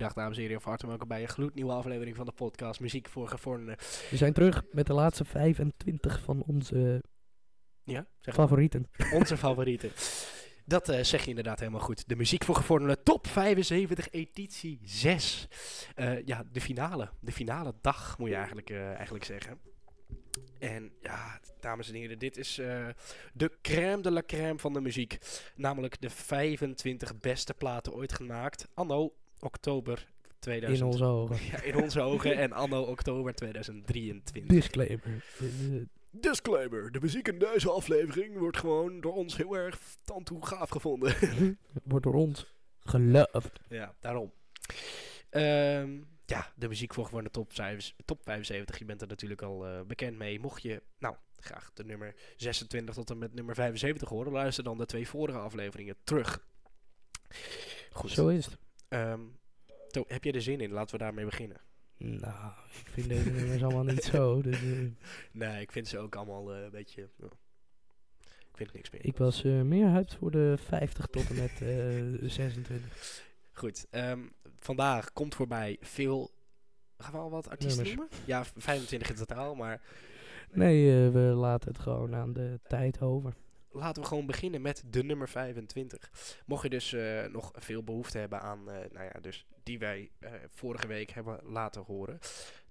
Dag 0.00 0.12
dames 0.12 0.36
en 0.36 0.42
heren, 0.42 0.60
van 0.60 0.70
harte 0.70 0.86
welkom 0.86 1.08
bij 1.08 1.22
een 1.22 1.28
gloednieuwe 1.28 1.72
aflevering 1.72 2.16
van 2.16 2.24
de 2.26 2.32
podcast 2.32 2.80
Muziek 2.80 3.08
voor 3.08 3.28
Gevorderden. 3.28 3.76
We 4.10 4.16
zijn 4.16 4.32
terug 4.32 4.64
met 4.72 4.86
de 4.86 4.92
laatste 4.92 5.24
25 5.24 6.20
van 6.20 6.42
onze 6.46 7.02
Ja, 7.84 8.06
zeg 8.20 8.34
favorieten. 8.34 8.86
maar. 8.96 9.12
onze 9.12 9.36
favorieten. 9.36 9.90
Dat 10.64 10.88
eh, 10.88 11.02
zeg 11.02 11.22
je 11.22 11.28
inderdaad 11.28 11.58
helemaal 11.58 11.80
goed. 11.80 12.08
De 12.08 12.16
Muziek 12.16 12.44
voor 12.44 12.54
Gevorderden 12.54 13.02
top 13.02 13.26
75 13.26 14.10
editie 14.10 14.80
6. 14.82 15.48
Eh, 15.94 16.26
ja, 16.26 16.44
de 16.52 16.60
finale. 16.60 17.10
De 17.20 17.32
finale 17.32 17.74
dag 17.80 18.18
moet 18.18 18.28
je 18.28 18.34
eigenlijk, 18.34 18.70
eh, 18.70 18.92
eigenlijk 18.92 19.24
zeggen. 19.24 19.58
En 20.58 20.92
ja, 21.00 21.40
dames 21.60 21.88
en 21.88 21.94
heren, 21.94 22.18
dit 22.18 22.36
is 22.36 22.54
de 23.32 23.58
crème 23.62 24.02
de 24.02 24.10
la 24.10 24.22
crème 24.26 24.58
van 24.58 24.72
de 24.72 24.80
muziek. 24.80 25.18
Namelijk 25.54 26.00
de 26.00 26.10
25 26.10 27.18
beste 27.18 27.54
platen 27.54 27.92
ooit 27.92 28.12
gemaakt. 28.12 28.68
Anno 28.74 29.14
oktober 29.40 30.06
2000. 30.38 30.80
In 30.80 30.92
onze 30.92 31.04
ogen. 31.04 31.36
Ja, 31.50 31.62
in 31.62 31.76
onze 31.76 32.00
ogen 32.00 32.36
en 32.36 32.52
anno 32.52 32.82
oktober 32.82 33.34
2023. 33.34 34.46
Disclaimer. 34.46 35.24
Disclaimer, 36.10 36.92
de 36.92 37.00
muziek 37.00 37.28
in 37.28 37.38
deze 37.38 37.70
aflevering 37.70 38.38
wordt 38.38 38.56
gewoon 38.56 39.00
door 39.00 39.14
ons 39.14 39.36
heel 39.36 39.54
erg 39.56 39.80
tantoe 40.04 40.46
gaaf 40.46 40.68
gevonden. 40.68 41.14
wordt 41.84 42.04
door 42.04 42.14
ons 42.14 42.54
geloved. 42.80 43.60
ja, 43.68 43.94
daarom. 44.00 44.32
Ehm, 45.30 45.98
ja, 46.26 46.52
de 46.56 46.68
muziek 46.68 46.94
voor 46.94 47.04
gewoon 47.04 47.24
de 47.24 47.30
top, 47.30 47.52
top 48.04 48.22
75. 48.22 48.78
Je 48.78 48.84
bent 48.84 49.02
er 49.02 49.08
natuurlijk 49.08 49.42
al 49.42 49.66
eh, 49.66 49.80
bekend 49.86 50.18
mee. 50.18 50.40
Mocht 50.40 50.62
je, 50.62 50.82
nou, 50.98 51.14
graag 51.36 51.70
de 51.74 51.84
nummer 51.84 52.14
26 52.36 52.94
tot 52.94 53.10
en 53.10 53.18
met 53.18 53.34
nummer 53.34 53.54
75 53.54 54.08
horen, 54.08 54.32
luister 54.32 54.64
dan 54.64 54.78
de 54.78 54.86
twee 54.86 55.08
vorige 55.08 55.38
afleveringen 55.38 55.96
terug. 56.04 56.46
Goed. 57.92 58.10
Zo 58.10 58.28
is 58.28 58.46
het. 58.46 58.58
To, 59.90 60.04
heb 60.06 60.24
je 60.24 60.32
er 60.32 60.42
zin 60.42 60.60
in? 60.60 60.70
Laten 60.70 60.98
we 60.98 61.04
daarmee 61.04 61.24
beginnen. 61.24 61.60
Nou, 61.96 62.52
ik 62.84 62.86
vind 62.90 63.08
deze 63.08 63.30
nummers 63.30 63.62
allemaal 63.62 63.84
niet 63.84 64.04
zo. 64.04 64.42
Dus, 64.42 64.62
eh, 64.62 64.78
Nee, 65.32 65.60
ik 65.60 65.72
vind 65.72 65.88
ze 65.88 65.98
ook 65.98 66.16
allemaal 66.16 66.54
eh, 66.54 66.62
een 66.62 66.70
beetje... 66.70 67.08
ik 68.18 68.56
vind 68.56 68.72
niks 68.72 68.90
meer. 68.90 69.04
ik 69.04 69.16
was 69.16 69.44
eh, 69.44 69.60
meer 69.60 69.88
hyped 69.90 70.14
voor 70.14 70.30
de 70.30 70.54
50 70.58 71.06
tot 71.06 71.28
en 71.28 71.36
met 71.36 71.60
eh 72.22 72.28
26. 72.28 73.22
Goed, 73.52 73.86
ehm, 73.90 74.20
vandaag 74.58 75.12
komt 75.12 75.34
voorbij 75.34 75.76
veel... 75.80 76.30
Gaan 76.98 77.12
we 77.12 77.18
al 77.18 77.30
wat 77.30 77.48
artiesten 77.48 77.84
Nummers. 77.84 78.10
noemen? 78.10 78.26
Ja, 78.26 78.44
25 78.56 79.08
in 79.10 79.14
totaal, 79.14 79.54
maar 79.54 79.80
Nee, 80.52 81.08
we 81.10 81.18
laten 81.20 81.72
het 81.72 81.80
gewoon 81.80 82.14
aan 82.14 82.32
de 82.32 82.60
tijd 82.66 83.00
over. 83.00 83.34
Laten 83.72 84.02
we 84.02 84.08
gewoon 84.08 84.26
beginnen 84.26 84.62
met 84.62 84.82
de 84.86 85.04
nummer 85.04 85.28
25. 85.28 86.10
Mocht 86.46 86.62
je 86.62 86.70
dus 86.70 86.92
eh, 86.92 87.24
nog 87.24 87.50
veel 87.54 87.82
behoefte 87.82 88.18
hebben 88.18 88.40
aan, 88.40 88.70
eh, 88.70 88.76
nou 88.92 89.04
ja, 89.04 89.20
dus 89.20 89.46
die 89.62 89.78
wij 89.78 90.10
eh, 90.18 90.32
vorige 90.48 90.86
week 90.86 91.10
hebben 91.10 91.40
laten 91.44 91.82
horen, 91.82 92.18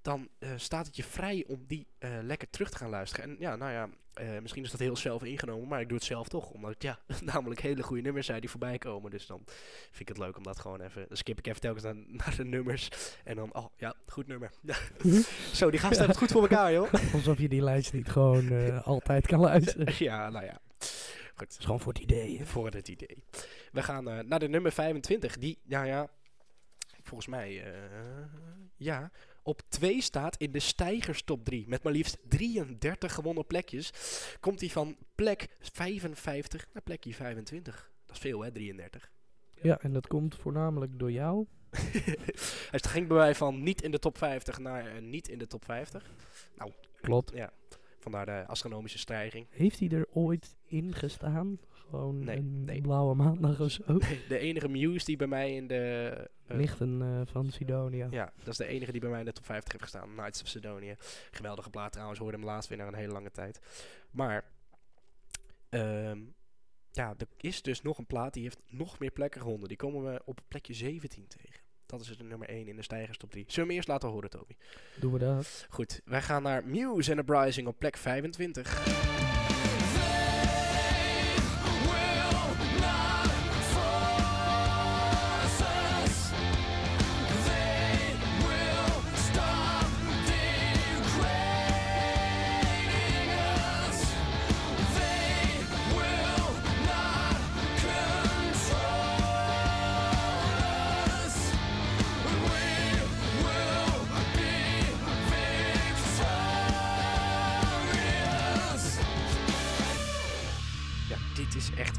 dan 0.01 0.29
staat 0.55 0.85
het 0.85 0.95
je 0.95 1.03
vrij 1.03 1.45
om 1.47 1.63
die 1.67 1.87
lekker 2.21 2.49
terug 2.49 2.69
te 2.69 2.77
gaan 2.77 2.89
luisteren. 2.89 3.29
En 3.29 3.35
ja, 3.39 3.55
nou 3.55 3.71
ja, 3.71 3.89
misschien 4.41 4.63
is 4.63 4.71
dat 4.71 4.79
heel 4.79 4.95
zelf 4.95 5.23
ingenomen, 5.23 5.67
maar 5.67 5.81
ik 5.81 5.87
doe 5.87 5.97
het 5.97 6.05
zelf 6.05 6.27
toch, 6.27 6.49
omdat 6.49 6.73
het 6.73 6.83
ja, 6.83 6.99
namelijk 7.33 7.61
hele 7.61 7.83
goede 7.83 8.01
nummers 8.01 8.25
zijn 8.25 8.39
die 8.39 8.49
voorbij 8.49 8.77
komen. 8.77 9.11
Dus 9.11 9.25
dan 9.25 9.41
vind 9.89 9.99
ik 9.99 10.07
het 10.07 10.17
leuk 10.17 10.37
om 10.37 10.43
dat 10.43 10.59
gewoon 10.59 10.81
even, 10.81 11.05
dan 11.07 11.17
skip 11.17 11.37
ik 11.37 11.47
even 11.47 11.61
telkens 11.61 11.83
naar, 11.83 11.95
naar 12.25 12.33
de 12.37 12.45
nummers 12.45 12.89
en 13.23 13.35
dan, 13.35 13.55
oh 13.55 13.65
ja, 13.77 13.95
goed 14.07 14.27
nummer. 14.27 14.51
Zo, 15.53 15.69
die 15.69 15.79
gasten 15.79 15.97
hebben 15.97 16.07
het 16.07 16.17
goed 16.17 16.31
voor 16.31 16.41
elkaar, 16.41 16.73
joh. 16.73 17.13
Alsof 17.13 17.39
je 17.39 17.49
die 17.49 17.61
lijst 17.61 17.93
niet 17.93 18.09
gewoon 18.09 18.83
altijd 18.83 19.27
kan 19.27 19.39
luisteren. 19.39 19.93
Ja, 19.97 20.29
nou 20.29 20.45
ja. 20.45 20.59
Goed. 21.39 21.57
is 21.59 21.65
gewoon 21.65 21.79
voor 21.79 21.93
het 21.93 22.01
idee. 22.01 22.37
hè. 22.37 22.45
Voor 22.45 22.69
het 22.69 22.87
idee. 22.87 23.23
We 23.71 23.83
gaan 23.83 24.09
eh, 24.09 24.19
naar 24.19 24.39
de 24.39 24.47
nummer 24.47 24.71
25. 24.71 25.37
Die, 25.37 25.59
nou 25.63 25.85
ja, 25.85 26.09
volgens 27.03 27.27
mij, 27.27 27.63
eh, 27.63 27.81
ja, 28.75 29.11
op 29.43 29.61
2 29.67 30.01
staat 30.01 30.37
in 30.37 30.51
de 30.51 30.59
stijgers 30.59 31.23
top 31.23 31.45
3. 31.45 31.67
Met 31.67 31.83
maar 31.83 31.93
liefst 31.93 32.17
33 32.27 33.13
gewonnen 33.13 33.47
plekjes. 33.47 33.91
Komt 34.39 34.59
hij 34.59 34.69
van 34.69 34.97
plek 35.15 35.47
55 35.59 36.67
naar 36.73 36.83
plekje 36.83 37.13
25. 37.13 37.91
Dat 38.05 38.15
is 38.15 38.21
veel, 38.21 38.41
hè, 38.41 38.51
33. 38.51 39.11
Ja, 39.61 39.79
en 39.81 39.93
dat 39.93 40.07
komt 40.07 40.35
voornamelijk 40.35 40.99
door 40.99 41.11
jou. 41.11 41.45
Hij 42.71 42.79
ging 42.79 43.07
bij 43.07 43.17
mij 43.17 43.35
van 43.35 43.63
niet 43.63 43.81
in 43.81 43.91
de 43.91 43.99
top 43.99 44.17
50 44.17 44.59
naar 44.59 44.85
eh, 44.85 45.01
niet 45.01 45.27
in 45.27 45.37
de 45.37 45.47
top 45.47 45.65
50. 45.65 46.11
Klopt. 47.01 47.31
Ja, 47.33 47.53
vandaar 47.99 48.25
de 48.25 48.43
astronomische 48.47 48.97
stijging. 48.97 49.47
Heeft 49.49 49.79
hij 49.79 49.89
er 49.89 50.07
ooit 50.11 50.55
in 50.65 50.93
gestaan? 50.95 51.59
Gewoon 51.69 52.23
Nee, 52.23 52.37
een 52.37 52.63
nee. 52.65 52.81
blauwe 52.81 53.15
maandag 53.15 53.59
of 53.59 53.71
zo? 53.71 53.83
De 54.27 54.37
enige 54.37 54.67
Muse 54.67 55.05
die 55.05 55.17
bij 55.17 55.27
mij 55.27 55.55
in 55.55 55.67
de... 55.67 56.13
eh, 56.47 56.57
Lichten 56.57 57.01
eh, 57.01 57.21
van 57.25 57.51
Sidonia. 57.51 58.07
Ja, 58.11 58.33
dat 58.37 58.47
is 58.47 58.57
de 58.57 58.65
enige 58.65 58.91
die 58.91 59.01
bij 59.01 59.09
mij 59.09 59.19
in 59.19 59.25
de 59.25 59.31
top 59.31 59.45
50 59.45 59.71
heeft 59.71 59.83
gestaan. 59.83 60.09
Knights 60.15 60.41
of 60.41 60.47
Sidonia. 60.47 60.95
Geweldige 61.31 61.69
plaat 61.69 61.91
trouwens, 61.91 62.19
hoorde 62.19 62.37
hem 62.37 62.45
laatst 62.45 62.69
weer 62.69 62.77
na 62.77 62.87
een 62.87 62.93
hele 62.93 63.11
lange 63.11 63.31
tijd. 63.31 63.59
Maar, 64.11 64.43
ehm, 65.69 66.19
ja, 66.91 67.13
er 67.17 67.27
is 67.37 67.61
dus 67.61 67.81
nog 67.81 67.97
een 67.97 68.05
plaat 68.05 68.33
die 68.33 68.43
heeft 68.43 68.59
nog 68.67 68.99
meer 68.99 69.11
plekken 69.11 69.41
gewonnen. 69.41 69.67
Die 69.67 69.77
komen 69.77 70.03
we 70.13 70.21
op 70.25 70.39
plekje 70.47 70.73
17 70.73 71.27
tegen. 71.27 71.58
Dat 71.89 72.01
is 72.01 72.17
de 72.17 72.23
nummer 72.23 72.49
1 72.49 72.67
in 72.67 72.75
de 72.75 72.81
stijgers 72.81 73.17
top 73.17 73.31
3. 73.31 73.43
Zullen 73.47 73.55
we 73.61 73.65
hem 73.65 73.75
eerst 73.75 73.87
laten 73.87 74.09
horen, 74.09 74.29
Toby? 74.29 74.53
Doen 74.95 75.13
we 75.13 75.19
dat? 75.19 75.65
Goed, 75.69 76.01
wij 76.05 76.21
gaan 76.21 76.43
naar 76.43 76.63
Muse 76.65 77.11
and 77.11 77.19
Uprising 77.19 77.67
op 77.67 77.79
plek 77.79 77.97
25. 77.97 79.18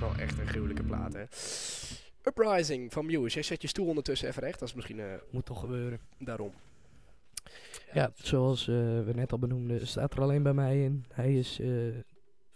Wel 0.01 0.15
echt 0.17 0.39
een 0.39 0.47
gruwelijke 0.47 0.83
plaat, 0.83 1.13
hè. 1.13 1.25
Uprising 2.25 2.93
van 2.93 3.07
Muse. 3.07 3.35
Jij 3.35 3.43
zet 3.43 3.63
je 3.63 3.69
stoel 3.69 3.87
ondertussen 3.87 4.29
even 4.29 4.43
recht. 4.43 4.59
Dat 4.59 4.69
is 4.69 4.75
misschien 4.75 5.01
eh, 5.01 5.15
Moet 5.31 5.47
toch 5.47 5.61
gebeuren. 5.61 6.01
daarom. 6.19 6.53
Ja, 7.93 8.13
zoals 8.15 8.69
eh, 8.69 8.75
we 8.75 9.11
net 9.15 9.33
al 9.33 9.39
benoemden, 9.39 9.87
staat 9.87 10.13
er 10.13 10.21
alleen 10.21 10.43
bij 10.43 10.53
mij 10.53 10.83
in. 10.83 11.05
Hij 11.13 11.35
is 11.35 11.61
eh, 11.61 11.69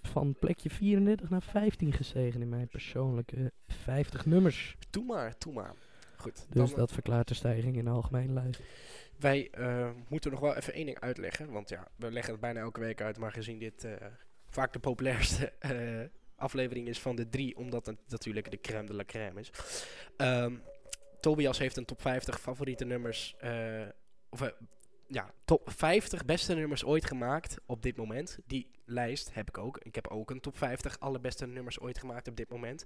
van 0.03 0.35
plekje 0.41 0.71
34 0.71 1.31
naar 1.31 1.43
15 1.43 1.93
gestegen 1.93 2.41
in 2.43 2.49
mijn 2.49 2.69
persoonlijke 2.69 3.53
50 3.67 4.27
nummers. 4.27 4.77
Doe 4.91 5.05
maar, 5.05 5.35
doe 5.39 5.53
maar. 5.53 5.75
Goed, 6.17 6.47
Dus 6.51 6.75
dat 6.75 6.93
verklaart 6.93 7.29
de 7.29 7.35
stijging 7.35 7.77
in 7.77 7.85
de 7.85 7.91
algemene 7.91 8.33
lijst. 8.33 8.61
wij 9.19 9.51
moeten 10.09 10.31
nog 10.31 10.41
wel 10.41 10.55
even 10.55 10.73
één 10.73 10.87
ding 10.87 11.01
uitleggen. 11.01 11.51
Want 11.51 11.69
ja, 11.69 11.89
we 11.97 12.11
leggen 12.11 12.33
het 12.33 12.41
bijna 12.41 12.61
elke 12.61 12.81
week 12.81 13.01
uit. 13.01 13.19
Maar 13.19 13.33
gezien 13.33 13.59
dit 13.59 13.87
vaak 14.49 14.73
de 14.73 14.79
populairste 14.79 15.53
aflevering 16.37 16.89
is 16.89 17.01
van 17.01 17.17
de 17.17 17.29
drie. 17.29 17.57
Omdat 17.57 17.87
het 17.87 17.99
natuurlijk 18.09 18.51
de 18.51 18.61
crème 18.61 18.87
de 18.87 18.95
la 18.95 19.05
crème 19.05 19.41
is. 19.41 19.51
Ehm, 20.17 20.55
Tobias 21.21 21.59
heeft 21.59 21.77
een 21.77 21.85
top 21.85 22.01
50 22.01 22.41
favoriete 22.41 22.85
nummers. 22.85 23.35
eh, 23.39 23.83
of 24.29 24.41
eh, 24.41 24.49
ja, 25.09 25.31
top 25.45 25.71
50 25.77 26.25
beste 26.25 26.55
nummers 26.55 26.85
ooit 26.85 27.05
gemaakt 27.05 27.57
op 27.67 27.83
dit 27.83 27.97
moment. 27.97 28.39
Die 28.47 28.71
lijst 28.87 29.35
heb 29.35 29.49
ik 29.49 29.59
ook. 29.59 29.79
Ik 29.83 29.95
heb 29.95 30.09
ook 30.09 30.31
een 30.31 30.41
top 30.41 30.57
50 30.57 31.01
allerbeste 31.01 31.47
nummers 31.47 31.81
ooit 31.81 31.99
gemaakt 31.99 32.29
op 32.29 32.37
dit 32.37 32.49
moment. 32.49 32.85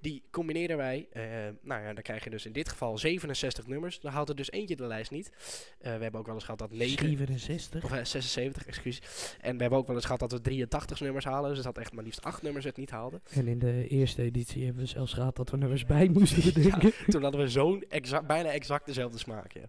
Die 0.00 0.22
combineren 0.30 0.76
wij. 0.76 1.08
eh, 1.12 1.22
nou 1.62 1.82
ja, 1.82 1.92
dan 1.92 2.02
krijg 2.02 2.24
je 2.24 2.30
dus 2.30 2.46
in 2.46 2.52
dit 2.52 2.68
geval 2.68 2.98
67 2.98 3.66
nummers. 3.66 4.00
Dan 4.00 4.12
haalt 4.12 4.28
er 4.28 4.36
dus 4.36 4.50
eentje 4.50 4.76
de 4.76 4.86
lijst 4.86 5.10
niet. 5.10 5.30
Eh, 5.78 5.96
we 5.96 6.02
hebben 6.02 6.20
ook 6.20 6.26
wel 6.26 6.34
eens 6.34 6.44
gehad 6.44 6.58
dat 6.58 6.70
9... 6.70 7.08
67. 7.08 7.84
Of 7.84 7.92
eh, 7.92 8.04
76, 8.04 8.66
excuus. 8.66 9.00
En 9.40 9.54
we 9.56 9.60
hebben 9.60 9.78
ook 9.78 9.86
wel 9.86 9.96
eens 9.96 10.04
gehad 10.04 10.20
dat 10.20 10.32
we 10.32 10.40
83 10.40 11.00
nummers 11.00 11.24
halen. 11.24 11.54
Dus 11.54 11.64
dat 11.64 11.78
echt 11.78 11.92
maar 11.92 12.04
liefst 12.04 12.22
8 12.22 12.42
nummers 12.42 12.64
het 12.64 12.76
niet 12.76 12.90
haalden. 12.90 13.22
En 13.30 13.48
in 13.48 13.58
de 13.58 13.88
eerste 13.88 14.22
editie 14.22 14.64
hebben 14.64 14.82
we 14.82 14.88
zelfs 14.88 15.12
gehad 15.12 15.36
dat 15.36 15.50
we 15.50 15.56
nummers 15.56 15.86
bij 15.86 16.08
moesten 16.18 16.52
bedenken. 16.54 16.92
Toen 17.06 17.22
hadden 17.22 17.40
we 17.40 17.48
zo'n 17.48 17.84
bijna 18.26 18.50
exact 18.50 18.86
dezelfde 18.86 19.18
smaak. 19.18 19.52
Ja. 19.52 19.64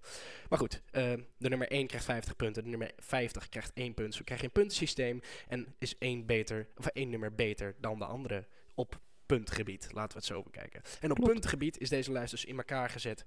Maar 0.49 0.59
goed, 0.59 0.81
eh, 0.91 1.13
de 1.37 1.49
nummer 1.49 1.67
1 1.71 1.80
krijgt 1.87 2.05
50 2.05 2.35
punten. 2.35 2.63
De 2.63 2.69
nummer 2.69 2.91
50 2.97 3.49
krijgt 3.49 3.71
1 3.73 3.93
punt. 3.93 4.15
Zo 4.15 4.21
krijg 4.23 4.39
je 4.39 4.45
een 4.45 4.51
puntensysteem. 4.51 5.21
En 5.47 5.75
is 5.77 5.97
één, 5.97 6.25
beter, 6.25 6.67
of 6.77 6.85
één 6.85 7.09
nummer 7.09 7.35
beter 7.35 7.75
dan 7.79 7.99
de 7.99 8.05
andere 8.05 8.47
op 8.75 8.99
puntgebied. 9.25 9.87
Laten 9.91 10.11
we 10.11 10.17
het 10.17 10.25
zo 10.25 10.43
bekijken. 10.43 10.81
En 10.99 11.11
op 11.11 11.17
Klopt. 11.17 11.31
puntgebied 11.31 11.77
is 11.77 11.89
deze 11.89 12.11
lijst 12.11 12.31
dus 12.31 12.45
in 12.45 12.57
elkaar 12.57 12.89
gezet. 12.89 13.23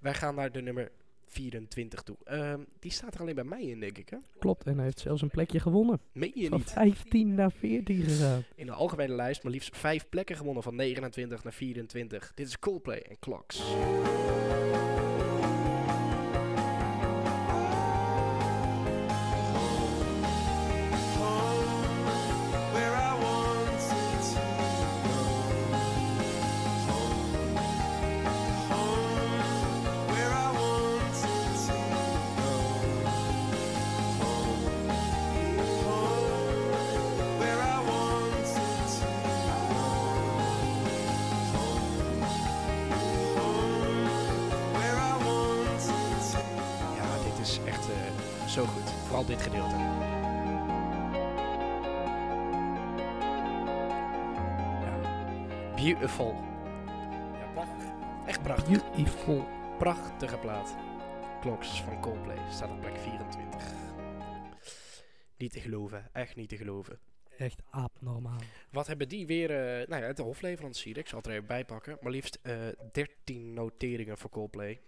Wij 0.00 0.14
gaan 0.14 0.34
naar 0.34 0.52
de 0.52 0.62
nummer 0.62 0.90
24 1.26 2.02
toe. 2.02 2.16
Ehm, 2.24 2.60
die 2.78 2.90
staat 2.90 3.14
er 3.14 3.20
alleen 3.20 3.34
bij 3.34 3.44
mij 3.44 3.62
in, 3.62 3.80
denk 3.80 3.98
ik. 3.98 4.08
Hè? 4.08 4.16
Klopt, 4.38 4.66
en 4.66 4.74
hij 4.74 4.84
heeft 4.84 5.00
zelfs 5.00 5.22
een 5.22 5.30
plekje 5.30 5.60
gewonnen. 5.60 6.00
Meen 6.12 6.32
je 6.34 6.48
Van 6.48 6.58
niet? 6.58 6.70
15 6.70 7.34
naar 7.34 7.52
14 7.52 8.02
gegaan. 8.02 8.44
In 8.54 8.66
de 8.66 8.72
algemene 8.72 9.14
lijst 9.14 9.42
maar 9.42 9.52
liefst 9.52 9.76
5 9.76 10.08
plekken 10.08 10.36
gewonnen 10.36 10.62
van 10.62 10.74
29 10.74 11.44
naar 11.44 11.52
24. 11.52 12.32
Dit 12.34 12.46
is 12.46 12.58
Coldplay 12.58 12.98
en 12.98 13.18
Clocks. 13.18 13.62
Vooral 49.16 49.34
dit 49.36 49.44
gedeelte. 49.46 49.76
Ja. 54.84 55.74
Beautiful. 55.74 56.34
Ja, 57.38 57.50
prachtig. 57.52 57.84
Echt 58.26 58.42
prachtig. 58.42 58.68
Beautiful. 58.68 59.48
Prachtige 59.78 60.38
plaat. 60.38 60.76
Clocks 61.40 61.82
van 61.82 62.00
Coldplay 62.00 62.38
staat 62.50 62.70
op 62.70 62.80
plek 62.80 62.96
24. 62.98 63.62
Niet 65.36 65.52
te 65.52 65.60
geloven, 65.60 66.08
echt 66.12 66.36
niet 66.36 66.48
te 66.48 66.56
geloven. 66.56 66.98
Echt 67.38 67.62
abnormaal. 67.70 68.40
Wat 68.70 68.86
hebben 68.86 69.08
die 69.08 69.26
weer, 69.26 69.50
eh 69.50 69.88
nou 69.88 70.02
ja, 70.02 70.12
de 70.12 70.22
hofleverancier, 70.22 70.98
ik 70.98 71.08
zal 71.08 71.18
het 71.18 71.26
er 71.26 71.32
even 71.32 71.46
bij 71.46 71.64
pakken, 71.64 71.98
maar 72.00 72.12
liefst 72.12 72.38
eh 72.42 72.54
13 72.92 73.54
noteringen 73.54 74.18
voor 74.18 74.30
Coldplay 74.30 74.80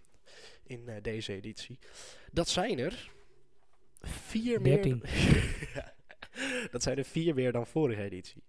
in 0.63 0.89
eh, 0.89 1.03
deze 1.03 1.33
editie. 1.33 1.79
Dat 2.33 2.49
zijn 2.49 2.79
er 2.79 3.17
vier 4.00 4.61
meer. 4.61 4.83
13. 4.83 5.03
Ja, 5.75 5.95
dat 6.73 6.83
zijn 6.83 6.99
er 6.99 7.05
vier 7.05 7.35
meer 7.35 7.53
dan 7.53 7.67
vorige 7.67 8.03
editie. 8.03 8.43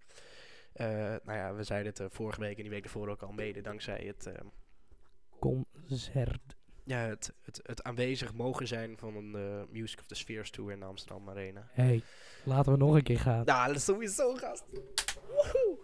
Eh, 0.73 0.87
nou 1.23 1.37
ja, 1.37 1.53
we 1.53 1.63
zeiden 1.63 1.91
het 1.91 1.99
eh, 1.99 2.05
vorige 2.09 2.39
week 2.39 2.55
en 2.57 2.61
die 2.61 2.71
week 2.71 2.83
ervoor 2.83 3.09
ook 3.09 3.21
al 3.21 3.31
mede, 3.31 3.61
dankzij 3.61 4.03
het, 4.05 4.25
eh, 4.25 4.33
Concert. 5.39 6.55
ja, 6.83 6.97
het, 6.99 7.33
het, 7.41 7.59
het 7.63 7.83
aanwezig 7.83 8.33
mogen 8.33 8.67
zijn 8.67 8.97
van 8.97 9.15
een 9.15 9.35
eh, 9.35 9.61
Music 9.71 9.99
of 9.99 10.05
the 10.05 10.15
Spheres 10.15 10.49
Tour 10.49 10.71
in 10.71 10.79
de 10.79 10.85
Amsterdam 10.85 11.29
Arena. 11.29 11.67
hey, 11.71 12.01
laten 12.43 12.71
we 12.71 12.77
nog 12.77 12.95
een 12.95 13.03
keer 13.03 13.19
gaan. 13.19 13.45
Nou, 13.45 13.67
dat 13.67 13.75
is 13.75 13.83
sowieso, 13.83 14.35
gast. 14.35 14.63
Woehoe. 15.27 15.77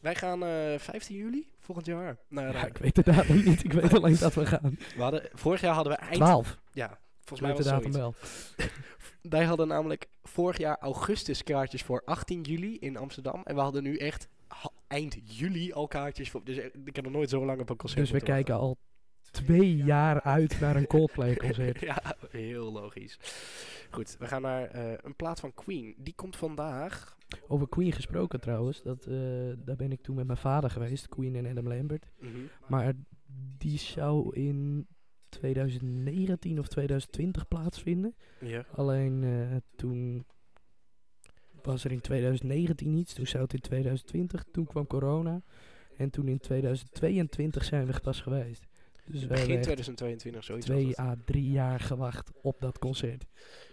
Wij 0.00 0.14
gaan 0.14 0.44
eh 0.44 0.78
15 0.78 1.16
juli 1.16 1.48
volgend 1.58 1.86
jaar 1.86 2.16
naar. 2.28 2.52
Ja, 2.52 2.66
ik 2.66 2.76
weet 2.76 3.04
datum 3.04 3.44
niet. 3.44 3.64
Ik 3.64 3.72
weet 3.72 3.94
alleen 3.94 4.16
dat 4.16 4.34
we 4.34 4.46
gaan. 4.46 4.76
we 4.96 5.02
hadden, 5.02 5.28
vorig 5.32 5.60
jaar 5.60 5.74
hadden 5.74 5.92
we 5.92 5.98
eind. 5.98 6.14
12. 6.16 6.58
Ja, 6.72 6.98
volgens 7.24 7.40
mij 7.40 7.56
was 7.56 7.64
datum 7.64 7.92
wel. 7.92 8.14
Wij 9.22 9.44
hadden 9.44 9.68
namelijk 9.68 10.08
vorig 10.22 10.58
jaar 10.58 10.78
augustus 10.78 11.42
kaartjes 11.42 11.82
voor 11.82 12.02
18 12.04 12.42
juli 12.42 12.78
in 12.78 12.96
Amsterdam. 12.96 13.40
En 13.44 13.54
we 13.54 13.60
hadden 13.60 13.82
nu 13.82 13.96
echt 13.96 14.28
eind 14.86 15.16
juli 15.24 15.72
al 15.72 15.86
kaartjes 15.86 16.30
voor. 16.30 16.44
Dus 16.44 16.56
eh, 16.56 16.64
ik 16.84 16.96
heb 16.96 17.04
nog 17.04 17.12
nooit 17.12 17.30
zo 17.30 17.44
lang 17.44 17.60
op 17.60 17.70
een 17.70 17.76
concert. 17.76 18.00
Dus 18.00 18.10
we 18.10 18.20
kijken 18.20 18.54
al 18.54 18.78
twee 19.30 19.76
jaar 19.76 20.20
uit 20.20 20.60
naar 20.60 20.76
een 20.76 20.86
Coldplay 20.86 21.36
concert. 21.36 21.86
wachten. 21.86 21.86
ja, 22.30 22.38
heel 22.38 22.72
logisch. 22.72 23.18
Goed, 23.90 24.16
we 24.18 24.26
gaan 24.26 24.42
naar 24.42 24.64
eh, 24.64 24.92
een 25.02 25.16
plaat 25.16 25.40
van 25.40 25.54
Queen. 25.54 25.94
Die 25.98 26.14
komt 26.14 26.36
vandaag. 26.36 27.16
Over 27.48 27.68
Queen 27.68 27.92
gesproken 27.92 28.40
trouwens. 28.40 28.82
Dat, 28.82 29.06
eh, 29.06 29.14
daar 29.56 29.76
ben 29.76 29.92
ik 29.92 30.02
toen 30.02 30.16
met 30.16 30.26
mijn 30.26 30.38
vader 30.38 30.70
geweest. 30.70 31.08
Queen 31.08 31.36
en 31.36 31.46
Adam 31.46 31.68
Lambert. 31.68 32.10
Mhm. 32.18 32.30
Maar 32.68 32.92
die 33.58 33.78
zou 33.78 34.34
in 34.34 34.86
2019 35.38 36.58
of 36.58 36.68
2020 36.68 37.48
plaatsvinden. 37.48 38.14
Ja. 38.40 38.64
Alleen 38.74 39.24
eh, 39.24 39.56
toen 39.76 40.24
was 41.62 41.84
er 41.84 41.92
in 41.92 42.00
2019 42.00 42.92
iets. 42.94 43.14
Toen 43.14 43.26
zou 43.26 43.42
het 43.42 43.54
in 43.54 43.60
2020. 43.60 44.44
Toen 44.52 44.66
kwam 44.66 44.86
corona. 44.86 45.42
En 45.96 46.10
toen 46.10 46.28
in 46.28 46.38
2022 46.38 47.64
zijn 47.64 47.86
we 47.86 48.00
pas 48.00 48.20
geweest. 48.20 48.66
Dus 49.06 49.26
Begin 49.26 49.36
hebben 49.36 49.54
echt 49.56 49.62
2022, 49.62 50.44
zoiets. 50.44 50.66
twee 50.66 51.00
à 51.00 51.16
drie 51.24 51.50
jaar 51.50 51.80
gewacht 51.80 52.30
op 52.42 52.60
dat 52.60 52.78
concert. 52.78 53.26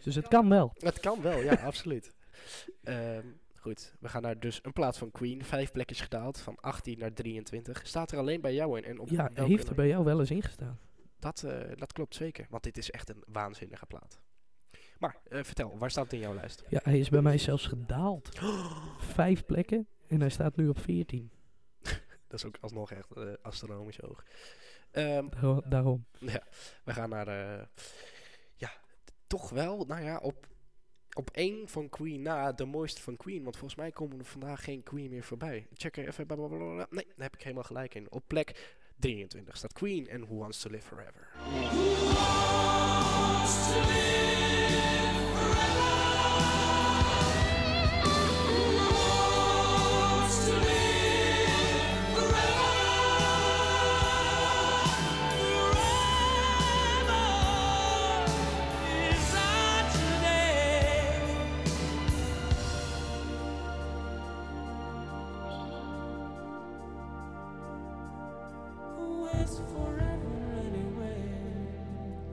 Dus 0.04 0.16
het 0.16 0.28
kan 0.28 0.50
wel. 0.50 0.74
Het 0.78 1.00
kan 1.00 1.22
wel, 1.22 1.40
ja, 1.40 1.54
absoluut. 1.69 2.13
Ehm, 2.84 3.25
goed, 3.56 3.96
we 4.00 4.10
gaan 4.10 4.22
naar 4.22 4.40
dus 4.40 4.60
een 4.63 4.74
plaats 4.74 4.98
van 4.98 5.12
Queen. 5.12 5.44
Vijf 5.44 5.72
plekjes 5.72 6.02
gedaald, 6.02 6.40
van 6.40 6.56
18 6.56 7.00
naar 7.00 7.13
23. 7.13 7.88
Staat 7.88 8.12
er 8.12 8.18
alleen 8.18 8.42
bij 8.42 8.54
jou 8.54 8.78
in. 8.78 8.84
En 8.84 9.00
op 9.00 9.10
Ja, 9.10 9.30
heeft 9.34 9.69
er 9.69 9.75
bij 9.75 9.88
jou 9.88 10.04
wel 10.04 10.19
eens 10.19 10.31
ingestaan. 10.31 10.80
Dat, 11.22 11.44
eh, 11.44 11.72
dat 11.76 11.94
klopt 11.94 12.16
zeker, 12.16 12.46
want 12.50 12.64
dit 12.64 12.78
is 12.78 12.92
echt 12.92 13.10
een 13.10 13.24
waanzinnige 13.28 13.86
plaat. 13.86 14.20
Maar 15.00 15.16
eh, 15.30 15.44
vertel, 15.44 15.78
waar 15.78 15.92
staat 15.92 16.04
het 16.04 16.14
in 16.14 16.20
jouw 16.20 16.34
lijst? 16.34 16.64
Ja, 16.70 16.80
hij 16.84 17.00
is 17.00 17.10
bij 17.10 17.22
mij 17.22 17.38
zelfs 17.38 17.68
gedaald. 17.68 18.30
Vijf 19.16 19.46
plekken 19.46 19.88
en 20.08 20.20
hij 20.20 20.30
staat 20.30 20.56
nu 20.56 20.68
op 20.68 20.80
14. 20.80 21.32
Dat 22.28 22.40
is 22.40 22.46
ook 22.46 22.58
alsnog 22.62 22.92
echt 22.92 23.12
eh, 23.12 23.24
astronomisch 23.42 23.98
hoog. 23.98 24.24
Ehm, 24.92 25.28
Daar- 25.42 25.70
Daarom. 25.70 26.06
we 26.84 26.94
gaan 26.94 27.10
naar, 27.10 27.28
ja, 28.56 28.72
toch 29.28 29.50
wel, 29.50 29.86
nou 29.86 30.02
ja, 30.04 30.18
op, 30.18 30.48
op 31.14 31.30
één 31.30 31.68
van 31.68 31.90
Queen 31.90 32.22
na 32.22 32.52
de 32.52 32.66
mooiste 32.66 33.02
van 33.02 33.18
Queen. 33.18 33.44
Want 33.44 33.58
volgens 33.58 33.80
mij 33.80 33.92
komen 33.92 34.20
er 34.20 34.26
vandaag 34.26 34.64
geen 34.64 34.84
Queen 34.84 35.10
meer 35.10 35.24
voorbij. 35.24 35.68
Check 35.74 35.98
er 35.98 36.08
even, 36.08 36.26
blablabla. 36.26 36.88
nee, 36.90 37.06
daar 37.06 37.14
heb 37.18 37.34
ik 37.36 37.42
helemaal 37.42 37.64
gelijk 37.64 37.96
in. 37.96 38.12
Op 38.12 38.24
plek 38.28 38.80
23 39.01 39.57
staat 39.57 39.74
Queen 39.74 40.07
en 40.07 40.21
Who 40.21 40.36
Wants 40.36 40.62
to 40.62 40.69
Live 40.69 40.88
Forever. 40.88 41.27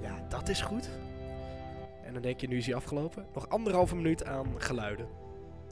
Ja, 0.03 0.27
dat 0.29 0.49
is 0.49 0.61
goed. 0.61 0.89
En 2.05 2.13
dan 2.13 2.23
denk 2.23 2.41
je, 2.41 2.49
nu 2.49 2.57
is 2.57 2.67
hij 2.67 2.75
afgelopen. 2.75 3.27
Nog 3.35 3.49
anderhalve 3.49 3.97
minuut 3.97 4.25
aan 4.25 4.61
geluiden. 4.61 5.09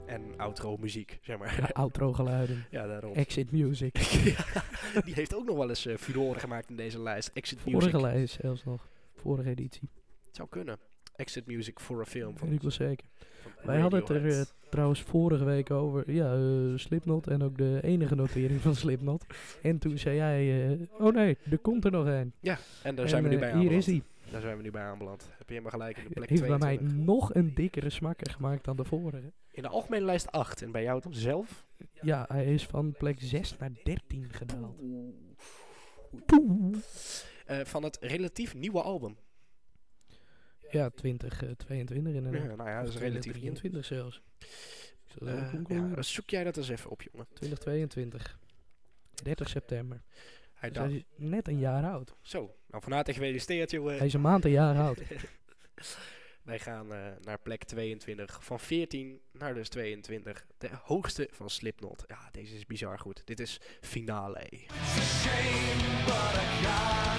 En 0.05 0.37
outro 0.37 0.77
muziek, 0.77 1.19
zeg 1.21 1.37
maar. 1.37 1.55
Ja, 1.59 1.69
outro 1.73 2.13
geluiden. 2.13 2.65
Ja, 2.69 2.87
daarom. 2.87 3.13
Exit 3.13 3.51
music. 3.51 3.97
Ja, 4.93 5.01
die 5.01 5.13
heeft 5.13 5.35
ook 5.35 5.45
nog 5.45 5.57
wel 5.57 5.69
eens 5.69 5.85
uh, 5.85 5.97
furoren 5.97 6.39
gemaakt 6.39 6.69
in 6.69 6.75
deze 6.75 6.99
lijst. 7.01 7.31
Exit 7.33 7.65
Music. 7.65 7.81
Vorige 7.81 8.01
lijst 8.01 8.37
zelfs 8.41 8.63
nog. 8.63 8.89
Vorige 9.15 9.49
editie. 9.49 9.89
Zou 10.31 10.49
kunnen. 10.49 10.79
Exit 11.17 11.45
Music 11.45 11.79
voor 11.79 11.99
een 11.99 12.05
film. 12.05 12.35
Weet 12.41 12.51
ik 12.51 12.61
wel 12.61 12.71
zeker. 12.71 13.07
van 13.41 13.51
Wij 13.63 13.79
hadden 13.79 13.99
het 13.99 14.09
er 14.09 14.39
eh, 14.39 14.41
trouwens 14.69 15.01
vorige 15.01 15.43
week 15.43 15.71
over. 15.71 16.11
Ja, 16.11 16.33
eh, 16.33 16.77
Slipknot 16.77 17.27
en 17.27 17.43
ook 17.43 17.57
de 17.57 17.79
enige 17.83 18.15
notering 18.15 18.61
van 18.61 18.75
Slipknot. 18.85 19.25
En 19.61 19.79
toen 19.79 19.97
zei 19.97 20.15
jij, 20.15 20.67
eh, 20.71 21.05
oh 21.05 21.13
nee, 21.13 21.37
er 21.51 21.57
komt 21.59 21.85
er 21.85 21.91
nog 21.91 22.05
een. 22.05 22.33
En 22.41 22.95
daar 22.95 23.03
En, 23.03 23.09
zijn 23.09 23.23
we 23.23 23.29
nu 23.29 23.37
bij 23.37 23.47
Hier 23.47 23.57
aanbeland. 23.57 23.79
is 23.79 23.85
hij. 23.85 24.03
Daar 24.31 24.41
zijn 24.41 24.57
we 24.57 24.63
nu 24.63 24.71
bij 24.71 24.81
aanbeland. 24.83 25.21
Heb 25.37 25.47
je 25.47 25.53
helemaal 25.53 25.71
gelijk 25.71 25.97
in 25.97 26.03
de 26.03 26.09
plek 26.09 26.29
Heeft 26.29 26.41
bij 26.41 26.49
mij 26.57 26.77
22. 26.77 27.05
nog 27.05 27.33
een 27.33 27.53
dikkere 27.55 27.89
smakker 27.89 28.31
gemaakt 28.31 28.63
dan 28.63 28.75
de 28.75 28.83
vorige. 28.83 29.31
In 29.51 29.61
de 29.61 29.67
algemene 29.69 30.05
lijst 30.05 30.31
8. 30.31 30.61
En 30.61 30.71
bij 30.71 30.83
jou 30.83 31.01
dan 31.01 31.13
zelf? 31.13 31.65
Ja, 32.01 32.25
hij 32.27 32.53
is 32.53 32.65
van 32.65 32.91
plek 32.97 33.17
6 33.21 33.57
naar 33.57 33.71
13 33.83 34.27
gedaald. 34.31 34.81
Van 37.63 37.83
het 37.83 37.97
relatief 38.01 38.55
nieuwe 38.55 38.81
album. 38.81 39.17
Ja, 40.69 40.89
2022 40.89 42.13
inderdaad. 42.13 42.49
Ja, 42.49 42.55
nou 42.55 42.69
ja, 42.69 42.81
dat 42.83 42.93
is 42.93 42.99
relatief 42.99 43.41
nieuw. 43.41 43.53
2023 43.53 43.85
zelfs. 43.85 44.21
Eh, 45.21 45.27
ja, 45.27 45.45
googlen. 45.45 46.05
zoek 46.05 46.29
jij 46.29 46.43
dat 46.43 46.57
eens 46.57 46.69
even 46.69 46.89
op, 46.89 47.01
jongen. 47.01 47.27
2022. 47.33 48.39
30 49.23 49.49
september. 49.49 50.01
Hij 50.53 50.71
Dus 50.71 50.93
is 50.93 51.03
net 51.15 51.47
een 51.47 51.59
jaar 51.59 51.83
oud. 51.83 52.15
zo, 52.21 52.55
nou 52.67 52.83
van 52.83 52.91
harte 52.91 53.13
gefeliciteerd, 53.13 53.71
jongen. 53.71 53.97
Hij 53.97 54.05
is 54.05 54.13
een 54.13 54.21
maand 54.21 54.45
een 54.45 54.51
jaar 54.51 54.77
oud. 54.77 54.99
Wij 56.43 56.59
gaan 56.59 56.93
eh, 56.93 57.11
naar 57.21 57.39
plek 57.39 57.63
22. 57.63 58.43
Van 58.43 58.59
14 58.59 59.21
naar 59.31 59.53
dus 59.53 59.69
22. 59.69 60.45
De 60.57 60.69
hoogste 60.83 61.29
van 61.31 61.49
Slipknot. 61.49 62.03
Ja, 62.07 62.29
deze 62.31 62.55
is 62.55 62.65
bizar 62.65 62.99
goed. 62.99 63.21
Dit 63.25 63.39
is 63.39 63.61
Finale. 63.81 64.49
Plaat. 66.05 67.17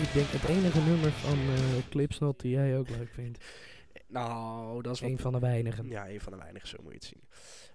Ik 0.00 0.12
denk 0.12 0.26
het 0.30 0.44
enige 0.44 0.80
nummer 0.80 1.10
van 1.10 1.38
eh 1.38 1.82
Clipsnot 1.90 2.40
die 2.40 2.50
jij 2.50 2.78
ook 2.78 2.88
leuk 2.88 3.08
vindt. 3.14 3.44
Nou, 4.06 4.82
dat 4.82 4.94
is 4.94 5.00
Een 5.00 5.18
van 5.18 5.32
de 5.32 5.38
weinigen. 5.38 5.88
Ja, 5.88 6.08
een 6.08 6.20
van 6.20 6.32
de 6.32 6.38
weinigen, 6.38 6.68
zo 6.68 6.76
moet 6.82 6.92
je 6.92 6.98
het 6.98 7.04
zien. 7.04 7.22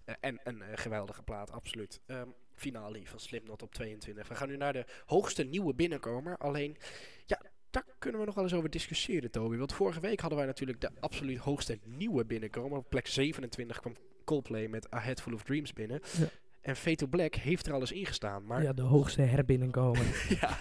Eh, 0.03 0.15
en 0.19 0.39
een 0.43 0.61
eh, 0.61 0.77
geweldige 0.77 1.23
plaat, 1.23 1.51
absoluut. 1.51 2.01
Ehm 2.05 2.29
finale 2.61 3.01
van 3.03 3.19
Slipknot 3.19 3.61
op 3.61 3.73
22. 3.73 4.27
We 4.27 4.35
gaan 4.35 4.47
nu 4.47 4.57
naar 4.57 4.73
de 4.73 4.85
hoogste 5.05 5.43
nieuwe 5.43 5.73
binnenkomer. 5.73 6.37
Alleen, 6.37 6.77
ja, 7.25 7.41
daar 7.69 7.85
kunnen 7.99 8.19
we 8.19 8.25
nog 8.25 8.35
wel 8.35 8.43
eens 8.43 8.53
over 8.53 8.69
discussiëren, 8.69 9.31
Toby. 9.31 9.57
Want 9.57 9.73
vorige 9.73 9.99
week 9.99 10.19
hadden 10.19 10.37
wij 10.37 10.47
natuurlijk 10.47 10.81
de 10.81 10.89
absoluut 10.99 11.37
hoogste 11.37 11.79
nieuwe 11.83 12.25
binnenkomen. 12.25 12.77
Op 12.77 12.89
plek 12.89 13.07
27 13.07 13.79
kwam 13.79 13.95
Coldplay 14.25 14.67
met 14.67 14.93
A 14.93 14.99
Head 14.99 15.21
Full 15.21 15.33
of 15.33 15.43
Dreams 15.43 15.73
binnen. 15.73 16.01
Ja. 16.19 16.25
En 16.61 16.75
Fatal 16.75 17.07
Black 17.07 17.35
heeft 17.35 17.67
er 17.67 17.73
alles 17.73 17.91
in 17.91 18.05
gestaan. 18.05 18.45
Maar 18.45 18.63
Ja, 18.63 18.73
de 18.73 18.81
hoogste 18.81 19.21
herbinnenkomen. 19.21 20.05
ja, 20.41 20.57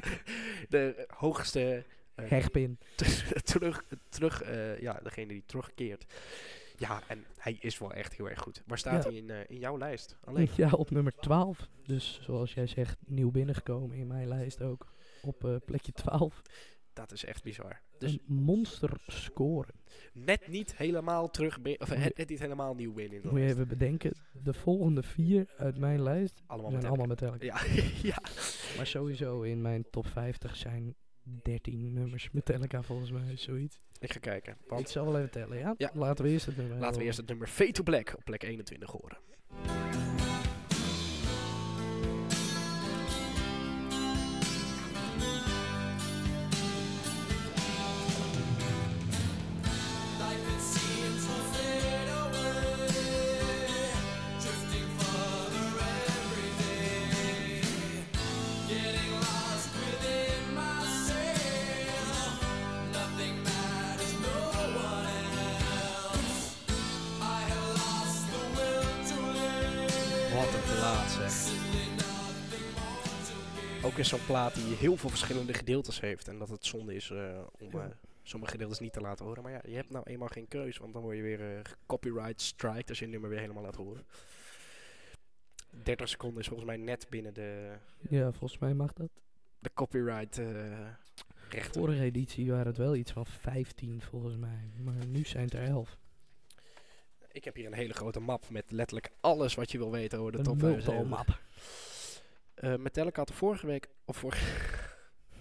de 0.69 1.07
hoogste 1.17 1.85
eh, 2.14 2.29
Herpin. 2.29 2.79
terug, 3.45 3.85
terug 4.09 4.43
eh, 4.43 4.81
ja, 4.81 5.00
degene 5.02 5.29
die 5.29 5.43
terugkeert. 5.47 6.05
Ja, 6.76 7.02
en 7.09 7.25
hij 7.37 7.57
is 7.61 7.79
wel 7.79 7.93
echt 7.93 8.14
heel 8.17 8.29
erg 8.29 8.40
goed. 8.40 8.62
Waar 8.67 8.79
staat 8.79 9.02
Ja. 9.05 9.11
hij 9.11 9.19
in, 9.19 9.31
eh, 9.31 9.38
in 9.49 9.59
jouw 9.59 9.79
lijst? 9.79 10.17
Alleen. 10.25 10.49
Ja, 10.57 10.71
op 10.71 10.90
nummer 10.90 11.12
12. 11.12 11.69
Dus 11.85 12.21
zoals 12.23 12.55
jij 12.55 12.67
zegt, 12.67 12.99
nieuw 13.07 13.31
binnengekomen 13.31 13.97
in 13.97 14.07
mijn 14.07 14.29
lijst 14.29 14.62
ook. 14.62 14.93
Op 15.23 15.61
plekje 15.64 15.93
12. 15.93 16.43
Dat 16.93 17.12
is 17.12 17.25
echt 17.25 17.43
bizar. 17.43 17.81
Dus 17.99 18.12
Een 18.12 18.23
monster 18.26 18.90
score. 19.07 19.69
net 20.12 20.49
niet 20.49 20.76
helemaal 20.76 21.31
terug, 21.31 21.59
of 21.79 21.97
net 22.14 22.29
niet 22.29 22.38
helemaal 22.38 22.75
nieuw 22.75 22.93
binnen 22.93 23.21
Moet 23.23 23.40
je 23.40 23.47
even 23.47 23.69
bedenken, 23.69 24.12
de 24.33 24.52
volgende 24.55 25.02
vier 25.02 25.47
uit 25.57 25.79
mijn 25.79 26.02
lijst 26.02 26.43
Allemaal 26.47 26.71
zijn 26.71 26.83
met 26.83 26.90
allemaal 26.90 27.07
met 27.07 27.23
elkaar. 27.23 27.45
Ja, 27.45 27.83
ja. 28.11 28.23
Maar 28.76 28.87
sowieso 28.87 29.43
in 29.43 29.61
mijn 29.61 29.87
top 29.90 30.07
50 30.07 30.57
zijn 30.57 30.95
13 31.43 31.93
nummers 31.93 32.31
Metallica 32.31 32.83
volgens 32.83 33.11
mij, 33.11 33.37
zoiets. 33.37 33.81
Ik 33.99 34.13
ga 34.13 34.19
kijken. 34.19 34.53
Ik 34.53 34.69
Want 34.69 34.89
zal 34.89 35.05
wel 35.05 35.17
even 35.19 35.31
tellen, 35.31 35.59
ja? 35.59 35.75
Ja. 35.77 35.91
Laten 35.95 36.25
we 36.25 36.31
eerst 36.31 36.47
het 36.47 36.57
nummer 36.57 36.79
laten 36.79 36.99
we 36.99 37.05
eerst 37.05 37.19
het 37.19 37.29
nummer 37.29 37.49
Fade 37.49 37.73
to 37.73 37.83
Black 37.83 38.15
op 38.17 38.25
plek 38.25 38.43
21 38.43 38.91
horen. 38.91 39.19
Is 74.00 74.09
zo'n 74.09 74.26
plaat 74.26 74.54
die 74.54 74.75
heel 74.75 74.97
veel 74.97 75.09
verschillende 75.11 75.54
gedeeltes 75.54 76.00
heeft. 76.00 76.28
En 76.28 76.38
dat 76.38 76.49
het 76.49 76.64
zonde 76.66 76.95
is 76.95 77.11
eh, 77.11 77.40
om 77.59 77.71
Ja. 77.73 77.85
eh, 77.85 77.90
sommige 78.23 78.52
gedeeltes 78.52 78.78
niet 78.78 78.92
te 78.92 79.00
laten 79.00 79.25
horen. 79.25 79.42
Maar 79.42 79.52
ja, 79.52 79.61
je 79.64 79.75
hebt 79.75 79.90
nou 79.90 80.04
eenmaal 80.11 80.28
geen 80.28 80.49
keus. 80.49 80.78
Want 80.78 80.92
dan 80.92 81.02
word 81.02 81.16
je 81.16 81.23
weer 81.23 81.57
eh, 81.57 81.61
copyright 81.87 82.40
striked 82.40 82.88
als 82.88 82.99
je 82.99 83.04
een 83.04 83.11
nummer 83.11 83.30
weer 83.30 83.38
helemaal 83.38 83.62
laat 83.62 83.76
horen. 83.76 84.04
30 85.83 86.09
seconden 86.09 86.40
is 86.40 86.47
volgens 86.47 86.69
mij 86.69 86.76
net 86.76 87.07
binnen 87.11 87.35
de, 87.35 87.73
Ja, 88.09 88.30
volgens 88.33 88.59
mij 88.61 88.75
mag 88.75 88.92
dat. 88.92 89.11
de 89.59 89.71
copyright 89.75 90.40
rechten. 91.49 91.80
Vorige 91.80 92.02
editie 92.02 92.50
waren 92.50 92.66
het 92.66 92.76
wel 92.76 92.95
iets 92.97 93.12
van 93.12 93.26
15 93.26 94.02
volgens 94.02 94.37
mij. 94.37 94.71
Maar 94.83 95.07
nu 95.07 95.25
zijn 95.25 95.45
het 95.45 95.54
er 95.54 95.62
11. 95.69 95.99
Ik 97.33 97.45
heb 97.45 97.54
hier 97.54 97.66
een 97.66 97.73
hele 97.73 97.92
grote 97.95 98.21
map 98.21 98.50
met 98.50 98.71
letterlijk 98.71 99.11
alles 99.21 99.54
wat 99.54 99.71
je 99.71 99.78
wil 99.78 99.90
weten 99.90 100.19
over 100.19 100.33
de 100.33 100.38
Een 100.38 100.45
top 100.45 100.61
multiple 100.62 100.92
75. 100.92 101.16
map. 101.26 101.40
Eh 102.61 102.76
Metallica 102.76 103.19
had 103.19 103.33
vorige 103.33 103.67
week, 103.67 103.88
of 104.05 104.17
vorige, 104.17 104.45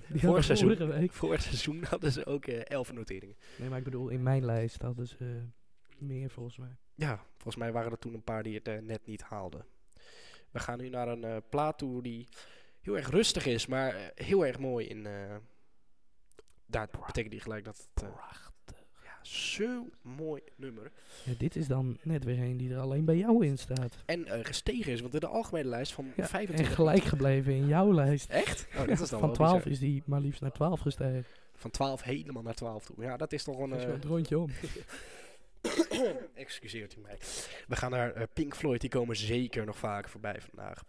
vorig 0.27 0.43
seizoen, 0.43 0.75
vorige 0.75 0.99
week. 0.99 1.11
vorig 1.11 1.41
seizoen 1.41 1.83
hadden 1.83 2.11
ze 2.11 2.25
ook 2.25 2.45
eh 2.45 2.61
11 2.63 2.93
noteringen. 2.93 3.35
Nee, 3.57 3.69
maar 3.69 3.77
ik 3.77 3.83
bedoel, 3.83 4.09
in 4.09 4.23
mijn 4.23 4.45
lijst 4.45 4.81
hadden 4.81 5.07
ze 5.07 5.17
eh, 5.19 5.97
meer 5.97 6.29
volgens 6.29 6.57
mij. 6.57 6.75
Ja, 6.95 7.23
volgens 7.33 7.55
mij 7.55 7.71
waren 7.71 7.91
er 7.91 7.99
toen 7.99 8.13
een 8.13 8.23
paar 8.23 8.43
die 8.43 8.61
het 8.63 8.83
net 8.83 9.05
niet 9.05 9.21
haalden. 9.21 9.65
We 10.51 10.59
gaan 10.59 10.77
nu 10.77 10.89
naar 10.89 11.07
een 11.07 11.23
eh 11.23 11.37
plaat 11.49 11.77
toe 11.77 12.01
die 12.03 12.27
heel 12.81 12.97
erg 12.97 13.09
rustig 13.09 13.45
is, 13.45 13.65
maar 13.65 14.11
heel 14.15 14.45
erg 14.45 14.59
mooi 14.59 14.87
in... 14.87 15.05
eh 15.05 15.35
daar 16.65 16.89
betekent 17.05 17.31
die 17.31 17.41
gelijk 17.41 17.65
dat 17.65 17.87
het... 17.93 18.03
zo'n 19.21 19.93
mooi 20.01 20.41
nummer. 20.55 20.91
Ja, 21.23 21.31
dit 21.37 21.55
is 21.55 21.67
dan 21.67 21.97
net 22.01 22.23
weer 22.23 22.39
een 22.39 22.57
die 22.57 22.73
er 22.73 22.79
alleen 22.79 23.05
bij 23.05 23.17
jou 23.17 23.45
in 23.45 23.57
staat. 23.57 23.97
En 24.05 24.25
eh, 24.25 24.45
gestegen 24.45 24.91
is, 24.91 25.01
want 25.01 25.13
in 25.13 25.19
de 25.19 25.27
algemene 25.27 25.69
lijst 25.69 25.93
van 25.93 26.05
Ja, 26.15 26.27
25... 26.27 26.67
en 26.67 26.73
gelijk 26.75 27.03
gebleven 27.03 27.53
in 27.53 27.67
jouw 27.67 27.93
lijst. 27.93 28.29
Echt? 28.29 28.67
Oh, 28.71 28.87
dat 28.87 28.99
is 28.99 29.09
dan 29.09 29.19
Van 29.19 29.19
wel 29.19 29.31
12 29.31 29.53
bizar. 29.53 29.71
is 29.71 29.79
die 29.79 30.03
maar 30.05 30.21
liefst 30.21 30.41
naar 30.41 30.51
12 30.51 30.79
gestegen. 30.79 31.25
Van 31.55 31.71
12 31.71 32.01
helemaal 32.03 32.43
naar 32.43 32.55
12 32.55 32.85
toe. 32.85 32.95
Ja, 33.03 33.17
dat 33.17 33.33
is 33.33 33.43
toch 33.43 33.59
een... 33.59 33.69
Dat 33.69 33.79
is 33.79 33.85
eh, 33.85 33.89
wel 33.91 33.99
rondje 34.03 34.39
om. 34.39 34.49
Excuseert 36.33 36.95
u 36.95 36.99
mij. 37.01 37.17
We 37.67 37.75
gaan 37.75 37.91
naar 37.91 38.13
eh, 38.13 38.23
Pink 38.33 38.55
Floyd. 38.55 38.81
Die 38.81 38.89
komen 38.89 39.15
zeker 39.15 39.65
nog 39.65 39.77
vaker 39.77 40.09
voorbij 40.09 40.41
vandaag. 40.41 40.83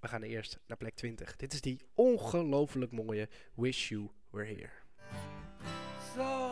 We 0.00 0.08
gaan 0.08 0.22
eerst 0.22 0.58
naar 0.66 0.76
plek 0.76 0.94
20. 0.94 1.36
Dit 1.36 1.52
is 1.52 1.60
die 1.60 1.80
ongelooflijk 1.94 2.92
mooie 2.92 3.28
Wish 3.54 3.88
You 3.88 4.08
Were 4.30 4.46
Here. 4.46 4.70
So, 6.14 6.51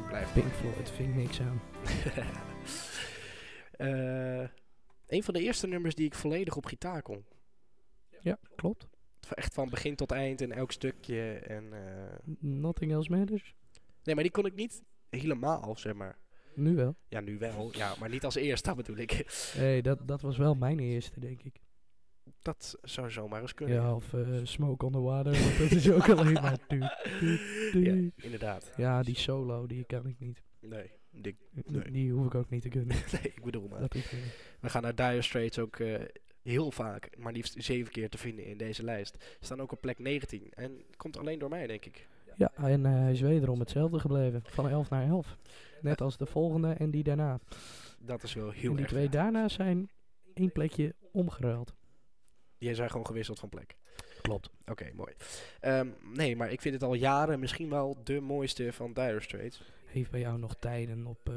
Blijft 0.00 0.32
Pink 0.32 0.52
Floyd 0.52 0.90
vind 0.90 1.08
ik 1.08 1.14
niks 1.14 1.40
aan. 1.40 1.60
Eh, 3.72 4.48
een 5.06 5.22
van 5.22 5.34
de 5.34 5.40
eerste 5.40 5.66
nummers 5.66 5.94
die 5.94 6.06
ik 6.06 6.14
volledig 6.14 6.56
op 6.56 6.66
gitaar 6.66 7.02
kon. 7.02 7.24
Ja, 8.20 8.38
klopt. 8.56 8.86
Echt 9.34 9.54
van 9.54 9.68
begin 9.68 9.96
tot 9.96 10.10
eind 10.10 10.40
in 10.40 10.52
elk 10.52 10.72
stukje. 10.72 11.32
En, 11.32 11.72
eh, 11.72 12.18
Nothing 12.38 12.92
else 12.92 13.10
matters. 13.10 13.54
nee, 14.04 14.14
maar 14.14 14.24
die 14.24 14.32
kon 14.32 14.46
ik 14.46 14.54
niet 14.54 14.82
helemaal, 15.10 15.76
zeg 15.76 15.94
maar. 15.94 16.18
Nu 16.54 16.74
wel. 16.74 16.96
Ja, 17.08 17.20
nu 17.20 17.38
wel. 17.38 17.70
Ja, 17.72 17.94
maar 17.98 18.08
niet 18.08 18.24
als 18.24 18.34
eerste, 18.34 18.68
dat 18.68 18.76
bedoel 18.86 18.96
ik. 18.96 19.26
Nee, 19.56 19.82
dat, 19.82 20.08
dat 20.08 20.20
was 20.22 20.36
wel 20.36 20.54
mijn 20.54 20.78
eerste, 20.78 21.20
denk 21.20 21.42
ik. 21.42 21.60
Dat 22.42 22.78
zou 22.82 23.10
zomaar 23.10 23.40
eens 23.40 23.54
kunnen. 23.54 23.74
Ja, 23.76 23.94
of 23.94 24.14
eh, 24.14 24.20
Smoke 24.42 24.84
on 24.86 24.92
the 24.92 25.00
Water, 25.00 25.32
want 25.32 25.58
dat 25.58 25.70
is 25.70 25.90
ook 25.90 26.08
alleen 26.08 26.32
maar... 26.32 26.58
du- 26.68 26.78
du- 27.20 27.70
du. 27.72 27.84
Ja, 27.84 28.10
inderdaad. 28.24 28.72
Ja, 28.76 29.02
die 29.02 29.16
solo, 29.16 29.66
die 29.66 29.84
kan 29.84 30.06
ik 30.06 30.14
niet. 30.18 30.42
Nee, 30.60 30.90
die, 31.10 31.36
Die- 31.50 31.64
Nee. 31.76 31.90
Die 31.90 32.12
hoef 32.12 32.26
ik 32.26 32.34
ook 32.34 32.50
niet 32.50 32.62
te 32.62 32.68
kunnen. 32.68 32.96
nee, 33.12 33.32
ik 33.34 33.42
bedoel 33.44 33.68
maar. 33.68 33.80
Dat 33.80 33.94
is, 33.94 34.12
We 34.60 34.68
gaan 34.68 34.82
naar 34.82 34.94
Dire 34.94 35.22
Straits 35.22 35.58
ook 35.58 35.76
eh, 35.76 36.00
heel 36.42 36.70
vaak, 36.70 37.10
maar 37.18 37.32
liefst 37.32 37.54
zeven 37.62 37.92
keer 37.92 38.08
te 38.08 38.18
vinden 38.18 38.44
in 38.46 38.56
deze 38.56 38.82
lijst. 38.84 39.36
Staan 39.40 39.60
ook 39.60 39.72
op 39.72 39.80
plek 39.80 39.98
19. 39.98 40.46
En 40.54 40.82
komt 40.96 41.18
alleen 41.18 41.38
door 41.38 41.48
mij, 41.48 41.66
denk 41.66 41.84
ik. 41.84 42.08
ja, 42.36 42.52
en 42.56 42.86
eh, 42.86 42.92
hij 42.92 43.12
is 43.12 43.20
wederom 43.20 43.60
hetzelfde 43.60 43.98
gebleven. 44.00 44.42
Van 44.44 44.68
11 44.68 44.90
naar 44.90 45.06
11. 45.06 45.36
Net 45.80 46.00
als 46.00 46.16
de 46.16 46.26
volgende 46.26 46.72
en 46.72 46.90
die 46.90 47.02
daarna. 47.02 47.38
Dat 47.98 48.22
is 48.22 48.34
wel 48.34 48.50
heel 48.50 48.70
en 48.70 48.76
die 48.76 48.78
erg 48.84 48.88
twee 48.88 49.02
vet. 49.02 49.12
daarna 49.12 49.48
zijn 49.48 49.90
één 50.34 50.52
plekje 50.52 50.94
omgeruild. 51.12 51.74
Die 52.62 52.74
zijn 52.74 52.90
gewoon 52.90 53.06
gewisseld 53.06 53.38
van 53.38 53.48
plek. 53.48 53.76
Klopt. 54.20 54.50
Oké, 54.66 54.90
mooi. 54.94 55.12
Ehm, 55.60 55.88
nee, 56.02 56.36
maar 56.36 56.52
ik 56.52 56.60
vind 56.60 56.74
het 56.74 56.82
al 56.82 56.94
jaren 56.94 57.40
misschien 57.40 57.70
wel 57.70 57.96
de 58.04 58.20
mooiste 58.20 58.72
van 58.72 58.92
Dire 58.92 59.20
Straits. 59.20 59.62
Heeft 59.86 60.10
bij 60.10 60.20
jou 60.20 60.38
nog 60.38 60.56
tijden 60.58 61.06
op 61.06 61.28
eh 61.28 61.34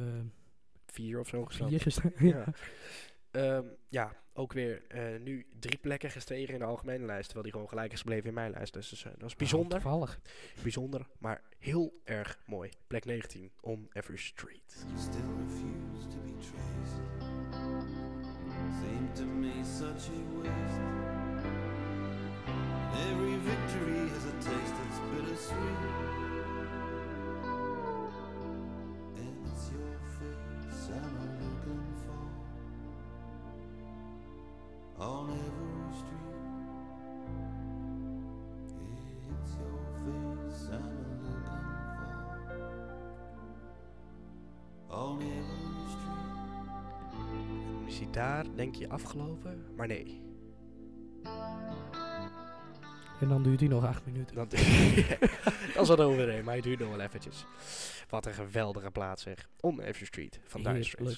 Vier 0.86 1.20
of 1.20 1.28
zo 1.28 1.46
gestaan. 1.46 1.70
vier 1.70 1.82
gestaan? 1.82 2.12
Ja. 2.20 2.44
Ehm, 3.32 3.64
ja, 3.90 4.16
ook 4.34 4.54
weer 4.54 4.84
eh, 4.88 5.20
nu 5.20 5.46
drie 5.60 5.78
plekken 5.78 6.12
gestegen 6.12 6.54
in 6.54 6.60
de 6.60 6.66
algemene 6.66 7.06
lijst. 7.06 7.24
Terwijl 7.24 7.44
die 7.44 7.52
gewoon 7.52 7.70
gelijk 7.70 7.92
is 7.92 8.00
gebleven 8.00 8.28
in 8.28 8.34
mijn 8.34 8.52
lijst. 8.52 8.74
Dus, 8.74 8.90
dus, 8.90 9.06
eh, 9.06 9.12
dat 9.18 9.30
is 9.30 9.36
bijzonder. 9.36 9.82
Toevallig. 9.82 10.20
bijzonder, 10.62 11.08
maar 11.18 11.42
heel 11.58 12.02
erg 12.04 12.40
mooi. 12.46 12.70
Plek 12.88 13.06
19, 13.06 13.52
On 13.62 13.90
Every 13.94 14.18
Street. 14.18 14.86
You 14.88 15.00
still 15.00 15.32
refuse 15.38 16.08
to 16.08 16.18
be 16.24 16.34
traced. 16.38 17.04
Seem 18.82 19.14
to 19.14 19.26
me 19.26 19.64
such 19.64 20.10
a 20.10 20.38
waste. 20.42 20.95
Every 22.96 23.36
victory 23.36 24.08
has 24.10 24.26
a 24.26 24.32
taste 24.32 24.76
that's 24.78 25.00
bittersweet. 25.12 25.36
sweet 25.38 25.96
it's 29.16 29.70
your 29.72 29.98
face 30.18 30.90
I'm 30.92 31.14
looking 31.42 31.86
for 32.04 32.24
on 35.04 35.30
every 35.30 35.94
street. 35.98 36.36
It's 39.32 39.54
your 39.60 39.80
face 40.04 40.64
I'm 40.72 40.96
looking 40.98 41.44
for 44.88 44.96
on 44.96 45.22
every 45.22 45.86
street. 47.84 47.94
Zie 47.94 48.10
daar, 48.10 48.46
denk 48.56 48.76
je 48.76 48.90
afgelopen, 48.90 49.66
maar 49.76 49.88
nee. 49.88 50.22
En 53.20 53.28
dan 53.28 53.44
duurt 53.44 53.60
hij 53.60 53.70
nog 53.70 53.86
acht 53.86 54.06
minuten. 54.06 54.36
Dat, 54.36 54.52
dat 55.74 55.82
is 55.82 55.88
wat 55.88 56.00
overheen, 56.00 56.44
maar 56.44 56.54
hij 56.54 56.62
duurt 56.62 56.80
nog 56.80 56.90
wel 56.90 57.00
eventjes. 57.00 57.46
Wat 58.10 58.26
een 58.26 58.34
geweldige 58.34 58.92
plaats 58.92 59.24
zeg. 59.24 59.50
On 59.60 59.82
Every 59.82 60.06
Street 60.06 60.40
van 60.44 60.64
Dire 60.64 60.84
Straits. 60.84 61.18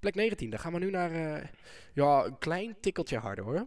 Plek 0.00 0.14
19, 0.14 0.50
dan 0.50 0.58
gaan 0.58 0.72
we 0.72 0.78
nu 0.78 0.90
naar 0.90 1.12
eh, 1.12 1.48
ja, 1.92 2.24
een 2.24 2.38
klein 2.38 2.76
tikkeltje 2.80 3.18
harder 3.18 3.44
hoor. 3.44 3.66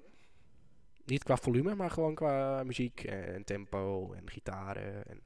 Niet 1.05 1.23
qua 1.23 1.37
volume, 1.37 1.75
maar 1.75 1.91
gewoon 1.91 2.15
qua 2.15 2.63
muziek 2.63 3.03
en 3.03 3.43
tempo 3.43 4.13
en 4.13 4.29
gitaren. 4.29 5.05
En 5.07 5.21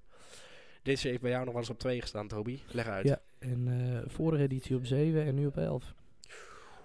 Deze 0.82 1.08
heeft 1.08 1.22
bij 1.22 1.32
jou 1.32 1.44
nog 1.44 1.54
wel 1.54 1.62
eens 1.62 1.72
op 1.72 1.80
2 1.80 2.02
gestaan, 2.02 2.28
Toby. 2.28 2.60
Leg 2.68 2.88
uit. 2.88 3.08
Ja, 3.08 3.22
en 3.40 3.68
eh, 3.68 4.10
vorige 4.12 4.44
editie 4.44 4.76
op 4.76 4.86
7 4.86 5.26
en 5.26 5.36
nu 5.36 5.46
op 5.46 5.58
11. 5.58 5.94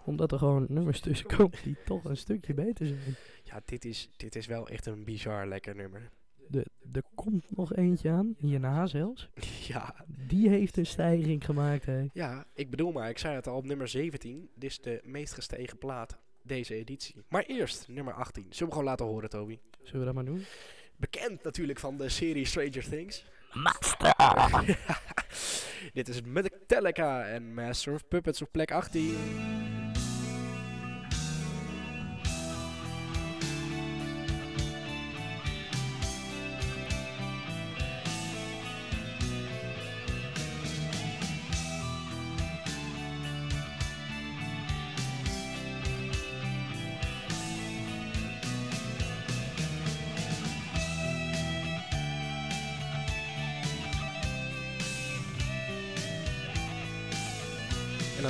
Omdat 0.04 0.32
er 0.32 0.38
gewoon 0.38 0.66
nummers 0.68 1.00
tussen 1.00 1.26
komen 1.36 1.58
die 1.62 1.76
toch 1.84 2.04
een 2.04 2.16
stukje 2.16 2.54
beter 2.54 2.86
zijn. 2.86 3.16
Ja, 3.44 3.60
dit 3.64 3.84
is, 3.84 4.10
dit 4.16 4.36
is 4.36 4.46
wel 4.46 4.68
echt 4.68 4.86
een 4.86 5.04
bizar 5.04 5.46
lekker 5.46 5.76
nummer. 5.76 6.10
De, 6.50 6.66
er 6.92 7.02
komt 7.14 7.44
nog 7.56 7.74
eentje 7.74 8.10
aan, 8.10 8.34
hierna 8.38 8.86
zelfs. 8.86 9.28
ja, 9.72 9.94
Die 10.26 10.48
heeft 10.48 10.76
een 10.76 10.86
stijging 10.86 11.44
gemaakt, 11.44 11.86
hè. 11.86 12.06
ja, 12.12 12.46
ik 12.54 12.70
bedoel 12.70 12.92
maar, 12.92 13.08
ik 13.08 13.18
zei 13.18 13.34
het 13.34 13.46
al 13.46 13.56
op 13.56 13.64
nummer 13.66 13.88
17. 13.88 14.48
Dit 14.54 14.70
is 14.70 14.80
de 14.80 15.00
meest 15.04 15.34
gestegen 15.34 15.78
plaat 15.78 16.18
deze 16.42 16.74
editie. 16.74 17.14
Maar 17.28 17.42
eerst 17.42 17.88
nummer 17.88 18.14
18. 18.14 18.42
Zullen 18.48 18.66
we 18.66 18.70
gewoon 18.72 18.84
laten 18.84 19.06
horen, 19.06 19.28
Toby? 19.30 19.58
Zullen 19.82 20.00
we 20.00 20.04
dat 20.04 20.14
maar 20.14 20.24
doen? 20.24 20.44
Bekend 20.96 21.42
natuurlijk 21.42 21.78
van 21.78 21.96
de 21.96 22.08
serie 22.08 22.44
Stranger 22.44 22.88
Things. 22.88 23.24
Dit 25.92 26.08
is 26.08 26.20
Metallica 26.22 27.26
en 27.26 27.54
Master 27.54 27.94
of 27.94 28.08
Puppets 28.08 28.42
op 28.42 28.48
plek 28.52 28.70
18. 28.72 29.57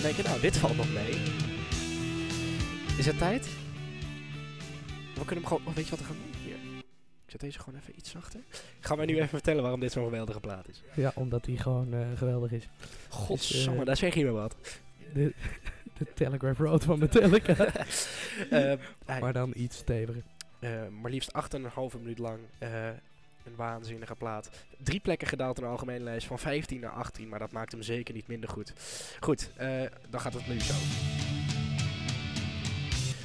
Dan 0.02 0.06
denk 0.12 0.16
je, 0.16 0.22
nou, 0.28 0.40
dit 0.40 0.56
valt 0.56 0.76
nog 0.76 0.92
mee. 0.92 1.11
Is 2.98 3.06
het 3.06 3.18
tijd? 3.18 3.48
We 5.14 5.24
kunnen 5.24 5.34
hem 5.34 5.46
gewoon... 5.46 5.62
Oh, 5.66 5.74
weet 5.74 5.84
je 5.84 5.90
wat 5.90 5.98
we 5.98 6.04
gaan 6.04 6.16
doen? 6.16 6.40
Hier. 6.44 6.54
Ik 7.24 7.30
zet 7.34 7.40
deze 7.40 7.58
gewoon 7.58 7.80
even 7.80 7.92
iets 7.98 8.11
zachter. 8.11 8.40
Ik 8.50 8.87
ga 8.87 8.94
mij 8.94 9.06
nu 9.06 9.16
even 9.16 9.28
vertellen 9.28 9.62
waarom 9.62 9.80
dit 9.80 9.92
zo'n 9.92 10.04
geweldige 10.04 10.40
plaat 10.40 10.68
is. 10.68 10.82
Ja, 10.94 11.12
omdat 11.14 11.44
die 11.44 11.58
gewoon 11.58 11.92
eh, 11.94 12.00
geweldig 12.16 12.52
is. 12.52 12.68
Godsamme, 13.08 13.80
eh, 13.80 13.87
daar 13.87 13.96
zeg 13.96 14.14
je 14.14 14.24
me 14.24 14.30
wat. 14.30 14.56
De, 15.14 15.34
de 15.98 16.06
Telegraph 16.14 16.58
Road 16.58 16.84
van 16.84 16.98
Metallica. 16.98 17.56
Eh, 18.50 18.72
hij- 19.06 19.20
maar 19.20 19.32
dan 19.32 19.52
iets 19.56 19.76
steviger. 19.76 20.22
Eh, 20.58 20.70
maar 21.00 21.11
liefst 21.11 21.32
8,5 21.32 21.98
minuut 22.00 22.18
lang. 22.18 22.38
Eh, 23.48 23.50
een 23.50 23.56
waanzinnige 23.56 24.14
plaat. 24.14 24.48
Drie 24.82 25.00
plekken 25.00 25.28
gedaald 25.28 25.56
in 25.58 25.62
de 25.64 25.68
algemene 25.70 26.04
lijst. 26.04 26.26
Van 26.26 26.38
15 26.38 26.80
naar 26.80 26.90
18. 26.90 27.28
Maar 27.28 27.38
dat 27.38 27.52
maakt 27.52 27.72
hem 27.72 27.82
zeker 27.82 28.14
niet 28.14 28.26
minder 28.26 28.48
goed. 28.50 28.72
Goed, 29.20 29.50
eh, 29.56 29.68
dan 30.11 30.20
gaat 30.20 30.34
het 30.34 30.48
nu 30.48 30.61
zo. 30.61 30.74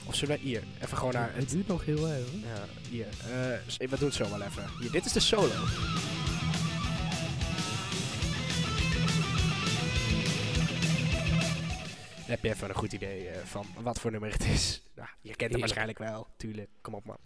Of 0.05 0.15
zullen 0.15 0.35
we 0.37 0.41
hier 0.41 0.63
even 0.81 0.97
gewoon 0.97 1.13
naar 1.13 1.27
het 1.29 1.35
het... 1.35 1.49
duurt 1.49 1.67
nog 1.67 1.85
heel 1.85 2.13
even. 2.13 2.39
Ja, 2.39 2.65
hier. 2.89 3.07
eh, 3.07 3.57
s- 3.67 3.77
we 3.77 3.87
doen 3.97 4.07
het 4.07 4.13
zo 4.13 4.29
wel 4.29 4.41
even. 4.41 4.63
Hier, 4.79 4.91
dit 4.91 5.05
is 5.05 5.11
de 5.11 5.19
solo. 5.19 5.53
Heb 12.33 12.43
je 12.43 12.49
even 12.49 12.69
een 12.69 12.75
goed 12.75 12.93
idee 12.93 13.27
eh, 13.27 13.37
van 13.43 13.65
wat 13.81 13.99
voor 13.99 14.11
nummer 14.11 14.31
het 14.31 14.45
is. 14.45 14.77
Nou, 14.95 15.09
je 15.21 15.35
kent 15.35 15.51
hem 15.51 15.59
waarschijnlijk 15.59 15.97
wel. 15.97 16.27
Tuurlijk, 16.37 16.69
kom 16.81 16.93
op 16.93 17.05
man. 17.05 17.17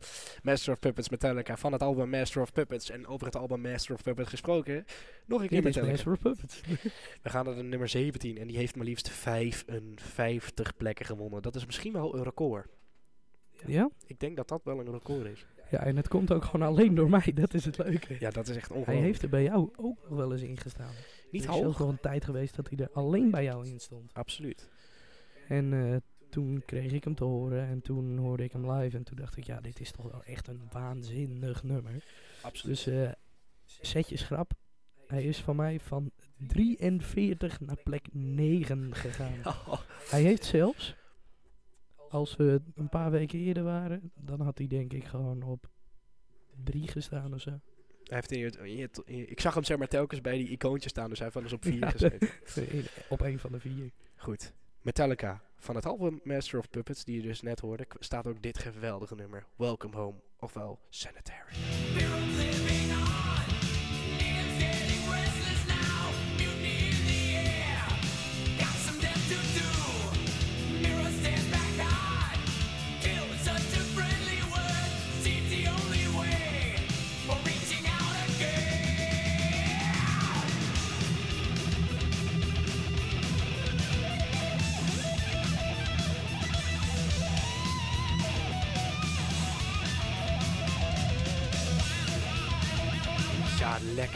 Master 0.44 0.74
of 0.74 0.80
Puppets 0.80 1.10
Metallica 1.10 1.58
van 1.58 1.72
het 1.72 1.82
album 1.82 2.10
Master 2.10 2.42
of 2.42 2.52
Puppets. 2.54 2.90
En 2.90 3.08
over 3.08 3.26
het 3.26 3.36
album 3.36 3.62
Master 3.62 3.96
of 3.96 4.04
Puppets 4.04 4.30
gesproken. 4.30 4.86
Nog 5.26 5.42
een 5.42 5.48
keer 5.48 5.64
Metallica. 5.64 5.92
Master 5.92 6.12
of 6.12 6.20
Puppets. 6.20 6.62
We 7.24 7.30
gaan 7.30 7.46
naar 7.46 7.56
de 7.56 7.64
nummer 7.64 7.88
17 7.90 8.38
en 8.38 8.48
die 8.48 8.58
heeft 8.58 8.76
maar 8.76 8.86
liefst 8.86 9.10
55 9.10 10.78
plekken 10.78 11.06
gewonnen. 11.06 11.42
Dat 11.42 11.56
is 11.56 11.66
misschien 11.66 11.94
wel 11.94 12.16
een 12.16 12.24
record. 12.24 12.68
ja? 13.66 13.90
Ik 14.06 14.20
denk 14.20 14.36
dat 14.36 14.48
dat 14.48 14.62
wel 14.64 14.80
een 14.80 14.92
record 14.92 15.26
is. 15.26 15.46
Ja, 15.70 15.80
en 15.86 15.96
het 15.96 16.08
komt 16.08 16.32
ook 16.32 16.44
gewoon 16.46 16.68
alleen 16.68 16.96
door 16.96 17.10
mij. 17.10 17.32
Dat 17.34 17.54
is 17.54 17.66
het 17.66 17.78
leuke. 17.78 18.16
Ja, 18.20 18.30
dat 18.30 18.48
is 18.48 18.56
echt 18.56 18.68
Hij 18.68 18.78
ongelooflijk. 18.78 19.08
heeft 19.08 19.22
er 19.24 19.30
bij 19.30 19.44
jou 19.44 19.70
ook 19.76 19.98
nog 20.10 20.18
wel 20.18 20.32
eens 20.32 20.42
in 20.42 20.58
gestaan. 20.58 20.94
Niet 21.32 21.44
er 21.44 21.50
is 21.50 21.56
hoog. 21.56 21.80
nog 21.80 21.90
een 21.90 22.00
tijd 22.00 22.26
geweest 22.26 22.56
dat 22.56 22.70
hij 22.70 22.78
er 22.78 22.90
alleen 22.94 23.32
bij 23.32 23.44
jou 23.44 23.68
in 23.68 23.80
stond. 23.80 24.14
Absoluut. 24.14 24.70
En 25.48 25.74
eh, 25.74 25.96
toen 26.30 26.64
kreeg 26.66 26.92
ik 26.92 27.04
hem 27.04 27.16
te 27.16 27.24
horen 27.24 27.68
en 27.68 27.82
toen 27.82 28.18
hoorde 28.18 28.44
ik 28.44 28.52
hem 28.52 28.72
live 28.72 28.98
en 28.98 29.04
toen 29.04 29.18
dacht 29.18 29.38
ik, 29.38 29.44
ja, 29.44 29.62
dit 29.62 29.80
is 29.80 29.92
toch 29.92 30.12
wel 30.12 30.24
echt 30.24 30.48
een 30.48 30.62
waanzinnig 30.72 31.64
nummer. 31.64 32.04
Absoluut. 32.42 32.86
Dus 32.86 33.14
zet 33.82 34.10
je 34.10 34.18
schrap. 34.18 34.54
Hij 35.08 35.24
is 35.24 35.38
van 35.38 35.56
mij 35.56 35.80
van 35.80 36.12
43 36.38 37.60
naar 37.60 37.78
plek 37.84 38.08
9 38.12 38.96
gegaan. 38.96 39.56
Hij 40.10 40.22
heeft 40.22 40.46
zelfs, 40.46 40.96
als 42.10 42.36
we 42.36 42.62
een 42.76 42.90
paar 42.90 43.12
weken 43.12 43.40
eerder 43.40 43.64
waren, 43.64 44.12
dan 44.16 44.42
had 44.42 44.58
hij 44.58 44.68
denk 44.68 44.94
ik 44.94 45.04
gewoon 45.04 45.44
op 45.44 45.70
3 46.64 46.88
gestaan 46.88 47.34
of 47.34 47.42
zo. 47.42 47.60
Hij 48.04 48.24
heeft 48.28 48.32
in, 49.06 49.30
ik 49.30 49.40
zag 49.40 49.54
hem 49.54 49.64
zeg 49.64 49.78
maar 49.78 49.88
telkens 49.88 50.22
bij 50.22 50.38
die 50.38 50.50
icoontjes 50.50 50.92
staan, 50.92 51.10
dus 51.10 51.20
hij 51.20 51.30
heeft 51.34 51.40
wel 51.40 51.44
eens 51.44 51.54
op 51.54 51.66
4 51.66 51.80
Ja, 51.80 51.90
gezeten. 51.90 52.30
Op 53.10 53.22
een 53.22 53.40
van 53.40 53.52
de 53.52 53.60
vier. 53.60 53.92
Goed. 54.16 54.54
Metallica. 54.88 55.42
Van 55.58 55.76
het 55.76 55.86
album 55.86 56.20
Master 56.24 56.60
of 56.60 56.70
Puppets, 56.70 57.04
die 57.04 57.16
je 57.16 57.22
dus 57.22 57.42
net 57.42 57.60
hoorde, 57.60 57.88
staat 58.00 58.28
ook 58.28 58.42
dit 58.42 58.58
geweldige 58.58 59.16
nummer. 59.16 59.46
Welcome 59.56 59.96
Home, 59.96 60.18
ofwel 60.40 60.80
Sanitary. 60.90 62.37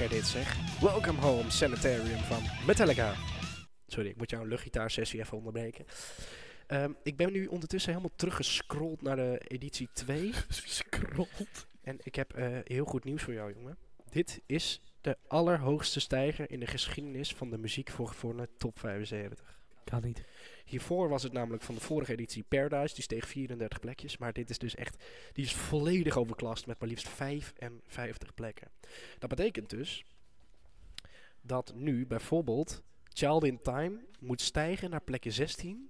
Lekker 0.02 0.20
dit 0.20 0.28
zeg. 0.28 0.80
Welcome 0.80 1.20
Home, 1.20 1.50
Sanitarium 1.50 2.20
van 2.20 2.44
Metallica. 2.68 3.14
Sorry, 3.88 4.10
ik 4.10 4.18
moet 4.18 4.30
jouw 4.30 4.46
luchtgitaarsessie 4.46 5.20
even 5.20 5.38
onderbreken. 5.38 5.86
Ehm, 6.68 6.92
ik 7.04 7.18
ben 7.18 7.32
nu 7.32 7.46
ondertussen 7.46 7.92
helemaal 7.92 8.16
teruggescrolld 8.16 9.02
naar 9.02 9.16
de 9.16 9.42
editie 9.48 9.90
2. 9.94 10.32
Scrolt. 10.50 11.68
En 11.82 11.98
ik 12.04 12.16
heb 12.16 12.34
eh, 12.34 12.58
heel 12.64 12.86
goed 12.86 13.04
nieuws 13.04 13.24
voor 13.24 13.34
jou, 13.34 13.54
jongen. 13.54 13.78
Dit 14.10 14.42
is 14.46 14.82
de 15.02 15.18
allerhoogste 15.28 16.00
stijger 16.00 16.52
in 16.52 16.60
de 16.60 16.68
geschiedenis 16.68 17.34
van 17.34 17.50
de 17.50 17.58
muziek 17.58 17.90
voor 17.90 18.08
gevonden 18.08 18.48
top 18.58 18.80
75. 18.80 19.61
Kan 19.84 20.02
niet. 20.02 20.24
Hiervoor 20.66 21.10
was 21.10 21.24
het 21.24 21.34
namelijk 21.34 21.64
van 21.64 21.76
de 21.76 21.82
vorige 21.82 22.12
editie 22.12 22.44
Paradise, 22.48 22.94
die 22.94 23.04
steeg 23.04 23.28
34 23.28 23.80
plekjes. 23.80 24.18
Maar 24.18 24.34
dit 24.34 24.50
is 24.50 24.58
dus 24.58 24.76
echt, 24.76 25.04
die 25.34 25.46
is 25.46 25.54
volledig 25.54 26.18
overklast 26.18 26.68
met 26.68 26.80
maar 26.80 26.90
liefst 26.90 27.10
55 27.10 28.34
plekken. 28.34 28.68
Dat 29.20 29.30
betekent 29.30 29.70
dus 29.70 30.06
dat 31.42 31.74
nu 31.76 32.08
bijvoorbeeld 32.08 32.84
Child 33.14 33.44
in 33.44 33.62
Time 33.62 34.00
moet 34.20 34.42
stijgen 34.42 34.90
naar 34.90 35.02
plek 35.02 35.24
16. 35.28 35.90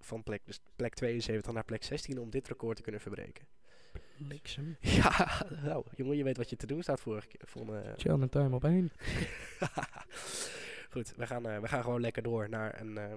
Van 0.00 0.22
plek, 0.22 0.42
dus 0.44 0.60
plek 0.76 0.94
72 0.94 1.52
naar 1.52 1.64
plek 1.64 1.82
16 1.82 2.18
om 2.18 2.30
dit 2.30 2.48
record 2.48 2.76
te 2.76 2.82
kunnen 2.82 3.00
verbreken. 3.00 3.46
Bliksem. 4.16 4.76
Ja, 4.80 5.46
nou, 5.62 5.84
jongen, 5.96 6.16
je 6.16 6.24
weet 6.24 6.36
wat 6.36 6.50
je 6.50 6.56
te 6.56 6.66
doen 6.66 6.82
staat 6.82 7.00
vorige 7.00 7.26
keer. 7.26 7.40
Voor, 7.44 7.74
eh, 7.74 7.92
Chill 7.96 8.12
and 8.12 8.30
time 8.30 8.54
op 8.54 8.64
één. 8.64 8.92
Goed, 10.90 11.12
we 11.16 11.26
gaan, 11.26 11.48
eh, 11.48 11.60
we 11.60 11.68
gaan 11.68 11.82
gewoon 11.82 12.00
lekker 12.00 12.22
door 12.22 12.48
naar 12.48 12.80
een 12.80 12.98
eh, 12.98 13.12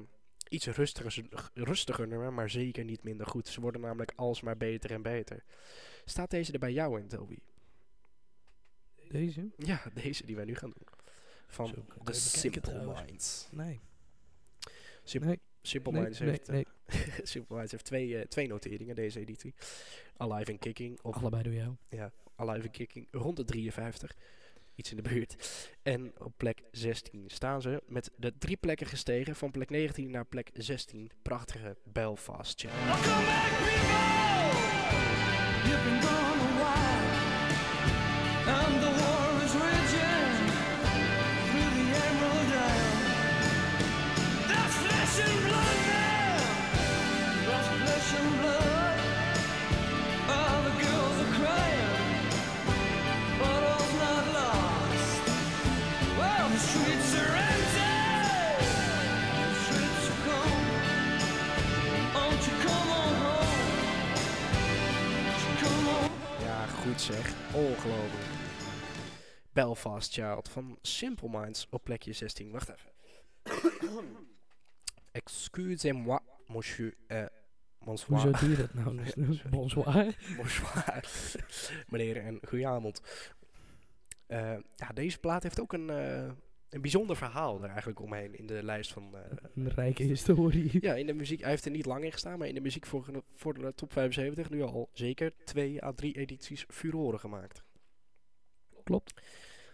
iets 0.53 0.65
rustiger, 0.67 1.49
rustiger 1.53 2.07
nummer, 2.07 2.33
maar 2.33 2.49
zeker 2.49 2.83
niet 2.83 3.03
minder 3.03 3.27
goed. 3.27 3.47
Ze 3.47 3.61
worden 3.61 3.81
namelijk 3.81 4.13
alsmaar 4.15 4.57
beter 4.57 4.91
en 4.91 5.01
beter. 5.01 5.43
Staat 6.05 6.29
deze 6.29 6.51
er 6.51 6.59
bij 6.59 6.71
jou 6.73 6.99
in, 6.99 7.07
Toby? 7.07 7.37
Deze? 9.09 9.49
Ja, 9.57 9.81
deze 9.93 10.25
die 10.25 10.35
wij 10.35 10.45
nu 10.45 10.55
gaan 10.55 10.73
doen. 10.77 10.87
Van 11.47 11.67
Zo, 11.67 11.73
The 12.03 12.13
Simple. 12.13 12.93
Minds. 13.05 13.47
Nee. 13.51 13.79
Sim- 15.03 15.25
Nee. 15.25 15.39
Simple 15.61 15.91
Nee, 15.91 16.01
Minds 16.01 16.19
nee, 16.19 16.29
heeft, 16.29 16.47
nee. 16.47 16.65
Simple 17.23 17.55
Minds 17.55 17.71
heeft 17.71 17.85
twee, 17.85 18.17
eh, 18.17 18.25
twee 18.27 18.47
noteringen 18.47 18.95
deze 18.95 19.19
editie. 19.19 19.53
Alive 20.17 20.51
and 20.51 20.59
Kicking 20.59 21.01
Allebei 21.01 21.43
door 21.43 21.53
jou. 21.53 21.75
Alive 22.35 22.65
and 22.67 22.71
Kicking 22.71 23.07
rond 23.11 23.37
de 23.37 23.43
53. 23.45 24.15
Iets 24.75 24.89
in 24.89 24.95
de 24.95 25.09
buurt. 25.09 25.35
En 25.83 26.13
op 26.17 26.33
plek 26.37 26.61
16 26.71 27.23
staan 27.27 27.61
ze 27.61 27.81
met 27.87 28.11
de 28.17 28.37
drie 28.37 28.57
plekken 28.57 28.87
gestegen. 28.87 29.35
Van 29.35 29.51
plek 29.51 29.69
19 29.69 30.11
naar 30.11 30.25
plek 30.25 30.49
16. 30.53 31.11
Prachtige 31.21 31.77
Belfast. 31.83 32.63
Welcome 38.45 39.12
goed 66.93 67.01
zeg. 67.01 67.53
Ongelooflijk. 67.53 68.23
Belfast 69.51 70.13
Child 70.13 70.49
van 70.49 70.77
Simple 70.81 71.29
Minds 71.29 71.67
op 71.69 71.83
plekje 71.83 72.13
16. 72.13 72.51
Wacht 72.51 72.69
even. 72.69 72.91
Excusez-moi, 75.11 76.19
monsieur. 76.47 76.93
Eh, 77.07 77.25
bonsoir. 77.79 78.21
Hoezo 78.21 78.39
doe 78.39 78.49
je 78.49 78.55
dat 78.55 78.73
nou? 78.73 78.95
Dus- 79.27 79.41
Bonsoir. 79.41 80.15
Bonsoir. 80.37 81.03
Meneer 81.87 82.17
en 82.17 82.39
goedenavond. 82.47 83.01
Eh, 84.25 84.57
ja, 84.75 84.87
deze 84.93 85.19
plaat 85.19 85.43
heeft 85.43 85.59
ook 85.59 85.73
een, 85.73 85.89
eh, 85.89 86.31
een 86.73 86.81
bijzonder 86.81 87.15
verhaal 87.15 87.63
er 87.63 87.69
eigenlijk 87.69 87.99
omheen 88.01 88.37
in 88.37 88.45
de 88.47 88.63
lijst 88.63 88.93
van... 88.93 89.15
eh, 89.15 89.21
Een 89.55 89.69
rijke 89.69 90.03
historie. 90.03 90.77
ja, 90.87 90.93
in 90.95 91.05
de 91.05 91.13
muziek, 91.13 91.39
hij 91.41 91.49
heeft 91.49 91.65
er 91.65 91.71
niet 91.71 91.85
lang 91.85 92.03
in 92.03 92.11
gestaan, 92.11 92.37
maar 92.39 92.47
in 92.47 92.53
de 92.55 92.61
muziek 92.61 92.85
voor, 92.85 93.05
de- 93.11 93.23
voor 93.35 93.53
de 93.53 93.73
top 93.75 93.91
75 93.93 94.49
nu 94.49 94.61
al 94.61 94.89
zeker 94.93 95.33
twee 95.43 95.83
à 95.83 95.91
drie 95.93 96.17
edities 96.17 96.65
furoren 96.69 97.19
gemaakt. 97.19 97.63
Klopt. 98.83 99.21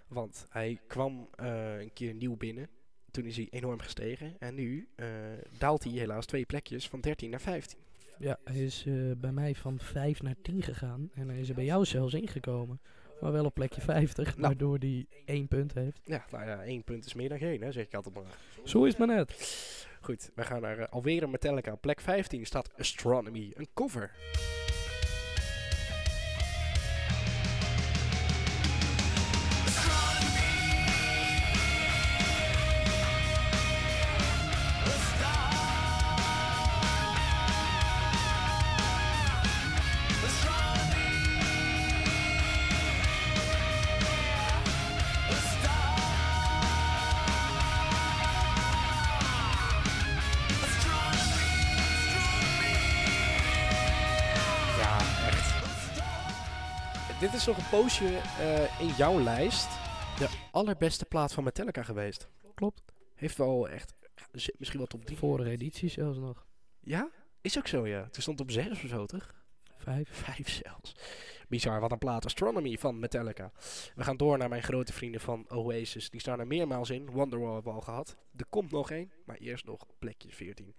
Want 0.08 0.46
hij 0.50 0.80
kwam 0.88 1.30
eh, 1.36 1.80
een 1.80 1.94
keer 1.94 2.14
nieuw 2.14 2.36
binnen, 2.38 2.70
toen 3.12 3.26
is 3.26 3.36
hij 3.36 3.48
enorm 3.50 3.80
gestegen 3.80 4.36
en 4.40 4.56
nu 4.56 4.88
eh, 4.96 5.08
daalt 5.58 5.84
hij 5.84 5.94
helaas 5.94 6.26
twee 6.26 6.46
plekjes 6.46 6.88
van 6.90 7.02
13 7.02 7.30
naar 7.30 7.42
15. 7.42 7.80
Ja, 8.18 8.40
hij 8.44 8.64
is 8.64 8.84
bij 9.18 9.32
mij 9.32 9.56
van 9.56 9.80
5 9.80 10.22
naar 10.22 10.36
10 10.42 10.62
gegaan. 10.62 11.10
En 11.14 11.30
hij 11.30 11.40
is 11.40 11.50
er 11.50 11.56
bij 11.56 11.66
jou 11.66 11.86
zelfs 11.86 12.14
ingekomen. 12.14 12.80
Maar 13.22 13.32
wel 13.32 13.46
op 13.46 13.54
plekje 13.54 13.82
50, 13.82 14.26
Nou. 14.28 14.42
waardoor 14.42 14.78
hij 14.78 15.06
één 15.26 15.48
punt 15.48 15.74
heeft. 15.74 16.02
Ja, 16.04 16.26
nou 16.32 16.46
ja, 16.46 16.64
één 16.64 16.84
punt 16.84 17.06
is 17.06 17.14
meer 17.14 17.30
dan 17.30 17.38
geen, 17.38 17.62
hè, 17.62 17.72
zeg 17.72 17.86
ik 17.86 17.94
altijd 17.94 18.16
maar. 18.16 18.24
Zo 18.64 18.84
is 18.84 18.90
het 18.98 18.98
maar 19.08 19.16
net. 19.18 19.32
Goed, 20.02 20.32
we 20.36 20.44
gaan 20.44 20.62
naar 20.62 20.78
eh, 20.78 20.88
alweer 20.90 21.24
een 21.24 21.30
Metallica. 21.32 21.76
Plek 21.76 22.02
15 22.02 22.46
staat 22.46 22.70
Astronomy, 22.78 23.52
een 23.56 23.68
cover. 23.74 24.12
Nog 57.50 57.58
een 57.58 57.70
poosje 57.70 58.18
eh, 58.18 58.82
in 58.82 58.88
jouw 58.88 59.20
lijst 59.20 59.68
de 60.18 60.30
allerbeste 60.52 61.06
plaat 61.06 61.34
van 61.34 61.44
Metallica 61.44 61.84
geweest. 61.84 62.28
Klopt. 62.56 62.82
Heeft 63.16 63.38
wel 63.38 63.70
echt, 63.70 63.94
zit 64.32 64.60
misschien 64.60 64.80
wel 64.80 64.88
top 64.88 65.06
3. 65.06 65.18
Vorige 65.18 65.50
editie 65.50 65.90
zelfs 65.90 66.18
nog. 66.18 66.46
Ja? 66.80 67.10
Is 67.42 67.58
ook 67.58 67.68
zo, 67.68 67.88
ja. 67.88 68.08
Toen 68.12 68.22
stond 68.22 68.40
op 68.40 68.52
6 68.52 68.70
of 68.70 68.90
zo, 68.90 69.06
toch? 69.06 69.34
Vijf. 69.78 70.10
Vijf 70.12 70.50
zelfs. 70.64 70.96
Bizar, 71.50 71.80
wat 71.80 71.92
een 71.92 71.98
plaat. 71.98 72.26
Astronomy 72.26 72.78
van 72.78 73.00
Metallica. 73.00 73.52
We 73.96 74.04
gaan 74.04 74.18
door 74.18 74.38
naar 74.38 74.50
mijn 74.50 74.64
grote 74.64 74.94
vrienden 74.94 75.22
van 75.22 75.50
Oasis. 75.50 76.10
Die 76.10 76.20
staan 76.20 76.40
er 76.40 76.48
meermaals 76.48 76.90
in. 76.90 77.10
Wonderwall 77.10 77.54
hebben 77.54 77.72
we 77.72 77.78
al 77.80 77.84
gehad. 77.84 78.18
Er 78.36 78.46
komt 78.50 78.72
nog 78.72 78.92
één, 78.92 79.12
maar 79.26 79.38
eerst 79.38 79.66
nog 79.66 79.86
plekje 80.00 80.30
14. 80.32 80.76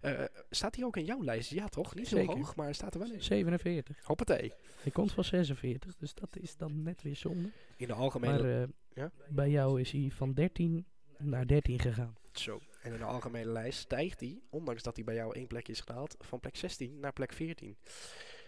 Eh, 0.00 0.24
staat 0.50 0.76
hij 0.76 0.84
ook 0.84 0.96
in 0.96 1.04
jouw 1.04 1.24
lijst? 1.24 1.50
Ja, 1.50 1.68
toch? 1.68 1.94
Niet 1.94 2.08
zo 2.08 2.24
hoog, 2.24 2.56
maar 2.56 2.74
staat 2.74 2.94
er 2.94 3.00
wel 3.00 3.12
in. 3.12 3.22
47. 3.22 4.00
Hoppatee. 4.04 4.52
Hij 4.82 4.92
komt 4.92 5.12
van 5.12 5.24
46, 5.24 5.96
dus 5.96 6.14
dat 6.14 6.36
is 6.36 6.56
dan 6.56 6.82
net 6.82 7.02
weer 7.02 7.16
zonde. 7.16 7.50
In 7.76 7.86
de 7.86 7.92
algemene... 7.94 8.42
Maar 8.42 8.62
eh, 8.62 8.68
ja? 8.94 9.10
bij 9.28 9.50
jou 9.50 9.80
is 9.80 9.90
hij 9.90 10.10
van 10.14 10.32
13 10.32 10.86
naar 11.18 11.46
13 11.46 11.78
gegaan. 11.78 12.14
Zo. 12.32 12.60
En 12.82 12.92
in 12.92 12.98
de 12.98 13.04
algemene 13.04 13.50
lijst 13.50 13.78
stijgt 13.78 14.20
hij, 14.20 14.40
ondanks 14.50 14.82
dat 14.82 14.96
hij 14.96 15.04
bij 15.04 15.14
jou 15.14 15.34
één 15.34 15.46
plekje 15.46 15.72
is 15.72 15.80
gedaald, 15.80 16.16
van 16.18 16.40
plek 16.40 16.56
16 16.56 17.00
naar 17.00 17.12
plek 17.12 17.32
14. 17.32 17.76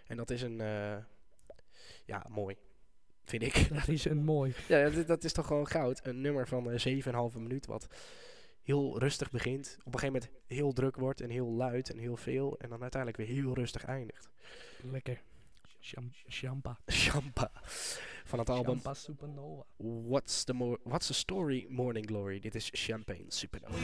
En 0.06 0.16
dat 0.16 0.30
is 0.30 0.42
een... 0.42 0.61
eh, 0.61 0.96
ja, 2.05 2.26
mooi. 2.28 2.57
Vind 3.24 3.42
ik. 3.42 3.68
Dat 3.74 3.88
is 3.88 4.05
een 4.05 4.24
mooi. 4.24 4.55
ja, 4.68 4.90
dat, 4.90 5.07
dat, 5.07 5.24
is 5.24 5.33
toch 5.33 5.46
gewoon 5.46 5.66
goud. 5.66 6.00
Een 6.07 6.20
nummer 6.20 6.48
van 6.48 6.70
eh, 6.70 7.02
7,5 7.33 7.38
minuut 7.38 7.66
wat 7.66 7.88
heel 8.62 8.98
rustig 8.98 9.31
begint. 9.31 9.76
Op 9.78 9.94
een 9.94 10.00
gegeven 10.00 10.20
moment 10.20 10.31
heel 10.46 10.72
druk 10.72 10.96
wordt 10.96 11.20
en 11.20 11.31
heel 11.31 11.50
luid 11.50 11.90
en 11.90 11.98
heel 11.98 12.16
veel. 12.16 12.59
En 12.59 12.68
dan 12.68 12.83
uiteindelijk 12.83 13.22
weer 13.22 13.37
heel 13.37 13.55
rustig 13.55 13.85
eindigt. 13.85 14.31
Lekker. 14.90 15.22
Champa. 16.26 16.78
Champa. 16.87 17.50
Van 18.24 18.38
het 18.38 18.50
album. 18.50 18.81
Supernova. 18.92 19.64
What's 19.76 20.44
the, 20.44 20.78
what's 20.83 21.07
the 21.07 21.14
story, 21.14 21.66
Morning 21.68 22.07
Glory? 22.07 22.40
Dit 22.40 22.55
is 22.55 22.68
Champagne 22.72 23.24
Supernova. 23.28 23.76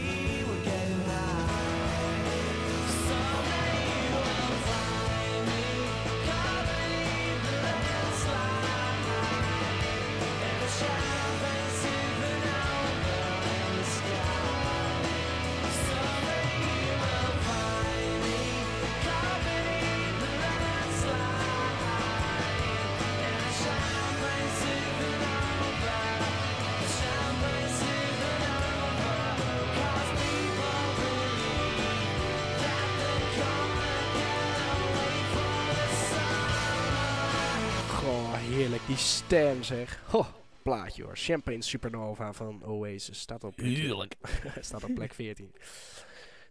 10 39.29 39.65
zeg. 39.65 40.03
Ho, 40.07 40.27
plaatje 40.63 41.03
hoor. 41.03 41.17
Champagne 41.17 41.63
Supernova 41.63 42.33
van 42.33 42.65
Oasis. 42.65 43.21
Staat 43.21 43.45
op, 43.45 43.57
Heerlijk. 43.57 44.15
staat 44.61 44.85
op 44.85 44.95
plek 44.95 45.15
14. 45.15 45.55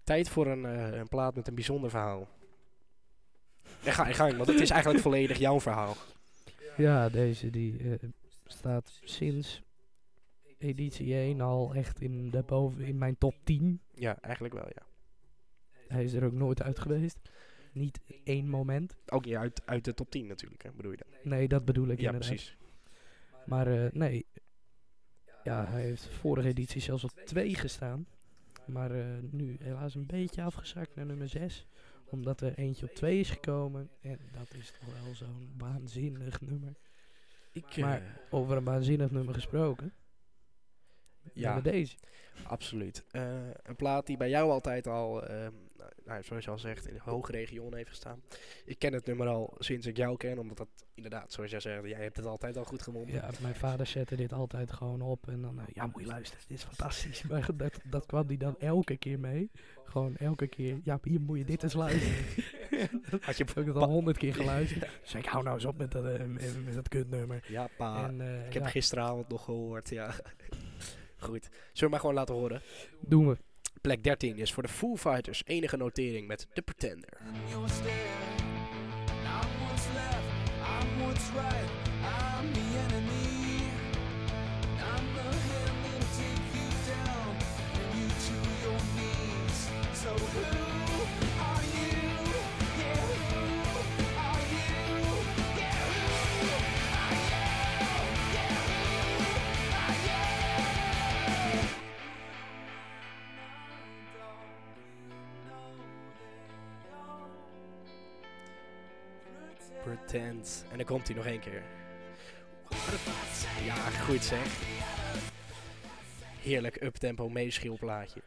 Tijd 0.03 0.29
voor 0.29 0.47
een, 0.47 0.65
eh, 0.65 0.97
een, 0.97 1.07
plaat 1.07 1.35
met 1.35 1.47
een 1.47 1.55
bijzonder 1.55 1.89
verhaal. 1.89 2.27
Ik 3.83 3.91
ga 3.91 4.07
je 4.07 4.13
gang, 4.13 4.35
want 4.35 4.47
het 4.47 4.59
is 4.59 4.69
eigenlijk 4.69 5.03
volledig 5.03 5.37
jouw 5.37 5.59
verhaal. 5.59 5.95
Ja, 6.77 7.09
deze 7.09 7.49
die 7.49 7.79
eh, 7.79 8.09
staat 8.45 8.99
sinds 9.03 9.61
editie 10.57 11.13
1 11.13 11.41
al 11.41 11.73
echt 11.73 12.01
in, 12.01 12.29
de 12.29 12.43
boven, 12.43 12.81
in 12.81 12.97
mijn 12.97 13.17
top 13.17 13.35
10. 13.43 13.81
Ja, 13.93 14.17
eigenlijk 14.21 14.53
wel, 14.53 14.67
ja. 14.67 14.85
Hij 15.87 16.03
is 16.03 16.13
er 16.13 16.23
ook 16.23 16.33
nooit 16.33 16.61
uit 16.61 16.79
geweest. 16.79 17.17
Niet 17.71 17.99
één 18.23 18.49
moment. 18.49 18.97
Ook 19.07 19.25
niet 19.25 19.35
uit, 19.35 19.61
uit 19.65 19.85
de 19.85 19.93
top 19.93 20.11
10 20.11 20.27
natuurlijk, 20.27 20.63
hè, 20.63 20.71
bedoel 20.71 20.91
je 20.91 20.97
dat? 20.97 21.23
Nee, 21.23 21.47
dat 21.47 21.65
bedoel 21.65 21.87
ik 21.87 21.99
ja, 21.99 22.05
inderdaad. 22.05 22.29
precies. 22.29 22.57
Maar 23.47 23.67
eh, 23.67 23.91
nee. 23.91 24.25
Ja, 25.43 25.65
hij 25.65 25.81
heeft 25.81 26.05
vorige 26.07 26.47
editie 26.47 26.81
zelfs 26.81 27.03
op 27.03 27.11
2 27.25 27.55
gestaan. 27.55 28.07
Maar 28.65 28.91
eh, 28.91 29.05
nu 29.31 29.57
helaas 29.59 29.95
een 29.95 30.05
beetje 30.05 30.43
afgezakt 30.43 30.95
naar 30.95 31.05
nummer 31.05 31.29
6. 31.29 31.67
Omdat 32.05 32.41
er 32.41 32.53
eentje 32.57 32.85
op 32.85 32.91
2 32.95 33.19
is 33.19 33.29
gekomen. 33.29 33.89
En 34.01 34.19
dat 34.31 34.53
is 34.53 34.71
toch 34.79 35.03
wel 35.03 35.15
zo'n 35.15 35.53
waanzinnig 35.57 36.41
nummer. 36.41 36.73
Ik, 37.51 37.77
Maar- 37.77 38.01
eh, 38.01 38.07
Over 38.29 38.57
een 38.57 38.63
waanzinnig 38.63 39.11
nummer 39.11 39.33
gesproken. 39.33 39.93
Ja. 41.33 41.61
deze. 41.61 41.95
Absoluut. 42.43 43.03
Een 43.11 43.75
plaat 43.75 44.05
die 44.05 44.17
bij 44.17 44.29
jou 44.29 44.51
altijd 44.51 44.87
al, 44.87 45.27
ehm, 45.27 45.53
nou, 46.07 46.23
zoals 46.23 46.45
je 46.45 46.51
al 46.51 46.59
zegt, 46.59 46.87
in 46.87 46.93
de 46.93 46.99
hoge 47.03 47.31
region 47.31 47.75
heeft 47.75 47.89
gestaan. 47.89 48.21
Ik 48.65 48.79
ken 48.79 48.93
het 48.93 49.05
nummer 49.05 49.27
al 49.27 49.55
sinds 49.57 49.85
ik 49.85 49.97
jou 49.97 50.17
ken, 50.17 50.39
omdat 50.39 50.57
dat 50.57 50.67
inderdaad, 50.93 51.31
zoals 51.31 51.51
jij 51.51 51.59
zegt, 51.59 51.87
jij 51.87 52.01
hebt 52.01 52.17
het 52.17 52.25
altijd 52.25 52.57
al 52.57 52.63
goed 52.63 52.81
gevonden. 52.81 53.13
Ja, 53.13 53.29
mijn 53.41 53.55
vader 53.55 53.87
zette 53.87 54.15
dit 54.15 54.33
altijd 54.33 54.71
gewoon 54.71 55.01
op 55.01 55.27
en 55.27 55.41
dan, 55.41 55.59
eh, 55.59 55.65
ja 55.73 55.85
moet 55.85 56.01
je 56.01 56.07
luisteren, 56.07 56.43
dit 56.47 56.57
is 56.57 56.63
fantastisch. 56.63 57.23
Maar 57.29 57.49
dat, 57.55 57.79
dat 57.83 58.05
kwam 58.05 58.27
die 58.27 58.37
dan 58.37 58.55
elke 58.59 58.97
keer 58.97 59.19
mee. 59.19 59.51
Gewoon 59.83 60.15
elke 60.15 60.47
keer, 60.47 60.79
ja 60.83 60.99
hier 61.03 61.21
moet 61.21 61.37
je 61.37 61.45
dit 61.45 61.63
eens 61.63 61.73
luisteren. 61.73 62.25
Had 63.21 63.37
je 63.37 63.43
heb 63.43 63.65
het 63.65 63.75
al 63.75 63.89
honderd 63.89 64.17
keer 64.17 64.33
geluisterd. 64.33 64.89
Dus 65.01 65.13
ik 65.13 65.25
hou 65.25 65.43
nou 65.43 65.55
eens 65.55 65.65
op 65.65 65.77
met 65.77 65.91
dat, 65.91 66.03
met, 66.03 66.65
met 66.65 66.73
dat 66.73 66.87
kutnummer. 66.87 67.43
Ja, 67.47 67.69
pa. 67.77 68.07
en, 68.07 68.21
eh, 68.21 68.45
ik 68.45 68.53
heb 68.53 68.63
ja, 68.63 68.69
gisteravond 68.69 69.29
nog 69.29 69.43
gehoord, 69.43 69.89
ja. 69.89 70.11
Goed. 71.19 71.43
Zullen 71.43 71.71
we 71.73 71.89
maar 71.89 71.99
gewoon 71.99 72.15
laten 72.15 72.35
horen? 72.35 72.61
doen 72.99 73.27
we. 73.27 73.37
Plek 73.81 74.03
13 74.03 74.37
is 74.37 74.53
voor 74.53 74.63
de 74.63 74.69
Foo 74.69 74.95
Fighters 74.95 75.43
enige 75.45 75.77
notering 75.77 76.27
met 76.27 76.47
The 76.53 76.61
Pretender. 76.61 77.17
Pretend. 109.95 110.65
En 110.71 110.77
dan 110.77 110.85
komt 110.85 111.07
hij 111.07 111.15
nog 111.15 111.25
één 111.25 111.39
keer. 111.39 111.61
Ja, 113.65 113.75
goed 113.75 114.23
zeg. 114.23 114.59
Heerlijk 116.41 116.81
uptempo 116.83 117.29
meeschilplaatje. 117.29 118.21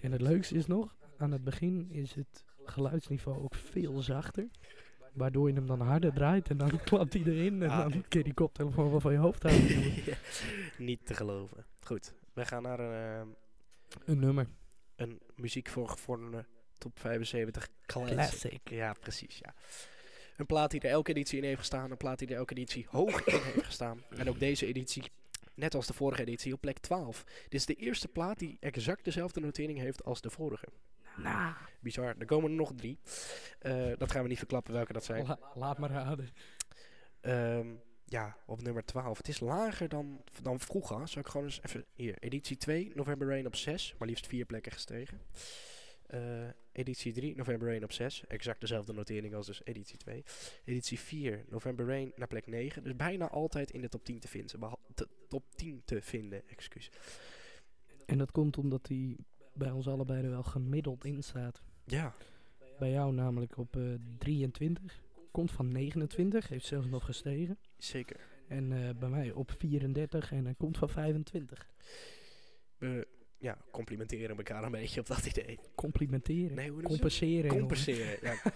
En 0.00 0.12
het 0.12 0.20
leukste 0.20 0.54
is 0.54 0.66
nog, 0.66 0.96
aan 1.18 1.32
het 1.32 1.44
begin 1.44 1.88
is 1.90 2.14
het 2.14 2.44
geluidsniveau 2.64 3.42
ook 3.42 3.54
veel 3.54 4.02
zachter. 4.02 4.46
Waardoor 5.12 5.48
je 5.48 5.54
hem 5.54 5.66
dan 5.66 5.80
harder 5.80 6.12
draait 6.12 6.48
en 6.50 6.56
dan 6.56 6.80
klapt 6.84 7.12
hij 7.12 7.22
erin 7.22 7.62
en 7.62 7.70
Ah. 7.70 7.78
dan 7.78 8.04
je 8.08 8.22
die 8.22 8.34
koptelefoon 8.34 8.90
wel 8.90 9.00
van 9.00 9.12
je 9.12 9.18
hoofd 9.18 9.42
houden. 9.42 9.94
Niet 10.78 11.06
te 11.06 11.14
geloven. 11.14 11.66
Goed, 11.80 12.14
we 12.32 12.44
gaan 12.44 12.62
naar 12.62 12.78
een, 12.80 13.20
ehm, 13.20 13.28
Een 14.04 14.18
nummer. 14.18 14.46
een 14.96 15.20
muziek 15.36 15.68
voor, 15.68 15.98
voor 15.98 16.18
een 16.22 16.34
eh, 16.34 16.40
top 16.78 16.98
75 16.98 17.68
classic. 17.86 18.14
Classic. 18.16 18.60
Ja, 18.70 18.92
precies, 18.92 19.38
ja. 19.38 19.54
Een 20.36 20.46
plaat 20.46 20.70
die 20.70 20.80
er 20.80 20.90
elke 20.90 21.10
editie 21.10 21.38
in 21.38 21.44
heeft 21.44 21.58
gestaan. 21.58 21.90
Een 21.90 21.96
plaat 21.96 22.18
die 22.18 22.28
er 22.28 22.36
elke 22.36 22.54
editie 22.54 22.86
hoog 22.90 23.24
in 23.24 23.40
heeft 23.42 23.64
gestaan. 23.66 24.02
En 24.16 24.28
ook 24.28 24.38
deze 24.38 24.66
editie, 24.66 25.02
net 25.54 25.74
als 25.74 25.86
de 25.86 25.92
vorige 25.94 26.20
editie, 26.22 26.52
op 26.52 26.60
plek 26.60 26.78
12. 26.78 27.24
Dit 27.24 27.54
is 27.54 27.66
de 27.66 27.74
eerste 27.74 28.08
plaat 28.08 28.38
die 28.38 28.56
exact 28.60 29.04
dezelfde 29.04 29.40
notering 29.40 29.78
heeft 29.78 30.04
als 30.04 30.20
de 30.20 30.30
vorige. 30.30 30.66
Nou, 31.16 31.54
Bizar. 31.80 32.14
Er 32.18 32.26
komen 32.26 32.50
er 32.50 32.56
nog 32.56 32.72
drie. 32.76 32.98
Eh, 33.58 33.86
dat 33.98 34.10
gaan 34.12 34.22
we 34.22 34.28
niet 34.28 34.38
verklappen 34.38 34.72
welke 34.72 34.92
dat 34.92 35.04
zijn. 35.04 35.26
la- 35.26 35.38
laat 35.54 35.78
maar 35.78 35.90
raden. 35.90 36.28
Ehm, 37.20 37.68
ja, 38.04 38.36
op 38.46 38.62
nummer 38.62 38.84
12. 38.84 39.16
Het 39.16 39.28
is 39.28 39.40
lager 39.40 39.88
dan, 39.88 40.22
dan 40.42 40.60
vroeger. 40.60 41.08
Zal 41.08 41.20
ik 41.22 41.28
gewoon 41.28 41.46
eens 41.46 41.60
even... 41.62 41.84
Hier, 41.94 42.16
editie 42.20 42.56
2, 42.56 42.92
November 42.94 43.28
Rain 43.28 43.46
op 43.46 43.56
6. 43.56 43.94
Maar 43.98 44.08
liefst 44.08 44.26
vier 44.26 44.44
plekken 44.44 44.72
gestegen. 44.72 45.20
Eh, 46.06 46.46
editie 46.72 47.12
3, 47.12 47.36
November 47.36 47.68
Rain 47.68 47.84
op 47.84 47.92
6. 47.92 48.26
Exact 48.26 48.60
dezelfde 48.60 48.92
notering 48.92 49.34
als 49.34 49.46
dus 49.46 49.64
editie 49.64 49.96
2. 49.98 50.24
Editie 50.64 50.98
4, 50.98 51.44
November 51.48 51.86
Rain 51.86 52.12
naar 52.16 52.28
plek 52.28 52.46
9. 52.46 52.82
Dus 52.82 52.96
bijna 52.96 53.28
altijd 53.28 53.70
in 53.70 53.80
de 53.80 53.88
top 53.88 54.04
10 54.04 54.18
te 54.18 54.28
vinden. 54.28 54.60
top 55.28 55.44
10 55.54 55.82
te 55.84 56.02
vinden, 56.02 56.48
excuus. 56.48 56.90
En 58.06 58.18
dat 58.18 58.30
komt 58.30 58.58
omdat 58.58 58.88
hij 58.88 59.16
bij 59.52 59.70
ons 59.70 59.88
allebei 59.88 60.24
er 60.24 60.30
wel 60.30 60.42
gemiddeld 60.42 61.04
in 61.04 61.22
staat. 61.22 61.62
Ja, 61.84 62.14
Bij 62.78 62.90
jou 62.90 63.12
namelijk 63.12 63.56
op 63.58 63.76
eh 63.76 63.82
23. 64.18 65.02
Komt 65.30 65.50
van 65.52 65.72
29, 65.72 66.48
heeft 66.48 66.66
zelfs 66.66 66.86
nog 66.86 67.04
gestegen. 67.04 67.58
zeker. 67.78 68.20
En 68.48 68.72
eh, 68.72 68.94
bij 68.98 69.08
mij 69.08 69.32
op 69.32 69.50
34 69.58 70.32
en 70.32 70.44
hij 70.44 70.54
komt 70.54 70.78
van 70.78 70.88
25. 70.88 71.68
We 72.78 73.06
ja, 73.44 73.58
complimenteren 73.70 74.36
elkaar 74.36 74.62
een 74.62 74.70
beetje 74.70 75.00
op 75.00 75.06
dat 75.06 75.26
idee. 75.26 75.58
Complimenteren. 75.74 76.54
Nee, 76.56 76.70
hoe 76.70 76.82
compenseren. 76.82 77.50
Compenseren, 77.50 78.18
ja. 78.22 78.34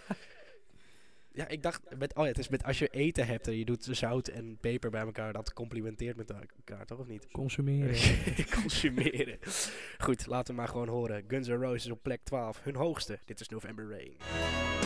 ja, 1.40 1.48
ik 1.48 1.62
dacht, 1.62 1.82
met, 1.98 2.14
oh 2.14 2.22
ja, 2.22 2.28
het 2.28 2.38
is 2.38 2.48
met 2.48 2.64
als 2.64 2.78
je 2.78 2.88
eten 2.88 3.26
hebt 3.26 3.46
en 3.46 3.58
je 3.58 3.64
doet 3.64 3.88
zout 3.90 4.28
en 4.28 4.58
peper 4.60 4.90
bij 4.90 5.00
elkaar, 5.00 5.32
dat 5.32 5.52
complimenteert 5.52 6.16
met 6.16 6.30
elkaar, 6.30 6.86
toch 6.86 6.98
of 6.98 7.06
niet? 7.06 7.26
Consumeren. 7.32 7.94
Consumeren. 8.60 9.38
Goed, 9.98 10.26
laten 10.26 10.54
we 10.54 10.60
maar 10.60 10.68
gewoon 10.68 10.88
horen. 10.88 11.24
Guns 11.28 11.48
N' 11.48 11.52
Roses 11.52 11.90
op 11.90 12.02
plek 12.02 12.20
12, 12.22 12.62
hun 12.62 12.76
hoogste. 12.76 13.18
Dit 13.24 13.40
is 13.40 13.48
November 13.48 13.88
Rain. 13.90 14.77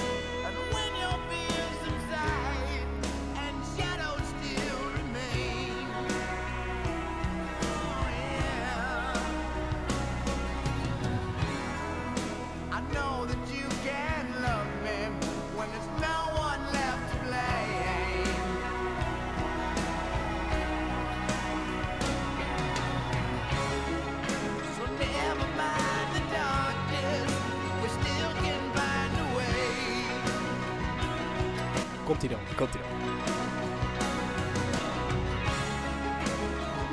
Komt 32.23 32.33
ie 32.33 32.39
dan, 32.39 32.57
komt 32.57 32.75
ie 32.75 32.81
dan. 32.81 32.91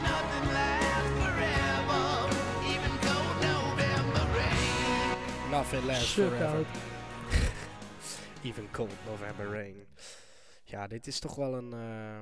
Nothing 0.02 0.44
lasts 0.54 0.54
forever, 1.54 2.30
even 2.72 3.00
cold 3.02 3.42
November 3.42 4.26
rain. 4.34 5.50
Nothing 5.52 5.84
lasts 5.86 6.14
forever. 6.14 6.46
out. 6.46 6.68
Even 8.44 8.72
cold 8.72 9.06
November 9.06 9.52
Rain. 9.52 9.88
Ja, 10.64 10.88
dit 10.88 11.08
is 11.08 11.20
toch 11.20 11.36
wel 11.36 11.54
een... 11.54 11.74
eh, 11.74 12.20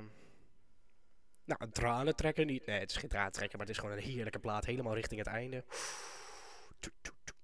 nou, 1.45 1.63
een 1.63 1.71
tranentrekker 1.71 2.45
niet. 2.45 2.65
Nee, 2.65 2.79
het 2.79 2.91
is 2.91 2.97
geen 2.97 3.09
tranentrekker, 3.09 3.57
maar 3.57 3.67
het 3.67 3.75
is 3.75 3.81
gewoon 3.81 3.97
een 3.97 4.03
heerlijke 4.03 4.39
plaat. 4.39 4.65
Helemaal 4.65 4.95
richting 4.95 5.19
het 5.19 5.29
einde. 5.29 5.63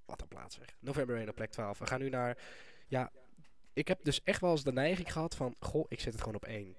Wat 0.06 0.22
een 0.22 0.28
plaat 0.28 0.54
zeg. 0.54 0.76
November 0.80 1.16
Rain 1.16 1.30
op 1.30 1.36
plek 1.36 1.52
12. 1.52 1.80
We 1.80 1.86
gaan 1.86 2.00
nu 2.00 2.10
naar... 2.10 2.38
Ja, 2.88 3.12
ik 3.74 3.88
heb 3.88 4.04
dus 4.04 4.24
echt 4.24 4.42
wel 4.42 4.52
eens 4.52 4.64
de 4.64 4.74
neiging 4.74 5.12
gehad 5.12 5.36
van... 5.36 5.56
Goh, 5.60 5.86
ik 5.88 6.00
zet 6.00 6.14
het 6.14 6.22
gewoon 6.22 6.36
op 6.36 6.46
één. 6.46 6.76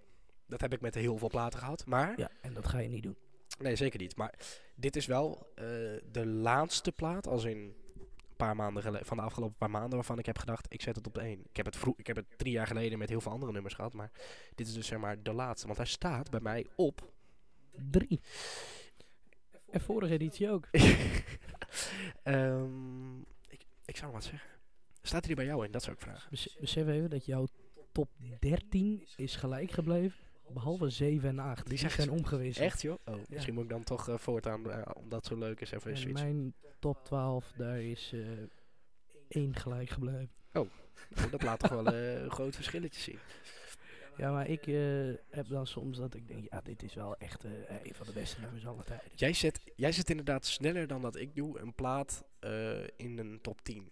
Dat 0.46 0.61
heb 0.61 0.72
ik 0.72 0.80
met 0.80 0.94
heel 0.94 1.18
veel 1.18 1.28
platen 1.28 1.59
gehad. 1.59 1.87
Maar... 1.87 2.18
Ja, 2.18 2.30
en 2.40 2.54
dat 2.54 2.68
ga 2.68 2.78
je 2.78 2.88
niet 2.88 3.02
doen. 3.02 3.16
Nee, 3.59 3.76
zeker 3.76 4.00
niet. 4.00 4.16
Maar 4.16 4.35
dit 4.74 4.96
is 4.96 5.07
wel 5.07 5.52
eh, 5.54 5.64
de 6.11 6.26
laatste 6.26 6.92
plaat, 6.92 7.26
als 7.26 7.44
in 7.44 7.57
een 7.57 8.37
paar 8.37 8.57
maanden 8.57 9.04
van 9.07 9.16
de 9.16 9.22
afgelopen 9.22 9.57
paar 9.57 9.70
maanden, 9.70 9.94
waarvan 9.94 10.18
ik 10.18 10.26
heb 10.26 10.38
gedacht, 10.38 10.66
ik 10.68 10.83
zet 10.83 10.96
het 10.96 11.07
op 11.07 11.18
één. 11.18 11.40
Ik 11.48 11.57
heb 11.57 11.66
het, 11.66 11.76
ik 11.96 12.07
heb 12.07 12.16
het 12.16 12.26
drie 12.37 12.52
jaar 12.52 12.66
geleden 12.66 12.98
met 12.98 13.09
heel 13.09 13.20
veel 13.20 13.33
andere 13.33 13.52
nummers 13.52 13.74
gehad, 13.74 13.92
maar 13.92 14.11
dit 14.54 14.66
is 14.66 14.74
dus 14.74 14.87
zeg 14.87 14.98
maar 14.98 15.22
de 15.22 15.33
laatste. 15.33 15.66
Want 15.66 15.78
hij 15.78 15.87
staat 15.87 16.30
bij 16.30 16.40
mij 16.40 16.66
op. 16.76 17.12
Drie. 17.90 18.20
En 19.70 19.80
vorige 19.80 20.12
editie 20.12 20.50
ook. 20.50 20.68
Ehm, 22.22 23.18
ik, 23.48 23.64
ik 23.85 23.96
zou 23.96 24.12
wat 24.12 24.24
zeggen. 24.24 24.54
Staat 25.07 25.25
hij 25.27 25.35
bij 25.35 25.45
jou 25.45 25.64
in? 25.64 25.71
Dat 25.71 25.83
zou 25.83 25.97
ik 25.97 26.03
vragen. 26.03 26.31
Bes- 26.31 26.57
Besef 26.61 26.88
even 26.88 27.11
dat 27.11 27.25
jouw 27.27 27.47
top 27.93 28.09
13 28.40 29.07
is 29.17 29.37
gelijk 29.37 29.71
gebleven. 29.71 30.19
Behalve 30.49 30.88
7 30.90 31.29
en 31.29 31.38
8. 31.38 31.69
Die, 31.69 31.79
zijn 31.79 31.90
zijn 31.90 32.11
omgewisseld. 32.11 32.67
Echt 32.67 32.83
joh? 32.83 32.99
Oh, 33.05 33.14
misschien 33.29 33.55
moet 33.55 33.62
ik 33.64 33.69
dan 33.71 33.85
toch 33.85 34.09
eh, 34.09 34.19
voortaan, 34.19 34.71
eh, 34.71 34.83
omdat 34.95 35.19
het 35.19 35.27
zo 35.27 35.38
leuk 35.38 35.61
is, 35.61 35.71
even 35.71 35.90
En 35.90 35.97
switchen. 35.97 36.27
mijn 36.27 36.55
top 36.79 37.05
12, 37.05 37.53
daar 37.57 37.81
is 37.83 38.11
eh 38.14 38.21
1 39.29 39.55
gelijk 39.57 39.88
gebleven. 39.90 40.31
Oh, 40.53 40.69
dat 41.31 41.43
laat 41.43 41.59
toch 41.59 41.71
wel 41.71 41.87
een 41.95 42.31
groot 42.31 42.55
verschilletje 42.55 43.01
zien. 43.01 43.19
Ja, 44.17 44.33
maar 44.33 44.49
ik 44.49 44.64
heb 45.31 45.49
dan 45.49 45.67
soms 45.67 45.99
dat 45.99 46.14
ik 46.14 46.29
denk, 46.29 46.47
ja, 46.51 46.61
dit 46.61 46.83
is 46.83 46.95
wel 46.95 47.17
echt 47.17 47.45
een 47.45 47.95
van 47.95 48.07
de 48.07 48.12
beste 48.12 48.40
nummers 48.40 48.67
aller 48.67 48.85
tijden. 48.85 49.11
Jij 49.14 49.33
zet, 49.33 49.61
jij 49.77 49.93
zet 49.93 50.11
inderdaad 50.11 50.47
sneller 50.47 50.87
dan 50.87 51.03
dat 51.03 51.17
ik 51.17 51.35
doe 51.35 51.59
een 51.59 51.75
plaat 51.75 52.25
in 52.97 53.19
een 53.19 53.38
top 53.43 53.61
10. 53.62 53.90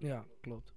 Ja, 0.00 0.26
klopt. 0.40 0.74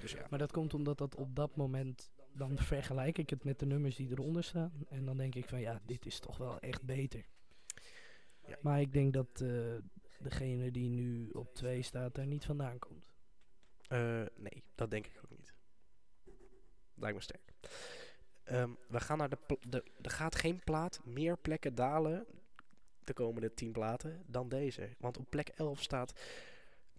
Dus 0.00 0.12
ja. 0.12 0.26
Maar 0.30 0.38
dat 0.38 0.52
komt 0.52 0.74
omdat 0.74 0.98
dat 0.98 1.16
op 1.16 1.36
dat 1.36 1.56
moment, 1.56 2.10
dan 2.32 2.58
vergelijk 2.58 3.18
ik 3.18 3.30
het 3.30 3.44
met 3.44 3.58
de 3.58 3.66
nummers 3.66 3.96
die 3.96 4.10
eronder 4.10 4.44
staan. 4.44 4.72
En 4.88 5.04
dan 5.04 5.16
denk 5.16 5.34
ik 5.34 5.48
van, 5.48 5.60
ja, 5.60 5.80
dit 5.84 6.06
is 6.06 6.20
toch 6.20 6.36
wel 6.36 6.60
echt 6.60 6.82
beter. 6.82 7.26
Ja. 8.46 8.56
Maar 8.60 8.80
ik 8.80 8.92
denk 8.92 9.12
dat 9.12 9.40
eh, 9.40 9.74
degene 10.18 10.70
die 10.70 10.88
nu 10.88 11.30
op 11.30 11.54
2 11.54 11.82
staat 11.82 12.16
er 12.16 12.26
niet 12.26 12.44
vandaan 12.44 12.78
komt. 12.78 13.14
Eh, 13.88 14.22
nee, 14.36 14.64
dat 14.74 14.90
denk 14.90 15.06
ik 15.06 15.20
ook 15.24 15.30
niet. 15.30 15.54
Lijkt 16.94 17.16
me 17.16 17.22
sterk. 17.22 17.52
Ehm, 18.42 18.70
we 18.88 19.00
gaan 19.00 19.18
naar 19.18 19.28
de, 19.28 19.58
de. 19.68 19.84
Er 20.02 20.10
gaat 20.10 20.34
geen 20.34 20.60
plaat 20.64 21.00
meer 21.04 21.38
plekken 21.38 21.74
dalen. 21.74 22.26
De 23.04 23.12
komende 23.12 23.54
10 23.54 23.72
platen 23.72 24.22
dan 24.26 24.48
deze. 24.48 24.88
Want 24.98 25.18
op 25.18 25.30
plek 25.30 25.48
11 25.48 25.82
staat 25.82 26.12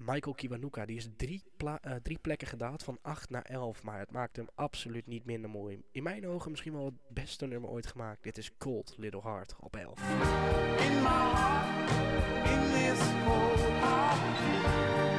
Michael 0.06 0.36
Kiwanuka. 0.36 0.86
Die 0.86 0.98
is 0.98 1.10
drie, 1.18 1.44
eh, 1.58 1.96
plekken 2.22 2.48
gedaald 2.48 2.84
van 2.84 2.98
8 3.02 3.30
naar 3.30 3.46
11. 3.46 3.84
Maar 3.84 4.00
het 4.00 4.12
maakt 4.12 4.36
hem 4.36 4.48
absoluut 4.56 5.08
niet 5.08 5.26
minder 5.26 5.50
mooi. 5.50 5.82
In 5.92 6.04
mijn 6.04 6.28
ogen 6.28 6.52
misschien 6.52 6.74
wel 6.74 6.86
het 6.86 6.94
beste 7.08 7.46
nummer 7.46 7.70
ooit 7.70 7.88
gemaakt. 7.88 8.24
Dit 8.24 8.38
is 8.38 8.58
Cold 8.58 8.94
Little 8.98 9.22
Heart 9.22 9.56
op 9.60 9.76
11. 9.76 10.00
In 10.00 11.02
my 11.02 11.32
heart, 11.34 11.90
in 12.50 12.60
heart, 13.80 15.11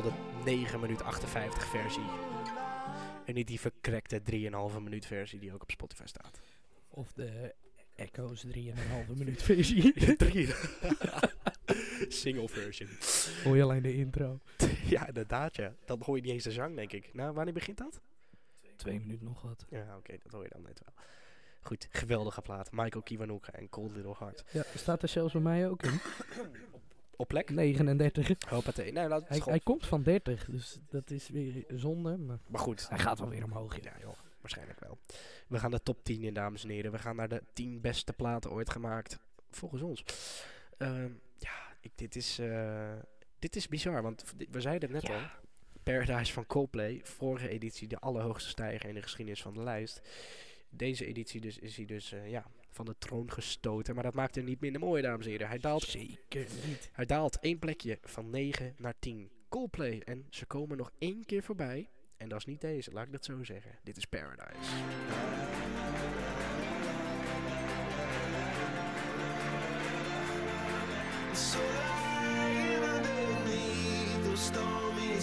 wel 0.00 0.12
de 0.12 0.12
9 0.44 0.80
minuut 0.80 1.02
58 1.02 1.64
versie. 1.64 2.02
En 3.24 3.34
niet 3.34 3.46
die 3.46 3.60
verkrekte 3.60 4.20
3,5 4.30 4.82
minuut 4.82 5.06
versie 5.06 5.38
die 5.38 5.52
ook 5.52 5.62
op 5.62 5.70
Spotify 5.70 6.06
staat. 6.06 6.40
Of 6.88 7.12
de 7.12 7.54
Echo's 7.94 8.46
3,5 8.46 8.52
minuut 9.16 9.42
versie. 9.42 9.92
Single 12.22 12.48
version. 12.48 12.88
Hoor 13.44 13.56
je 13.56 13.62
alleen 13.62 13.82
de 13.82 13.94
intro. 13.94 14.40
Ja, 14.84 15.06
inderdaad 15.06 15.56
ja. 15.56 15.74
Dan 15.84 16.02
hoor 16.04 16.16
je 16.16 16.22
niet 16.22 16.32
eens 16.32 16.44
de 16.44 16.52
zang 16.52 16.76
denk 16.76 16.92
ik. 16.92 17.14
Nou, 17.14 17.34
wanneer 17.34 17.54
begint 17.54 17.78
dat? 17.78 18.00
Twee 18.76 19.00
minuten 19.00 19.26
nog 19.26 19.42
wat. 19.42 19.66
Ja, 19.68 19.96
oké, 19.96 20.16
dat 20.22 20.32
hoor 20.32 20.42
je 20.42 20.50
dan 20.52 20.62
net 20.62 20.80
wel. 20.84 20.94
Goed, 21.60 21.88
geweldige 21.90 22.40
plaat. 22.40 22.72
Michael 22.72 23.02
Kiwanuka 23.02 23.52
en 23.52 23.68
Cold 23.68 23.92
Little 23.94 24.14
Heart. 24.18 24.44
Ja, 24.50 24.62
staat 24.74 25.02
er 25.02 25.08
zelfs 25.08 25.32
bij 25.32 25.42
mij 25.42 25.68
ook 25.68 25.82
in. 25.82 26.00
Op 27.16 27.28
plek? 27.28 27.50
39. 27.50 28.48
Hoppatee. 28.48 28.92
Nou, 28.92 29.08
dat 29.08 29.22
is 29.22 29.28
Hij, 29.28 29.40
hij 29.44 29.60
komt 29.60 29.86
van 29.86 30.02
30, 30.02 30.44
dus 30.44 30.78
dat 30.88 31.10
is 31.10 31.28
weer 31.28 31.64
zonde. 31.68 32.16
Maar 32.16 32.38
Maar 32.48 32.60
goed. 32.60 32.88
hij 32.88 32.98
gaat 32.98 33.18
wel 33.18 33.28
weer 33.28 33.44
omhoog. 33.44 33.82
Ja. 33.82 33.92
Joh. 34.00 34.16
Waarschijnlijk 34.40 34.80
wel. 34.80 34.98
We 35.48 35.58
gaan 35.58 35.70
de 35.70 35.82
top 35.82 36.04
10 36.04 36.22
in, 36.22 36.34
dames 36.34 36.64
en 36.64 36.70
heren. 36.70 36.92
We 36.92 36.98
gaan 36.98 37.16
naar 37.16 37.28
de 37.28 37.42
10 37.52 37.80
beste 37.80 38.12
platen 38.12 38.50
ooit 38.50 38.70
gemaakt. 38.70 39.18
Volgens 39.50 39.82
ons. 39.82 40.04
Ehm, 40.78 41.10
ja, 41.38 41.54
ik, 41.80 41.92
dit, 41.94 42.16
is, 42.16 42.38
eh, 42.38 42.92
dit 43.38 43.56
is 43.56 43.68
bizar. 43.68 44.02
Want 44.02 44.24
we 44.50 44.60
zeiden 44.60 44.92
het 44.92 45.02
net 45.02 45.12
al. 45.16 45.22
Paradise 45.82 46.32
van 46.32 46.46
Coldplay. 46.46 47.00
Vorige 47.04 47.48
editie 47.48 47.88
de 47.88 47.98
allerhoogste 47.98 48.48
stijger 48.48 48.88
in 48.88 48.94
de 48.94 49.02
geschiedenis 49.02 49.42
van 49.42 49.54
de 49.54 49.62
lijst. 49.62 50.00
Deze 50.68 51.06
editie 51.06 51.40
dus, 51.40 51.58
is 51.58 51.76
hij 51.76 51.86
dus 51.86 52.12
eh, 52.12 52.30
ja, 52.30 52.46
van 52.74 52.84
de 52.84 52.94
troon 52.98 53.30
gestoten. 53.30 53.94
Maar 53.94 54.04
dat 54.04 54.14
maakt 54.14 54.34
hem 54.34 54.44
niet 54.44 54.60
minder 54.60 54.80
mooi, 54.80 55.02
dames 55.02 55.24
en 55.24 55.30
heren. 55.30 55.48
Hij 55.48 55.58
daalt, 55.58 55.82
Zeker 55.82 56.46
niet. 56.66 56.90
hij 56.92 57.06
daalt 57.06 57.38
één 57.40 57.58
plekje 57.58 57.98
van 58.02 58.30
9 58.30 58.74
naar 58.76 58.94
10. 58.98 59.30
Coldplay. 59.48 60.00
En 60.04 60.26
ze 60.30 60.46
komen 60.46 60.76
nog 60.76 60.90
één 60.98 61.24
keer 61.24 61.42
voorbij. 61.42 61.88
En 62.16 62.28
dat 62.28 62.38
is 62.38 62.44
niet 62.44 62.60
deze, 62.60 62.92
laat 62.92 63.06
ik 63.06 63.12
dat 63.12 63.24
zo 63.24 63.44
zeggen. 63.44 63.78
Dit 63.82 63.96
is 63.96 64.04
Paradise. 64.04 64.58
So 71.32 71.58
stormy 74.36 75.20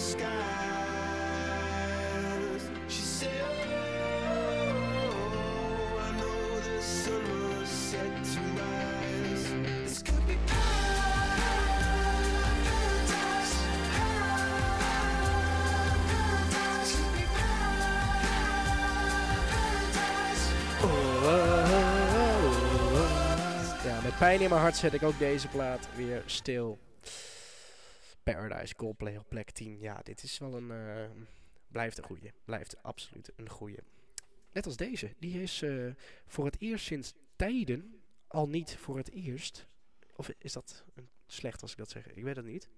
pijn 24.22 24.40
in 24.40 24.48
mijn 24.48 24.60
hart 24.60 24.76
zet 24.76 24.92
ik 24.92 25.02
ook 25.02 25.18
deze 25.18 25.48
plaat 25.48 25.94
weer 25.96 26.22
stil. 26.26 26.78
Paradise 28.22 28.74
Coldplay 28.74 29.16
op 29.16 29.28
plek 29.28 29.50
10. 29.50 29.78
Ja, 29.78 30.00
dit 30.02 30.22
is 30.22 30.38
wel 30.38 30.54
een... 30.54 30.70
eh, 30.70 31.10
blijft 31.68 31.98
een 31.98 32.04
goeie. 32.04 32.32
Blijft 32.44 32.82
absoluut 32.82 33.32
een 33.36 33.48
goeie. 33.48 33.78
Net 34.52 34.66
als 34.66 34.76
deze. 34.76 35.14
Die 35.18 35.42
is 35.42 35.62
eh, 35.62 35.86
voor 36.26 36.44
het 36.44 36.56
eerst 36.58 36.84
sinds 36.84 37.12
tijden 37.36 38.02
al 38.26 38.48
niet 38.48 38.76
voor 38.76 38.96
het 38.96 39.10
eerst... 39.10 39.66
Of 40.16 40.30
is 40.38 40.52
dat 40.52 40.84
slecht 41.26 41.62
als 41.62 41.70
ik 41.70 41.78
dat 41.78 41.90
zeg? 41.90 42.06
Ik 42.06 42.24
weet 42.24 42.36
het 42.36 42.44
niet. 42.44 42.68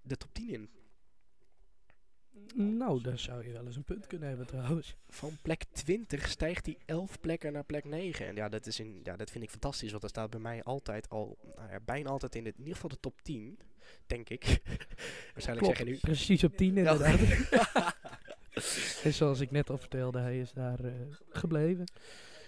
De 0.00 0.16
top 0.16 0.34
10 0.34 0.48
in. 0.48 0.70
Nou, 2.54 3.02
daar 3.02 3.18
zou 3.18 3.46
je 3.46 3.52
wel 3.52 3.66
eens 3.66 3.76
een 3.76 3.84
punt 3.84 4.06
kunnen 4.06 4.28
hebben 4.28 4.46
trouwens. 4.46 4.96
Van 5.08 5.36
plek 5.42 5.64
20 5.72 6.28
stijgt 6.28 6.66
hij 6.66 6.78
11 6.84 7.20
plekken 7.20 7.52
naar 7.52 7.64
plek 7.64 7.84
9. 7.84 8.26
En 8.26 8.34
ja, 8.34 8.48
dat, 8.48 8.66
is 8.66 8.80
in, 8.80 9.00
ja, 9.02 9.16
dat 9.16 9.30
vind 9.30 9.44
ik 9.44 9.50
fantastisch. 9.50 9.90
Want 9.90 10.02
dat 10.02 10.10
staat 10.10 10.30
bij 10.30 10.40
mij 10.40 10.62
altijd 10.62 11.08
al, 11.08 11.38
nou 11.56 11.70
ja, 11.70 11.80
bijna 11.84 12.10
altijd 12.10 12.34
in, 12.34 12.44
het, 12.44 12.54
in 12.54 12.60
ieder 12.60 12.74
geval 12.74 12.90
de 12.90 13.00
top 13.00 13.22
10. 13.22 13.58
Denk 14.06 14.28
ik. 14.28 14.44
Waarschijnlijk 15.34 15.58
Klopt, 15.58 15.76
zeg 15.76 15.86
je 15.86 15.92
nu... 15.92 15.98
precies 15.98 16.44
op 16.44 16.56
10 16.56 16.74
Ja. 16.74 16.78
inderdaad. 16.78 17.20
en 19.04 19.14
zoals 19.14 19.40
ik 19.40 19.50
net 19.50 19.70
al 19.70 19.78
vertelde, 19.78 20.18
hij 20.18 20.40
is 20.40 20.52
daar 20.52 20.84
eh, 20.84 20.92
gebleven. 21.28 21.84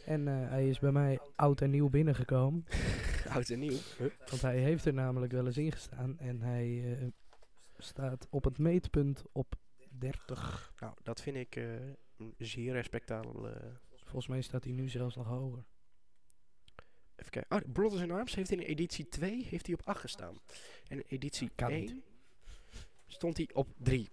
En 0.04 0.28
eh, 0.28 0.48
hij 0.48 0.68
is 0.68 0.78
bij 0.78 0.92
mij 0.92 1.18
oud 1.36 1.60
en 1.60 1.70
nieuw 1.70 1.88
binnengekomen. 1.88 2.64
Oud 3.34 3.48
en 3.48 3.58
nieuw. 3.58 3.78
Want 4.26 4.42
hij 4.42 4.58
heeft 4.58 4.84
er 4.84 4.94
namelijk 4.94 5.32
wel 5.32 5.46
eens 5.46 5.56
in 5.56 5.72
gestaan. 5.72 6.18
En 6.18 6.40
hij 6.40 6.82
eh, 6.84 7.06
staat 7.78 8.26
op 8.30 8.44
het 8.44 8.58
meetpunt 8.58 9.24
op 9.32 9.54
30. 10.00 10.72
Nou, 10.80 10.94
dat 11.02 11.20
vind 11.20 11.36
ik 11.36 11.56
eh, 11.56 11.64
een 12.16 12.34
zeer 12.38 12.72
respectabel. 12.72 13.48
eh, 13.48 13.66
Volgens 13.94 14.26
mij 14.26 14.40
staat 14.42 14.64
hij 14.64 14.72
nu 14.72 14.88
zelfs 14.88 15.16
nog 15.16 15.26
hoger. 15.26 15.64
even 17.16 17.30
kijken. 17.30 17.56
Oh, 17.56 17.72
Brothers 17.72 18.02
in 18.02 18.10
Arms 18.10 18.34
heeft 18.34 18.50
in 18.50 18.58
editie 18.58 19.08
2 19.08 19.44
heeft 19.44 19.66
hij 19.66 19.74
op 19.74 19.86
8 19.86 20.00
gestaan. 20.00 20.38
En 20.88 20.96
in 20.96 21.04
editie 21.08 21.50
Kan 21.54 21.70
1 21.70 21.80
niet. 21.80 21.94
stond 23.06 23.36
hij 23.36 23.48
op 23.52 23.68
3. 23.78 24.08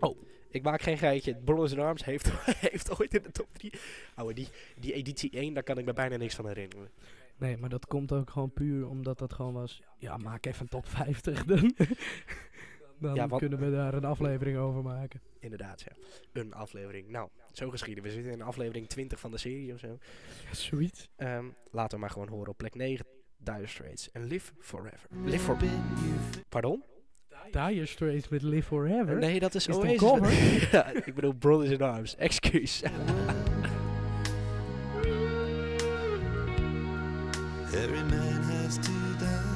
Oh. 0.00 0.22
Ik 0.50 0.62
maak 0.62 0.82
geen 0.82 0.98
geitje. 0.98 1.34
Brothers 1.36 1.72
in 1.72 1.78
Arms 1.78 2.04
heeft, 2.04 2.30
heeft 2.70 3.00
ooit 3.00 3.14
in 3.14 3.22
de 3.22 3.30
top 3.30 3.48
3. 3.54 3.72
Ouwe, 4.14 4.34
die, 4.34 4.48
die 4.78 4.92
editie 4.92 5.30
1, 5.30 5.54
daar 5.54 5.62
kan 5.62 5.78
ik 5.78 5.84
me 5.84 5.92
bijna 5.92 6.16
niks 6.16 6.34
van 6.34 6.46
herinneren. 6.46 6.90
Nee, 7.36 7.56
maar 7.56 7.68
dat 7.68 7.86
komt 7.86 8.12
ook 8.12 8.30
gewoon 8.30 8.52
puur 8.52 8.88
omdat 8.88 9.18
dat 9.18 9.32
gewoon 9.32 9.52
was. 9.52 9.82
Ja, 9.98 10.16
maak 10.16 10.46
even 10.46 10.62
een 10.62 10.68
top 10.68 10.86
50. 10.86 11.44
Dan, 11.44 11.74
dan 13.02 13.14
Ja, 13.14 13.26
kunnen 13.36 13.58
we 13.58 13.70
daar 13.70 13.94
een 13.94 14.04
aflevering 14.04 14.58
over 14.58 14.82
maken. 14.82 15.20
Inderdaad, 15.38 15.80
ja. 15.80 15.92
Een 16.32 16.54
aflevering. 16.54 17.08
Nou, 17.08 17.28
zo 17.52 17.70
geschieden. 17.70 18.04
We 18.04 18.10
zitten 18.10 18.32
in 18.32 18.42
aflevering 18.42 18.88
20 18.88 19.20
van 19.20 19.30
de 19.30 19.38
serie 19.38 19.72
of 19.72 19.78
zo. 19.78 19.98
Ja, 20.48 20.54
zoiets. 20.54 21.08
Ehm, 21.16 21.44
laten 21.70 21.94
we 21.94 22.00
maar 22.00 22.10
gewoon 22.10 22.28
horen 22.28 22.48
op 22.48 22.56
plek 22.56 22.74
9. 22.74 23.06
Dire 23.36 23.66
Straits 23.66 24.10
en 24.10 24.24
Live 24.24 24.52
Forever. 24.58 25.08
Live 25.24 25.38
for... 25.38 25.56
Pardon? 26.48 26.84
Dire 27.50 27.86
Straits 27.86 28.28
met 28.28 28.42
Live 28.42 28.66
Forever. 28.66 29.18
Nee, 29.18 29.40
dat 29.40 29.54
is, 29.54 29.66
Is 29.66 29.76
Oasis. 29.76 29.96
cover? 29.98 30.32
ja, 30.72 30.86
ik 30.90 31.14
bedoel 31.14 31.32
Brothers 31.32 31.70
in 31.70 31.82
Arms. 31.82 32.16
Excuus. 32.16 32.82
Every 37.74 38.02
man 38.02 38.42
has 38.42 38.76
to 38.76 38.92
die. 39.18 39.51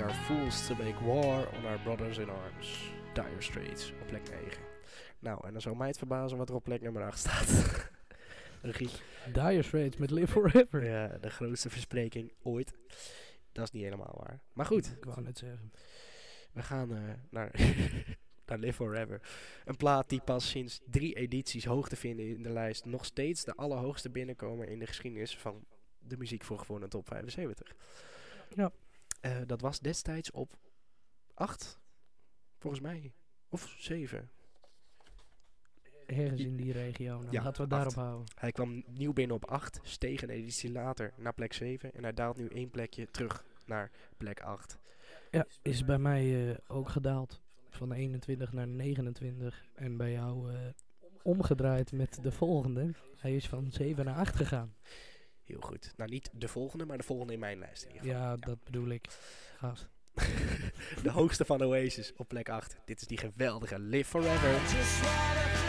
We 0.00 0.06
are 0.06 0.14
fools 0.14 0.66
to 0.66 0.74
make 0.74 1.04
war 1.04 1.48
on 1.56 1.66
our 1.66 1.78
brothers 1.84 2.18
in 2.18 2.30
arms. 2.30 2.92
Dire 3.12 3.40
Straits 3.40 3.92
op 4.00 4.06
plek 4.06 4.28
9. 4.30 4.62
Nou, 5.18 5.46
en 5.46 5.52
dan 5.52 5.60
zou 5.60 5.76
mij 5.76 5.88
het 5.88 5.98
verbazen 5.98 6.38
wat 6.38 6.48
er 6.48 6.54
op 6.54 6.64
plek 6.64 6.80
nummer 6.80 7.02
8 7.02 7.18
staat. 7.18 7.90
Regie. 8.62 8.88
Dire 9.32 9.62
Straits 9.62 9.96
met 9.96 10.10
Live 10.10 10.32
Forever. 10.32 10.84
Ja, 10.84 11.18
de 11.20 11.30
grootste 11.30 11.70
verspreking 11.70 12.32
ooit. 12.42 12.72
Dat 13.52 13.64
is 13.64 13.70
niet 13.70 13.82
helemaal 13.82 14.14
waar. 14.26 14.40
Maar 14.52 14.66
goed, 14.66 14.96
Ik 14.96 15.04
wou 15.04 15.22
net 15.22 15.38
zeggen. 15.38 15.72
we 16.52 16.62
gaan 16.62 16.94
eh, 16.94 17.02
naar, 17.30 17.50
naar 18.46 18.58
Live 18.58 18.72
Forever. 18.72 19.20
Een 19.64 19.76
plaat 19.76 20.08
die 20.08 20.20
pas 20.20 20.50
sinds 20.50 20.80
drie 20.90 21.14
edities 21.14 21.64
hoog 21.64 21.88
te 21.88 21.96
vinden 21.96 22.26
in 22.26 22.42
de 22.42 22.50
lijst. 22.50 22.84
Nog 22.84 23.04
steeds 23.04 23.44
de 23.44 23.54
allerhoogste 23.54 24.10
binnenkomer 24.10 24.68
in 24.68 24.78
de 24.78 24.86
geschiedenis 24.86 25.36
van 25.36 25.64
de 25.98 26.16
muziek 26.16 26.44
voor 26.44 26.58
gewoon 26.58 26.82
een 26.82 26.88
top 26.88 27.06
75. 27.06 27.74
Ja. 28.54 28.72
Eh, 29.20 29.36
dat 29.46 29.60
was 29.60 29.78
destijds 29.80 30.30
op 30.30 30.58
8, 31.34 31.78
volgens 32.58 32.82
mij. 32.82 33.12
Of 33.48 33.74
7. 33.78 34.30
Ergens 36.06 36.40
in 36.40 36.56
die 36.56 36.72
regio. 36.72 37.18
Nou, 37.18 37.30
Ja, 37.30 37.42
laten 37.42 37.62
we 37.62 37.68
daarop 37.68 37.94
houden. 37.94 38.26
Hij 38.34 38.52
kwam 38.52 38.82
nieuw 38.86 39.12
binnen 39.12 39.36
op 39.36 39.44
8, 39.44 39.80
steeg 39.82 40.22
een 40.22 40.30
editie 40.30 40.72
later 40.72 41.12
naar 41.16 41.34
plek 41.34 41.52
7. 41.52 41.92
En 41.94 42.02
hij 42.02 42.12
daalt 42.12 42.36
nu 42.36 42.46
één 42.46 42.70
plekje 42.70 43.10
terug 43.10 43.44
naar 43.66 43.90
plek 44.16 44.40
8. 44.40 44.78
Ja, 45.30 45.46
is 45.62 45.84
bij 45.84 45.98
mij 45.98 46.50
eh, 46.50 46.56
ook 46.66 46.88
gedaald. 46.88 47.40
Van 47.68 47.92
21 47.92 48.52
naar 48.52 48.68
29. 48.68 49.64
En 49.74 49.96
bij 49.96 50.12
jou 50.12 50.52
eh, 50.52 50.60
omgedraaid 51.22 51.92
met 51.92 52.22
de 52.22 52.32
volgende. 52.32 52.94
Hij 53.16 53.36
is 53.36 53.48
van 53.48 53.72
7 53.72 54.04
naar 54.04 54.16
8 54.16 54.36
gegaan. 54.36 54.74
Heel 55.50 55.60
goed. 55.60 55.92
Nou, 55.96 56.10
niet 56.10 56.30
de 56.32 56.48
volgende, 56.48 56.84
maar 56.84 56.98
de 56.98 57.04
volgende 57.04 57.32
in 57.32 57.38
mijn 57.38 57.58
lijst 57.58 57.82
in 57.82 57.92
ieder 57.92 58.06
geval. 58.06 58.20
Ja, 58.20 58.36
dat 58.36 58.64
bedoel 58.64 58.88
ik. 58.88 59.08
Gast. 59.56 59.88
de 61.02 61.10
hoogste 61.10 61.44
van 61.44 61.62
Oasis 61.64 62.12
op 62.16 62.28
plek 62.28 62.48
8. 62.48 62.76
Dit 62.84 63.00
is 63.00 63.06
die 63.06 63.18
geweldige 63.18 63.78
Live 63.78 64.10
Forever. 64.10 65.59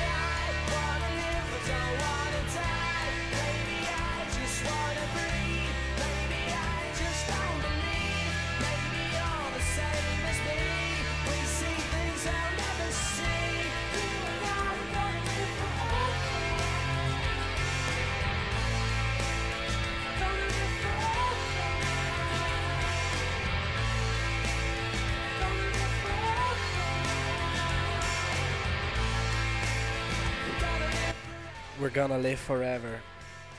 We're 31.92 32.08
gonna 32.08 32.18
live 32.18 32.44
forever. 32.44 33.02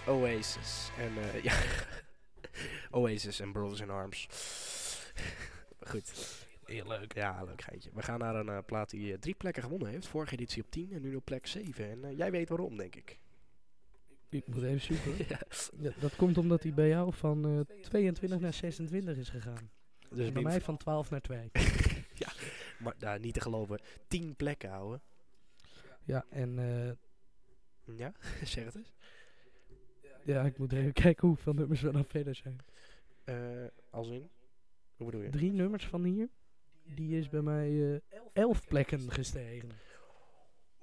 Oasis. 0.06 0.90
En 0.98 1.22
eh, 1.22 1.42
ja. 1.48 1.54
Oasis 2.90 3.40
en 3.40 3.52
Brothers 3.52 3.80
in 3.80 3.90
Arms. 3.90 4.28
Goed. 5.90 6.12
Heel 6.64 6.86
leuk. 6.86 7.14
Ja, 7.14 7.44
leuk 7.44 7.62
geintje. 7.62 7.90
We 7.94 8.02
gaan 8.02 8.18
naar 8.18 8.34
een 8.34 8.48
eh, 8.48 8.58
plaat 8.66 8.90
die 8.90 9.12
eh, 9.12 9.18
drie 9.18 9.34
plekken 9.34 9.62
gewonnen 9.62 9.88
heeft. 9.88 10.06
Vorige 10.06 10.34
editie 10.34 10.62
op 10.62 10.70
10 10.70 10.92
en 10.92 11.02
nu 11.02 11.14
op 11.14 11.24
plek 11.24 11.46
7. 11.46 11.90
En 11.90 12.04
eh, 12.04 12.16
jij 12.16 12.30
weet 12.30 12.48
waarom, 12.48 12.76
denk 12.76 12.94
ik. 12.94 13.18
Ik 14.28 14.46
moet 14.46 14.62
even 14.62 14.80
zoeken. 14.80 15.26
ja. 15.28 15.40
Ja, 15.78 15.92
dat 16.00 16.16
komt 16.16 16.38
omdat 16.38 16.62
hij 16.62 16.74
bij 16.74 16.88
jou 16.88 17.12
van 17.14 17.66
eh, 17.68 17.76
22 17.82 18.40
naar 18.40 18.52
26 18.52 19.16
is 19.16 19.28
gegaan. 19.28 19.70
Dus 20.10 20.26
en 20.26 20.32
bij 20.32 20.42
mij 20.42 20.60
van 20.60 20.76
12 20.76 21.10
naar 21.10 21.20
2. 21.20 21.50
maar, 22.78 22.94
nou, 22.98 23.20
niet 23.20 23.34
te 23.34 23.40
geloven. 23.40 23.80
10 24.08 24.36
plekken 24.36 24.70
houden. 24.70 25.02
Ja, 26.04 26.24
en 26.30 26.58
eh, 26.58 26.92
Ja, 27.84 28.12
zeg 28.44 28.64
het 28.64 28.74
eens. 28.74 28.92
ja, 30.24 30.42
ik 30.42 30.58
moet 30.58 30.72
even 30.72 30.92
kijken 30.92 31.28
hoeveel 31.28 31.52
nummers 31.52 31.80
we 31.80 31.90
dan 31.92 32.04
verder 32.04 32.34
zijn. 32.34 32.58
Eh, 33.24 33.66
als 33.90 34.08
in? 34.08 34.30
Hoe 34.96 35.06
bedoel 35.06 35.20
je? 35.22 35.30
Drie 35.30 35.52
nummers 35.52 35.86
van 35.86 36.04
hier. 36.04 36.28
Die 36.82 37.18
is 37.18 37.28
bij 37.28 37.42
mij 37.42 37.92
eh 37.94 38.18
11 38.32 38.66
plekken 38.66 39.10
gestegen. 39.12 39.68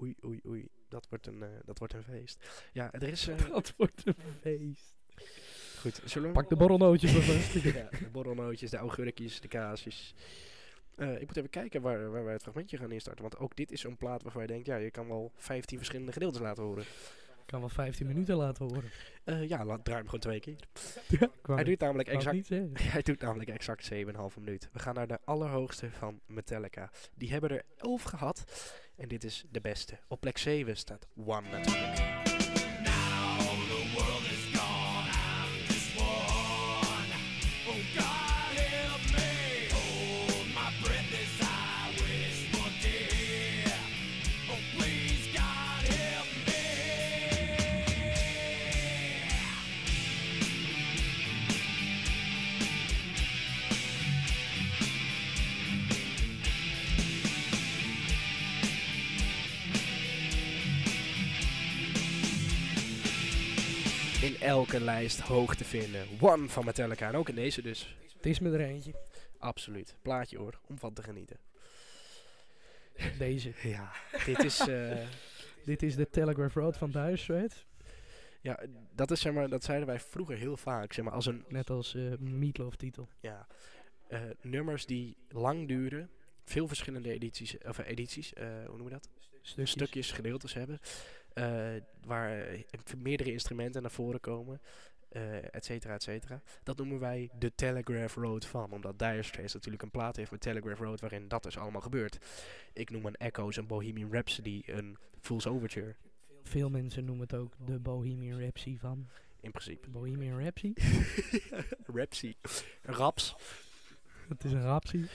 Oei, 0.02 0.16
oei, 0.26 0.40
oei. 0.48 0.68
Dat 0.88 1.08
wordt 1.10 1.28
een, 1.28 1.44
eh, 1.44 1.50
dat 1.66 1.78
wordt 1.80 1.94
een 1.94 2.04
feest. 2.04 2.68
Ja, 2.74 2.92
er 2.92 3.04
is... 3.04 3.28
eh, 3.28 3.50
Dat 3.52 3.74
wordt 3.78 4.02
een 4.06 4.16
feest. 4.42 4.98
goed, 5.80 6.02
zullen 6.06 6.28
we... 6.28 6.34
Pak 6.34 6.50
de 6.50 6.56
borrelnootjes 6.56 7.12
vast. 7.12 7.54
ja, 7.64 7.90
de 7.90 8.10
borrelnootjes, 8.12 8.70
de 8.70 8.78
augurkjes, 8.78 9.42
de 9.42 9.48
kaasjes. 9.48 10.14
Eh, 11.00 11.22
ik 11.22 11.28
moet 11.28 11.38
even 11.38 11.50
kijken 11.50 11.82
waar, 11.82 12.12
waar 12.12 12.24
wij 12.24 12.34
het 12.34 12.42
fragmentje 12.42 12.78
gaan 12.78 12.92
instarten. 12.92 13.22
Want 13.22 13.38
ook 13.38 13.56
dit 13.56 13.72
is 13.72 13.82
zo'n 13.82 13.98
plaat 13.98 14.24
waarvan 14.24 14.42
je 14.42 14.48
denkt, 14.48 14.66
ja, 14.66 14.76
je 14.76 14.92
kan 14.92 15.08
wel 15.08 15.32
15 15.36 15.78
verschillende 15.78 16.12
gedeeltes 16.12 16.42
laten 16.42 16.64
horen. 16.64 16.84
Ik 16.84 17.56
kan 17.56 17.60
wel 17.60 17.70
15 17.70 18.08
minuten 18.08 18.36
laten 18.36 18.66
horen. 18.66 18.90
Eh, 19.24 19.48
ja, 19.48 19.66
laat, 19.66 19.84
draai 19.84 20.00
hem 20.00 20.06
gewoon 20.06 20.20
twee 20.20 20.40
keer. 20.40 20.60
Ja, 21.20 21.30
Hij 21.56 21.64
duurt 21.64 21.80
namelijk 21.80 22.10
exact, 22.10 22.50
hij 22.74 23.02
doet 23.02 23.22
namelijk 23.22 23.50
exact 23.50 23.92
7,5 23.94 24.00
minuut. 24.40 24.70
We 24.72 24.80
gaan 24.80 24.94
naar 24.94 25.08
de 25.08 25.20
allerhoogste 25.24 25.92
van 25.92 26.20
Metallica. 26.26 26.92
Die 27.16 27.32
hebben 27.32 27.50
er 27.50 27.64
11 27.78 28.04
gehad. 28.04 28.44
En 28.96 29.08
dit 29.08 29.24
is 29.24 29.46
de 29.52 29.62
beste. 29.62 30.00
Op 30.08 30.20
plek 30.20 30.38
7 30.38 30.78
staat 30.78 31.08
One 31.26 31.50
natuurlijk. 31.50 31.99
Elke 64.42 64.80
lijst 64.80 65.20
hoog 65.20 65.56
te 65.56 65.64
vinden. 65.64 66.08
One 66.22 66.48
van 66.50 66.66
Metallica. 66.66 67.08
En 67.08 67.16
ook 67.16 67.30
in 67.30 67.36
deze 67.36 67.62
dus. 67.62 67.96
Het 68.14 68.26
is 68.26 68.40
me 68.40 68.52
er 68.52 68.60
eentje. 68.60 68.94
Absoluut. 69.38 69.96
Plaatje 70.02 70.38
hoor. 70.38 70.60
Om 70.68 70.78
van 70.78 70.94
te 70.94 71.04
genieten. 71.04 71.38
Deze. 73.18 73.54
Ja, 73.64 73.92
dit 74.26 74.44
is... 74.44 74.60
eh, 74.60 74.98
Dit 75.66 75.84
is 75.84 75.96
de 75.96 76.10
Telegraph 76.10 76.54
Road 76.56 76.78
van 76.78 76.92
Dire 76.92 77.18
Straits. 77.18 77.66
ja, 78.42 78.60
dat 78.96 79.12
is 79.12 79.22
zeg 79.22 79.34
maar... 79.34 79.50
Dat 79.50 79.64
zeiden 79.64 79.88
wij 79.88 80.00
vroeger 80.00 80.38
heel 80.38 80.58
vaak. 80.58 80.94
Zeg 80.94 81.06
maar 81.06 81.14
als 81.14 81.26
een... 81.26 81.46
Net 81.48 81.70
als 81.70 81.96
eh 81.96 82.18
Meatloaf 82.20 82.76
titel. 82.76 83.10
Ja, 83.20 83.48
eh, 84.08 84.22
nummers 84.42 84.86
die 84.86 85.18
lang 85.30 85.68
duren. 85.68 86.10
Veel 86.44 86.68
verschillende 86.68 87.12
edities, 87.12 87.58
of 87.58 87.78
edities, 87.78 88.32
hoe 88.36 88.64
noemen 88.68 88.84
we 88.86 88.90
dat? 88.90 89.10
Stukjes. 89.42 89.72
Stukjes, 89.72 90.12
gedeeltes 90.12 90.54
hebben. 90.54 90.80
Eh, 91.34 91.82
waar 92.06 92.42
eh, 92.42 92.60
meerdere 92.98 93.32
instrumenten 93.32 93.82
naar 93.82 93.92
voren 93.92 94.20
komen. 94.20 94.62
eh 95.10 95.56
et 95.56 95.66
cetera, 95.66 95.94
et 95.94 96.04
cetera. 96.04 96.42
Dat 96.64 96.78
noemen 96.78 97.00
wij 97.00 97.30
de 97.40 97.56
Telegraph 97.56 98.16
Road 98.16 98.46
van. 98.46 98.72
Omdat 98.72 99.00
Dire 99.00 99.24
Straits 99.24 99.54
natuurlijk 99.54 99.84
een 99.84 99.92
plaat 99.92 100.16
heeft 100.16 100.32
met 100.32 100.42
Telegraph 100.42 100.80
Road 100.80 101.00
waarin 101.00 101.28
dat 101.28 101.44
dus 101.44 101.58
allemaal 101.58 101.82
gebeurt. 101.82 102.18
Ik 102.74 102.90
noem 102.90 103.06
een 103.06 103.16
Echoes, 103.16 103.58
een 103.58 103.68
Bohemian 103.68 104.12
Rhapsody, 104.12 104.64
een 104.66 104.98
Fool's 105.20 105.48
Overture. 105.48 105.96
Veel 106.44 106.70
mensen 106.70 107.06
noemen 107.06 107.28
het 107.30 107.40
ook 107.40 107.54
de 107.66 107.80
Bohemian 107.80 108.40
Rhapsody 108.40 108.78
van. 108.78 109.08
In 109.42 109.52
principe. 109.52 109.90
Bohemian 109.90 110.40
Rhapsody? 110.40 110.74
Rhapsody. 111.96 112.36
Raps. 112.82 113.36
Het 114.28 114.44
is 114.44 114.52
een 114.52 114.64
rapsie. 114.64 115.06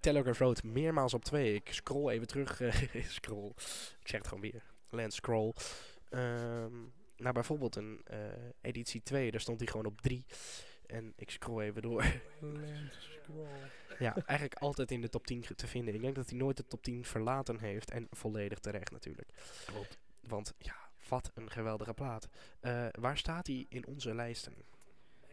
Telegraph 0.00 0.38
Road 0.38 0.62
meermaals 0.62 1.14
op 1.14 1.24
twee. 1.24 1.54
Ik 1.54 1.72
scroll 1.72 2.10
even 2.12 2.26
terug. 2.26 2.60
scroll. 3.18 3.52
Ik 4.00 4.08
zeg 4.08 4.18
het 4.18 4.28
gewoon 4.28 4.42
weer. 4.42 4.73
Lens 4.94 5.14
scroll. 5.14 5.52
Ehm 6.08 6.72
naar 7.16 7.32
bijvoorbeeld 7.32 7.76
een 7.76 8.00
eh, 8.04 8.18
editie 8.60 9.02
2. 9.02 9.30
Daar 9.30 9.40
stond 9.40 9.58
hij 9.60 9.68
gewoon 9.68 9.86
op 9.86 10.00
3. 10.00 10.24
En 10.86 11.12
ik 11.16 11.30
scroll 11.30 11.62
even 11.62 11.82
door. 11.82 12.04
ja, 13.98 14.14
eigenlijk 14.26 14.54
altijd 14.60 14.90
in 14.90 15.00
de 15.00 15.08
top 15.08 15.26
10 15.26 15.42
ge- 15.44 15.54
te 15.54 15.66
vinden. 15.66 15.94
Ik 15.94 16.00
denk 16.00 16.14
dat 16.14 16.28
hij 16.30 16.38
nooit 16.38 16.56
de 16.56 16.66
top 16.66 16.82
10 16.82 17.04
verlaten 17.04 17.58
heeft. 17.60 17.90
En 17.90 18.06
volledig 18.10 18.58
terecht 18.58 18.90
natuurlijk. 18.90 19.28
Klopt. 19.66 19.98
Want 20.20 20.54
ja, 20.58 20.76
wat 21.08 21.30
een 21.34 21.50
geweldige 21.50 21.94
plaat. 21.94 22.28
Eh, 22.60 22.86
waar 22.90 23.18
staat 23.18 23.46
hij 23.46 23.66
in 23.68 23.86
onze 23.86 24.14
lijsten? 24.14 24.54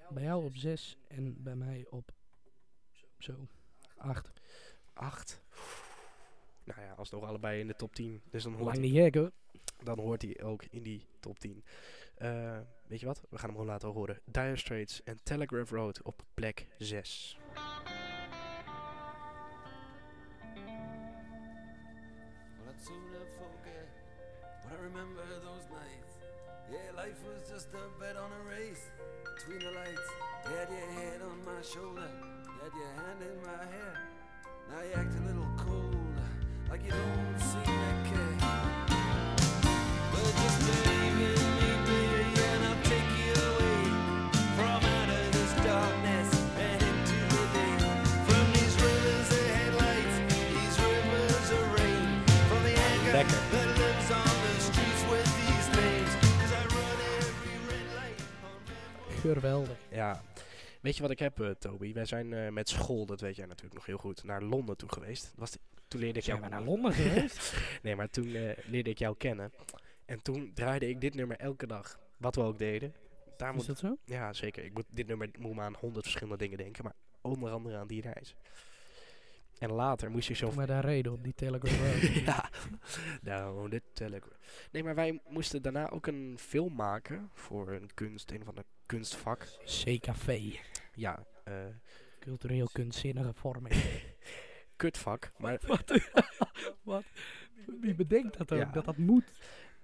Bij 0.09 0.24
jou 0.24 0.45
op 0.45 0.55
6 0.55 0.97
en 1.07 1.43
bij 1.43 1.55
mij 1.55 1.86
op 1.89 2.12
zo 3.18 3.47
8. 3.95 4.32
8. 4.93 5.41
Nou 6.64 6.82
ja, 6.82 6.91
alsnog 6.93 7.24
allebei 7.24 7.59
in 7.59 7.68
de 7.68 7.76
top 7.76 7.95
10. 7.95 8.22
Dus 8.30 8.43
dan 8.43 8.64
Lang 8.64 8.78
niet 8.78 8.93
gek 8.93 9.16
hoor. 9.16 9.32
Dan 9.84 9.99
hoort 9.99 10.21
hij 10.21 10.41
ook 10.43 10.63
in 10.69 10.84
die 10.84 11.07
top 11.19 11.39
10. 11.39 11.63
Eh, 12.15 12.57
weet 12.88 12.99
je 12.99 13.05
wat? 13.05 13.21
We 13.29 13.38
gaan 13.38 13.49
hem 13.49 13.57
gewoon 13.57 13.71
laten 13.71 13.89
horen. 13.89 14.19
Dire 14.25 14.55
Straits 14.55 15.03
en 15.03 15.19
Telegraph 15.23 15.69
Road 15.69 16.01
op 16.01 16.23
plek 16.34 16.67
6. 16.77 17.38
Well, 22.57 22.69
I'd 22.69 22.86
sooner 22.86 23.25
forget, 23.38 23.89
but 24.63 24.71
I 24.71 24.82
remember 24.84 25.23
those 25.43 25.65
nights. 25.69 26.13
Yeah, 26.69 27.05
Life 27.05 27.19
was 27.25 27.49
just 27.49 27.67
a 27.73 27.99
bet 27.99 28.15
on 28.17 28.32
a 28.32 28.43
race 28.49 28.84
between 29.36 29.59
the 29.59 29.71
lights. 29.71 30.09
You 30.45 30.55
had 30.57 30.69
your 30.69 30.91
head 30.91 31.21
on 31.21 31.38
my 31.45 31.61
shoulder, 31.61 32.09
you 32.45 32.59
had 32.63 32.73
your 32.82 32.93
hand 33.01 33.21
in 33.21 33.41
my 33.41 33.65
hair. 33.73 33.93
Now 34.69 34.82
you 34.84 34.93
act 34.93 35.13
a 35.15 35.23
little 35.25 35.51
cold, 35.57 36.15
like 36.69 36.84
you 36.86 36.91
don't 36.91 37.39
seem 37.39 37.70
Geweldig. 59.22 59.78
Ja. 59.89 60.22
Weet 60.82 60.95
je 60.95 61.01
wat 61.01 61.11
ik 61.11 61.19
heb, 61.19 61.39
eh, 61.41 61.49
Toby? 61.49 61.93
Wij 61.93 62.05
zijn 62.05 62.34
eh, 62.34 62.49
met 62.51 62.69
school, 62.69 63.05
dat 63.05 63.22
weet 63.22 63.36
jij 63.36 63.45
natuurlijk 63.45 63.74
nog 63.76 63.86
heel 63.86 63.97
goed, 63.97 64.24
naar 64.24 64.41
Londen 64.43 64.78
toe 64.78 64.91
geweest. 64.91 65.24
Dat 65.24 65.34
Was 65.36 65.51
de- 65.51 65.59
toen 65.88 65.99
leerde 65.99 66.19
ik 66.19 66.26
Zijn 66.26 66.38
jou 66.38 66.49
we 66.49 66.55
naar 66.55 66.65
Londen 66.65 66.93
geweest? 66.93 67.53
Nee, 67.84 67.95
maar 67.95 68.09
toen 68.09 68.36
eh, 68.36 68.57
leerde 68.65 68.89
ik 68.89 68.97
jou 68.97 69.15
kennen. 69.17 69.51
En 70.05 70.22
toen 70.22 70.51
draaide 70.53 70.89
ik 70.89 71.01
dit 71.01 71.13
nummer 71.15 71.38
elke 71.38 71.67
dag. 71.67 71.99
Wat 72.17 72.36
we 72.36 72.41
ook 72.41 72.57
deden. 72.59 72.95
Daar 73.38 73.49
Is 73.49 73.55
moet, 73.55 73.65
dat 73.65 73.78
zo? 73.78 73.97
ja, 74.05 74.34
zeker. 74.34 74.63
Ik 74.63 74.74
moet, 74.74 74.86
dit 74.89 75.07
nummer 75.07 75.30
moet 75.39 75.55
me 75.55 75.61
aan 75.61 75.76
honderd 75.80 76.03
verschillende 76.05 76.38
dingen 76.38 76.57
denken. 76.57 76.84
Maar 76.84 76.95
onder 77.22 77.51
andere 77.51 77.78
aan 77.78 77.88
die 77.88 78.01
reis. 78.01 78.36
En 79.59 79.72
later 79.72 80.11
moest 80.11 80.28
je 80.28 80.34
zo... 80.34 80.51
We 80.51 80.65
daar 80.65 80.86
reden 80.86 81.11
op 81.11 81.24
die 81.24 81.34
Telegram 81.36 81.74
ja, 82.26 82.49
nou, 83.22 83.69
dit 83.69 83.84
tel 83.93 84.11
ik. 84.11 84.26
Nee, 84.72 84.84
maar 84.84 84.95
wij 84.95 85.19
moesten 85.30 85.61
daarna 85.61 85.89
ook 85.89 86.07
een 86.07 86.36
film 86.39 86.76
maken 86.76 87.30
voor 87.34 87.72
een 87.72 87.89
kunst, 87.93 88.32
een 88.32 88.43
van 88.43 88.55
de 88.55 88.63
kunstvak. 88.91 89.47
CKV. 89.65 90.55
Ja, 90.93 91.25
eh 91.43 91.53
Cultureel 92.19 92.69
kunstzinnige 92.71 93.33
vorming. 93.33 93.75
kutvak. 94.81 95.31
Maar 95.37 95.59
Wat? 95.67 96.09
Wat? 96.83 97.03
Wie 97.81 97.95
bedenkt 97.95 98.37
dat 98.37 98.51
ook? 98.51 98.59
Ja. 98.59 98.71
Dat 98.71 98.85
dat 98.85 98.97
moet? 98.97 99.31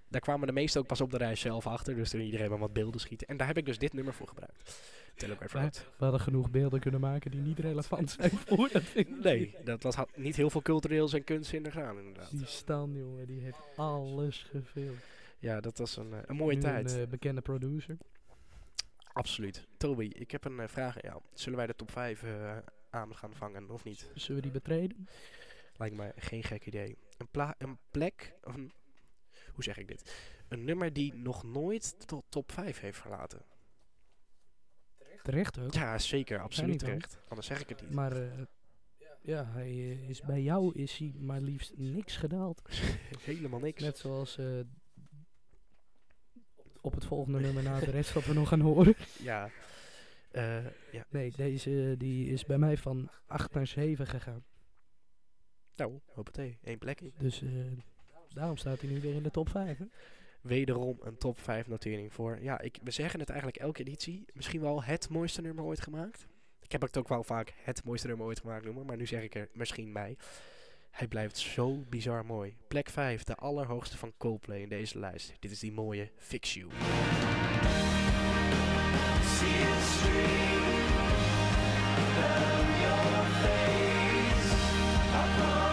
daar 0.09 0.21
kwamen 0.21 0.47
de 0.47 0.53
meesten 0.53 0.81
ook 0.81 0.87
pas 0.87 1.01
op 1.01 1.11
de 1.11 1.17
reis 1.17 1.39
zelf 1.39 1.67
achter. 1.67 1.95
Dus 1.95 2.09
toen 2.09 2.21
iedereen 2.21 2.49
maar 2.49 2.59
wat 2.59 2.73
beelden 2.73 2.99
schieten. 2.99 3.27
En 3.27 3.37
daar 3.37 3.47
heb 3.47 3.57
ik 3.57 3.65
dus 3.65 3.77
dit 3.77 3.93
nummer 3.93 4.13
voor 4.13 4.27
gebruikt. 4.27 4.81
Telegraph 5.15 5.53
Maar 5.53 5.63
Road. 5.63 5.85
we 5.97 6.03
hadden 6.03 6.21
genoeg 6.21 6.49
beelden 6.49 6.79
kunnen 6.79 6.99
maken 6.99 7.31
die 7.31 7.41
niet 7.41 7.59
relevant 7.59 8.11
zijn 8.11 8.29
voor 8.31 8.69
dat 8.71 8.83
ding. 8.93 9.21
Nee, 9.23 9.55
dat 9.63 9.83
was, 9.83 9.95
had 9.95 10.17
niet 10.17 10.35
heel 10.35 10.49
veel 10.49 10.61
cultureels 10.61 11.13
en 11.13 11.23
kunstzinnig 11.23 11.77
aan 11.77 11.97
inderdaad. 11.97 12.31
Die 12.31 12.45
Stan, 12.45 12.93
jongen, 12.93 13.27
die 13.27 13.41
heeft 13.41 13.59
alles 13.75 14.45
gefilmd. 14.49 15.03
Ja, 15.39 15.59
dat 15.59 15.77
was 15.77 15.97
een, 15.97 16.13
eh, 16.13 16.19
een 16.25 16.35
mooie 16.35 16.55
Nu 16.55 16.61
tijd. 16.61 16.91
Een 16.93 17.01
eh, 17.01 17.07
bekende 17.07 17.41
producer. 17.41 17.97
Absoluut. 19.17 19.67
Toby, 19.77 20.05
ik 20.05 20.31
heb 20.31 20.45
een 20.45 20.59
eh, 20.59 20.67
vraag 20.67 20.95
aan 20.95 21.09
jou. 21.11 21.21
Zullen 21.33 21.57
wij 21.57 21.67
de 21.67 21.75
top 21.75 21.91
5 21.91 22.23
eh, 22.23 22.57
aan 22.89 23.15
gaan 23.15 23.35
vangen 23.35 23.69
of 23.69 23.83
niet? 23.83 24.09
Zullen 24.13 24.35
we 24.35 24.41
die 24.41 24.51
betreden? 24.51 25.07
Lijkt 25.73 25.95
mij 25.95 26.11
geen 26.15 26.43
gek 26.43 26.65
idee. 26.65 26.97
Een, 27.17 27.27
pla 27.27 27.55
een 27.57 27.77
plek, 27.91 28.33
een, 28.41 28.71
hoe 29.53 29.63
zeg 29.63 29.77
ik 29.77 29.87
dit? 29.87 30.33
Een 30.47 30.65
nummer 30.65 30.93
die 30.93 31.13
nog 31.13 31.43
nooit 31.43 32.07
tot 32.07 32.25
top 32.29 32.51
5 32.51 32.79
heeft 32.79 32.99
verlaten. 32.99 33.45
Terecht 35.23 35.59
ook. 35.59 35.73
Ja, 35.73 35.97
zeker, 35.97 36.39
absoluut 36.41 36.79
terecht. 36.79 37.17
Anders 37.27 37.47
zeg 37.47 37.61
ik 37.61 37.69
het 37.69 37.81
niet. 37.81 37.93
Maar 37.93 38.11
eh, 38.11 38.41
ja, 39.21 39.45
hij 39.45 39.75
is 40.07 40.21
bij 40.21 40.41
jou 40.41 40.73
is 40.73 40.97
hij 40.97 41.13
maar 41.19 41.41
liefst 41.41 41.77
niks 41.77 42.17
gedaald. 42.17 42.61
Helemaal 43.21 43.59
niks. 43.59 43.81
Net 43.81 43.97
zoals 43.97 44.39
op 46.87 46.93
het 46.93 47.05
volgende 47.05 47.39
nummer 47.39 47.63
na 47.63 47.79
de 47.79 47.91
rest 47.91 48.13
wat 48.13 48.25
we 48.25 48.33
nog 48.33 48.47
gaan 48.47 48.59
horen. 48.59 48.95
Ja. 49.21 49.49
Eh, 50.31 50.65
ja. 50.91 51.05
Nee, 51.09 51.31
deze 51.35 51.95
die 51.97 52.29
is 52.29 52.45
bij 52.45 52.57
mij 52.57 52.77
van 52.77 53.09
8 53.25 53.53
naar 53.53 53.67
7 53.67 54.07
gegaan. 54.07 54.43
Nou, 55.75 55.99
hoppatee. 56.05 56.57
één 56.63 56.77
plekje. 56.77 57.11
Dus 57.17 57.41
eh, 57.41 57.49
daarom 58.29 58.57
staat 58.57 58.81
hij 58.81 58.89
nu 58.89 59.01
weer 59.01 59.15
in 59.15 59.23
de 59.23 59.31
top 59.31 59.49
5. 59.49 59.77
Hè? 59.77 59.85
Wederom 60.41 60.97
een 61.01 61.17
top 61.17 61.39
5 61.39 61.67
notering 61.67 62.13
voor. 62.13 62.41
Ja, 62.41 62.59
ik, 62.59 62.79
we 62.83 62.91
zeggen 62.91 63.19
het 63.19 63.29
eigenlijk 63.29 63.59
elke 63.59 63.79
editie. 63.79 64.25
Misschien 64.33 64.61
wel 64.61 64.83
het 64.83 65.09
mooiste 65.09 65.41
nummer 65.41 65.63
ooit 65.63 65.81
gemaakt. 65.81 66.27
Ik 66.61 66.71
heb 66.71 66.81
het 66.81 66.97
ook 66.97 67.07
wel 67.07 67.23
vaak 67.23 67.53
het 67.55 67.83
mooiste 67.83 68.07
nummer 68.07 68.25
ooit 68.25 68.39
gemaakt 68.39 68.65
noemen. 68.65 68.85
Maar 68.85 68.97
nu 68.97 69.05
zeg 69.05 69.23
ik 69.23 69.35
er 69.35 69.49
misschien 69.53 69.93
bij. 69.93 70.17
Hij 70.97 71.07
blijft 71.07 71.37
zo 71.37 71.85
bizar 71.89 72.25
mooi. 72.25 72.55
Plek 72.67 72.89
5, 72.89 73.23
de 73.23 73.35
allerhoogste 73.35 73.97
van 73.97 74.13
Coldplay 74.17 74.61
in 74.61 74.69
deze 74.69 74.99
lijst. 74.99 75.33
Dit 75.39 75.51
is 75.51 75.59
die 75.59 75.71
mooie 75.71 76.11
Fix 76.17 76.53
You. 76.53 76.69
Lights 84.27 85.66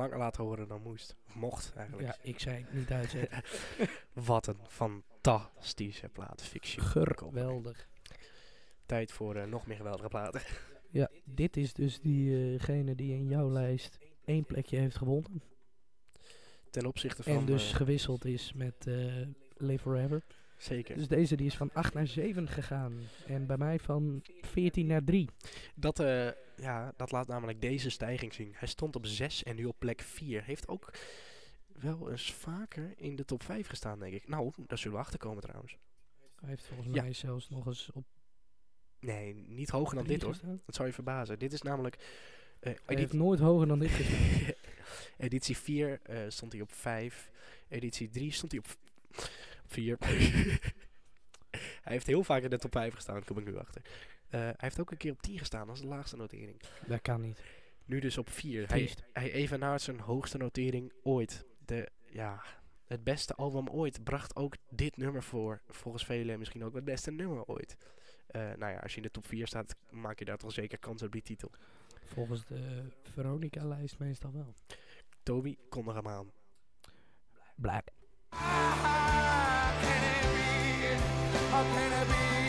langer 0.00 0.18
laten 0.18 0.44
horen 0.44 0.68
dan 0.68 0.82
moest. 0.82 1.16
Of 1.26 1.34
mocht 1.34 1.72
eigenlijk. 1.76 2.08
Ja, 2.08 2.16
ik 2.22 2.40
zei 2.40 2.56
het 2.56 2.72
niet 2.72 2.90
uitzetten. 2.90 3.42
Wat 4.30 4.46
een 4.46 4.60
fantastische 4.68 6.08
plaat. 6.08 6.50
Coldplay. 6.52 7.16
Geweldig. 7.16 7.88
Tijd 8.86 9.12
voor 9.12 9.36
eh, 9.36 9.46
nog 9.46 9.66
meer 9.66 9.76
geweldige 9.76 10.08
platen. 10.08 10.40
Ja, 10.92 11.10
dit 11.24 11.56
is 11.56 11.72
dus 11.72 12.00
diegene 12.00 12.94
die 12.94 13.12
in 13.12 13.28
jouw 13.28 13.50
lijst 13.50 13.98
één 14.24 14.44
plekje 14.44 14.76
heeft 14.76 14.96
gewonnen. 14.96 15.42
Ten 16.70 16.86
opzichte 16.86 17.22
van... 17.22 17.32
En 17.32 17.44
dus 17.44 17.70
eh, 17.70 17.76
gewisseld 17.76 18.24
is 18.24 18.52
met 18.52 18.86
eh 18.86 19.26
Live 19.56 19.82
Forever. 19.82 20.22
Zeker. 20.60 20.96
Dus 20.96 21.08
deze 21.08 21.36
die 21.36 21.46
is 21.46 21.56
van 21.56 21.70
8 21.72 21.94
naar 21.94 22.06
7 22.06 22.48
gegaan. 22.48 22.98
En 23.26 23.46
bij 23.46 23.56
mij 23.56 23.78
van 23.78 24.22
14 24.40 24.86
naar 24.86 25.04
3. 25.04 25.28
Dat, 25.74 25.98
eh, 26.00 26.28
ja, 26.56 26.92
dat 26.96 27.10
laat 27.12 27.26
namelijk 27.26 27.60
deze 27.60 27.90
stijging 27.90 28.34
zien. 28.34 28.52
Hij 28.56 28.68
stond 28.68 28.96
op 28.96 29.06
6 29.06 29.42
en 29.42 29.56
nu 29.56 29.64
op 29.64 29.76
plek 29.78 30.00
4. 30.00 30.44
Heeft 30.44 30.68
ook 30.68 30.90
wel 31.72 32.10
eens 32.10 32.32
vaker 32.32 32.92
in 32.96 33.16
de 33.16 33.24
top 33.24 33.42
5 33.42 33.66
gestaan, 33.66 33.98
denk 33.98 34.14
ik. 34.14 34.28
Nou, 34.28 34.52
daar 34.66 34.78
zullen 34.78 34.96
we 34.96 35.02
achterkomen 35.02 35.42
trouwens. 35.42 35.76
Hij 36.40 36.48
heeft 36.48 36.66
volgens 36.66 36.88
Ja. 36.94 37.02
mij 37.02 37.12
zelfs 37.12 37.48
nog 37.48 37.66
eens 37.66 37.90
op 37.92 38.04
Nee, 39.00 39.34
niet 39.34 39.70
hoger 39.70 39.94
dan 39.96 40.06
dit 40.06 40.22
hoor. 40.22 40.32
gestaan. 40.32 40.60
Dat 40.66 40.74
zou 40.74 40.88
je 40.88 40.94
verbazen. 40.94 41.38
Dit 41.38 41.52
is 41.52 41.62
namelijk... 41.62 41.96
eh, 42.60 42.72
Hij 42.86 42.96
heeft 42.96 43.12
nooit 43.12 43.40
hoger 43.40 43.66
dan 43.66 43.78
dit 43.78 43.90
gestaan. 43.90 44.54
editie 45.26 45.56
4 45.56 46.00
eh, 46.02 46.18
stond 46.28 46.52
hij 46.52 46.60
op 46.60 46.72
5. 46.72 47.30
Editie 47.68 48.08
3 48.08 48.32
stond 48.32 48.52
hij 48.52 48.60
op 48.60 48.66
4. 49.70 49.96
hij 51.84 51.92
heeft 51.92 52.06
heel 52.06 52.24
vaak 52.24 52.42
in 52.42 52.50
de 52.50 52.58
top 52.58 52.72
5 52.72 52.94
gestaan, 52.94 53.24
kom 53.24 53.38
ik 53.38 53.44
nu 53.44 53.56
achter. 53.56 53.82
Eh, 54.28 54.40
hij 54.40 54.54
heeft 54.56 54.80
ook 54.80 54.90
een 54.90 54.96
keer 54.96 55.12
op 55.12 55.22
10 55.22 55.38
gestaan 55.38 55.68
als 55.68 55.80
de 55.80 55.86
laagste 55.86 56.16
notering. 56.16 56.62
Dat 56.86 57.02
kan 57.02 57.20
niet. 57.20 57.42
Nu 57.84 58.00
dus 58.00 58.18
op 58.18 58.30
4. 58.30 58.68
Hij, 58.68 58.90
hij 59.12 59.32
evenaart 59.32 59.82
zijn 59.82 60.00
hoogste 60.00 60.38
notering 60.38 60.92
ooit. 61.02 61.44
De, 61.64 61.88
ja, 62.06 62.42
het 62.84 63.04
beste 63.04 63.34
album 63.34 63.68
ooit 63.68 64.04
bracht 64.04 64.36
ook 64.36 64.56
dit 64.68 64.96
nummer 64.96 65.22
voor. 65.22 65.60
Volgens 65.68 66.04
velen 66.04 66.38
misschien 66.38 66.64
ook 66.64 66.74
het 66.74 66.84
beste 66.84 67.10
nummer 67.10 67.44
ooit. 67.44 67.76
Eh, 68.26 68.40
nou 68.40 68.72
ja, 68.72 68.78
als 68.78 68.90
je 68.90 68.96
in 68.96 69.02
de 69.02 69.10
top 69.10 69.26
4 69.26 69.46
staat, 69.46 69.76
maak 69.90 70.18
je 70.18 70.24
daar 70.24 70.38
toch 70.38 70.52
zeker 70.52 70.78
kans 70.78 71.02
op 71.02 71.12
die 71.12 71.22
titel. 71.22 71.50
Volgens 72.04 72.44
de 72.44 72.84
Veronica-lijst 73.02 73.98
meestal 73.98 74.32
wel. 74.32 74.54
Toby, 75.22 75.56
kondig 75.68 75.94
hem 75.94 76.08
aan. 76.08 76.32
Black. 77.54 77.88
Ook 81.52 82.39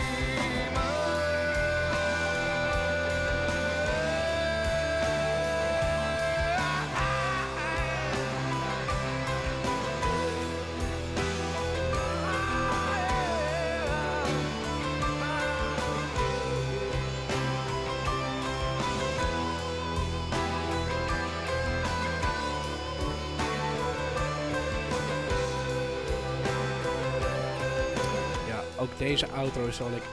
deze 29.01 29.27
outro 29.27 29.71
zal 29.71 29.91
ik 29.91 30.03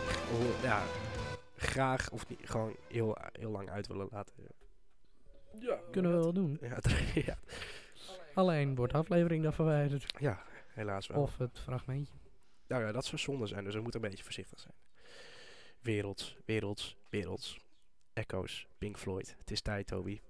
ja, 0.62 0.82
graag 1.56 2.10
of 2.10 2.28
niet, 2.28 2.38
gewoon 2.42 2.76
heel, 2.86 3.16
heel 3.32 3.50
lang 3.50 3.70
uit 3.70 3.86
willen 3.86 4.08
laten. 4.10 4.34
Ja, 5.58 5.78
Kunnen 5.90 6.12
we 6.12 6.18
wel 6.18 6.32
doen. 6.32 6.58
Ja, 6.60 6.78
ja, 7.26 7.38
Alleen 8.34 8.74
wordt 8.74 8.92
de 8.92 8.98
aflevering 8.98 9.42
dan 9.42 9.52
verwijderd. 9.52 10.14
ja, 10.18 10.42
helaas 10.68 11.06
wel. 11.06 11.22
Of 11.22 11.38
het 11.38 11.58
fragmentje. 11.58 12.14
Nou 12.66 12.84
ja, 12.84 12.92
dat 12.92 13.04
zou 13.04 13.18
zonde 13.18 13.46
zijn, 13.46 13.64
dus 13.64 13.74
we 13.74 13.80
moeten 13.80 14.02
een 14.02 14.08
beetje 14.08 14.24
voorzichtig 14.24 14.60
zijn. 14.60 14.74
Werelds, 15.80 16.36
werelds, 16.44 16.96
werelds. 17.08 17.58
Echo's, 18.12 18.66
Pink 18.78 18.98
Floyd. 18.98 19.34
Het 19.38 19.50
is 19.50 19.60
tijd, 19.60 19.86
Toby. 19.86 20.20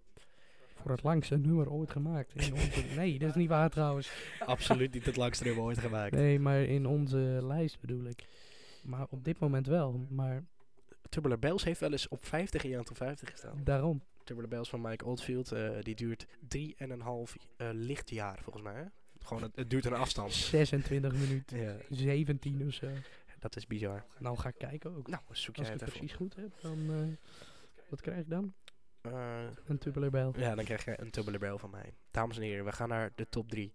Voor 0.75 0.91
het 0.91 1.03
langste 1.03 1.37
nummer 1.37 1.71
ooit 1.71 1.91
gemaakt. 1.91 2.35
In 2.35 2.53
onze, 2.65 2.85
nee, 2.97 3.19
dat 3.19 3.29
is 3.29 3.35
niet 3.35 3.49
waar 3.49 3.71
trouwens. 3.71 4.11
Absoluut 4.39 4.93
niet 4.93 5.07
het 5.07 5.17
langste 5.17 5.45
nummer 5.45 5.63
ooit 5.65 5.79
gemaakt. 5.79 6.15
Nee, 6.15 6.39
maar 6.39 6.61
in 6.61 6.87
onze 6.87 7.39
lijst 7.43 7.81
bedoel 7.81 8.05
ik. 8.05 8.27
Maar 8.89 9.07
op 9.11 9.24
dit 9.24 9.39
moment 9.39 9.66
wel. 9.66 10.07
Maar 10.09 10.45
Tubular 11.09 11.39
Bells 11.39 11.64
heeft 11.64 11.80
wel 11.80 11.93
eens 11.93 12.09
op 12.09 12.24
50 12.24 12.64
in 12.64 12.84
tot 12.84 12.97
50 12.97 13.30
gestaan. 13.30 13.61
daarom. 13.64 14.03
Tubular 14.24 14.49
Bells 14.49 14.68
van 14.68 14.80
Mike 14.80 15.05
Oldfield, 15.05 15.53
eh, 15.53 15.70
die 15.80 15.95
duurt 15.95 16.26
3,5 16.49 17.36
eh 17.57 17.68
lichtjaar 17.72 18.39
volgens 18.43 18.64
mij. 18.64 18.74
Hè? 18.74 18.84
Gewoon, 19.18 19.43
het, 19.43 19.57
het 19.57 19.70
duurt 19.70 19.84
een 19.84 19.93
afstand. 19.93 20.32
26 20.32 21.12
minuten. 21.12 21.59
Ja, 21.61 21.76
17 21.89 22.66
of 22.66 22.72
zo. 22.74 22.86
dat 23.39 23.57
is 23.57 23.66
bizar. 23.66 24.05
Nou 24.18 24.36
ga 24.39 24.49
ik 24.49 24.59
kijken 24.59 24.97
ook. 24.97 25.09
Nou, 25.09 25.22
zoek 25.30 25.57
Als 25.59 25.66
jij 25.66 25.74
ik 25.74 25.80
het 25.80 25.91
precies 25.91 26.12
goed 26.12 26.36
heb, 26.36 26.61
dan... 26.61 26.78
eh, 26.91 27.28
wat 27.89 28.01
krijg 28.01 28.18
ik 28.18 28.30
dan? 28.30 28.55
Een 29.66 29.78
tubular 29.78 30.11
bell. 30.11 30.30
Ja, 30.36 30.55
dan 30.55 30.64
krijg 30.64 30.84
je 30.84 31.01
een 31.01 31.11
Tubular 31.11 31.41
Bell 31.41 31.57
van 31.59 31.70
mij. 31.70 31.95
Dames 32.11 32.36
en 32.36 32.43
heren, 32.43 32.64
we 32.64 32.72
gaan 32.72 32.89
naar 32.89 33.12
de 33.14 33.28
top 33.28 33.51
3. 33.51 33.72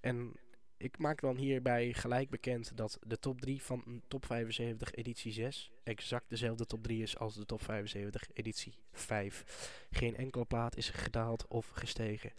En 0.00 0.32
ik 0.76 0.98
maak 0.98 1.20
dan 1.20 1.36
hierbij 1.36 1.92
gelijk 1.92 2.30
bekend 2.30 2.76
dat 2.76 2.98
de 3.06 3.18
top 3.18 3.40
3 3.40 3.62
van 3.62 3.82
een 3.86 4.02
top 4.08 4.26
75 4.26 4.94
editie 4.94 5.32
6 5.32 5.70
exact 5.84 6.24
dezelfde 6.28 6.66
top 6.66 6.82
3 6.82 7.02
is 7.02 7.18
als 7.18 7.34
de 7.34 7.46
top 7.46 7.62
75 7.62 8.28
editie 8.32 8.74
5. 8.92 9.86
Geen 9.90 10.16
enkele 10.16 10.44
plaat 10.44 10.76
is 10.76 10.88
gedaald 10.88 11.46
of 11.48 11.68
gestegen. 11.68 12.32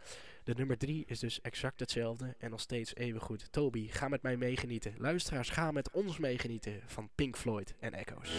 De 0.44 0.54
nummer 0.54 0.78
3 0.78 1.04
is 1.08 1.20
dus 1.20 1.42
exact 1.42 1.80
hetzelfde 1.80 2.36
en 2.38 2.50
nog 2.50 2.62
steeds 2.62 2.96
even 2.96 3.22
goed. 3.22 3.52
Toby, 3.52 3.88
ga 3.88 4.08
met 4.08 4.22
mij 4.22 4.38
meegenieten. 4.38 4.94
Luisteraars, 4.98 5.50
ga 5.50 5.72
met 5.72 5.92
ons 5.92 6.18
meegenieten 6.18 6.82
van 6.86 7.10
Pink 7.16 7.38
Floyd 7.38 7.76
en 7.80 7.94
Echoes. 7.94 8.32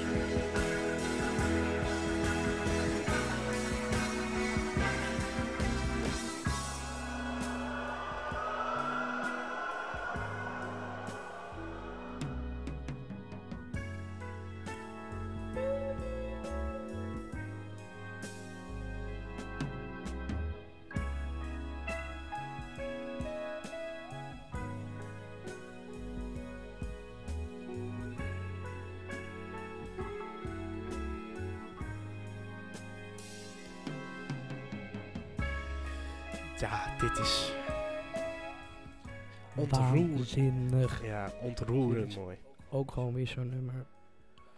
Mooi. 42.17 42.39
Ook 42.71 42.91
gewoon 42.93 43.15
weer 43.15 43.27
zo'n 43.27 43.49
nummer. 43.49 43.87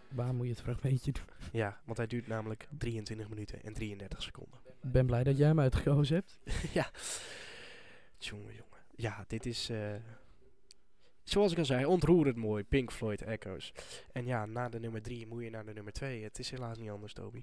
Waar 0.08 0.34
moet 0.34 0.46
je 0.46 0.52
het 0.52 0.60
fragmentje 0.62 1.12
doen? 1.12 1.24
Ja, 1.60 1.80
want 1.84 1.98
hij 1.98 2.06
duurt 2.06 2.26
namelijk 2.26 2.68
23 2.78 3.28
minuten 3.28 3.62
en 3.62 3.72
33 3.72 4.22
seconden. 4.22 4.60
Ik 4.82 4.92
ben 4.92 5.06
blij 5.06 5.24
dat 5.24 5.36
jij 5.38 5.46
hem 5.46 5.60
uitgekozen 5.60 6.14
hebt. 6.16 6.38
ja. 6.78 6.90
Jongen, 8.18 8.54
jongen. 8.54 8.78
Ja, 8.94 9.24
dit 9.28 9.46
is... 9.46 9.68
eh, 9.68 9.94
zoals 11.24 11.52
ik 11.52 11.58
al 11.58 11.64
zei, 11.64 11.84
ontroerend 11.84 12.36
mooi. 12.36 12.64
Pink 12.64 12.92
Floyd 12.92 13.22
Echoes. 13.22 13.72
En 14.12 14.26
ja, 14.26 14.46
na 14.46 14.68
de 14.68 14.80
nummer 14.80 15.02
3 15.02 15.26
moet 15.26 15.42
je 15.42 15.50
naar 15.50 15.64
de 15.64 15.72
nummer 15.72 15.92
2. 15.92 16.22
Het 16.22 16.38
is 16.38 16.50
helaas 16.50 16.78
niet 16.78 16.90
anders, 16.90 17.12
Toby. 17.12 17.42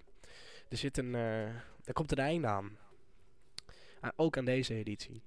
Er 0.69 0.77
zit 0.77 0.97
een... 0.97 1.15
eh, 1.15 1.45
er 1.83 1.93
komt 1.93 2.11
een 2.11 2.17
einde 2.17 2.47
aan. 2.47 2.77
Ah, 3.99 4.09
ook 4.15 4.37
aan 4.37 4.45
deze 4.45 4.73
editie. 4.73 5.21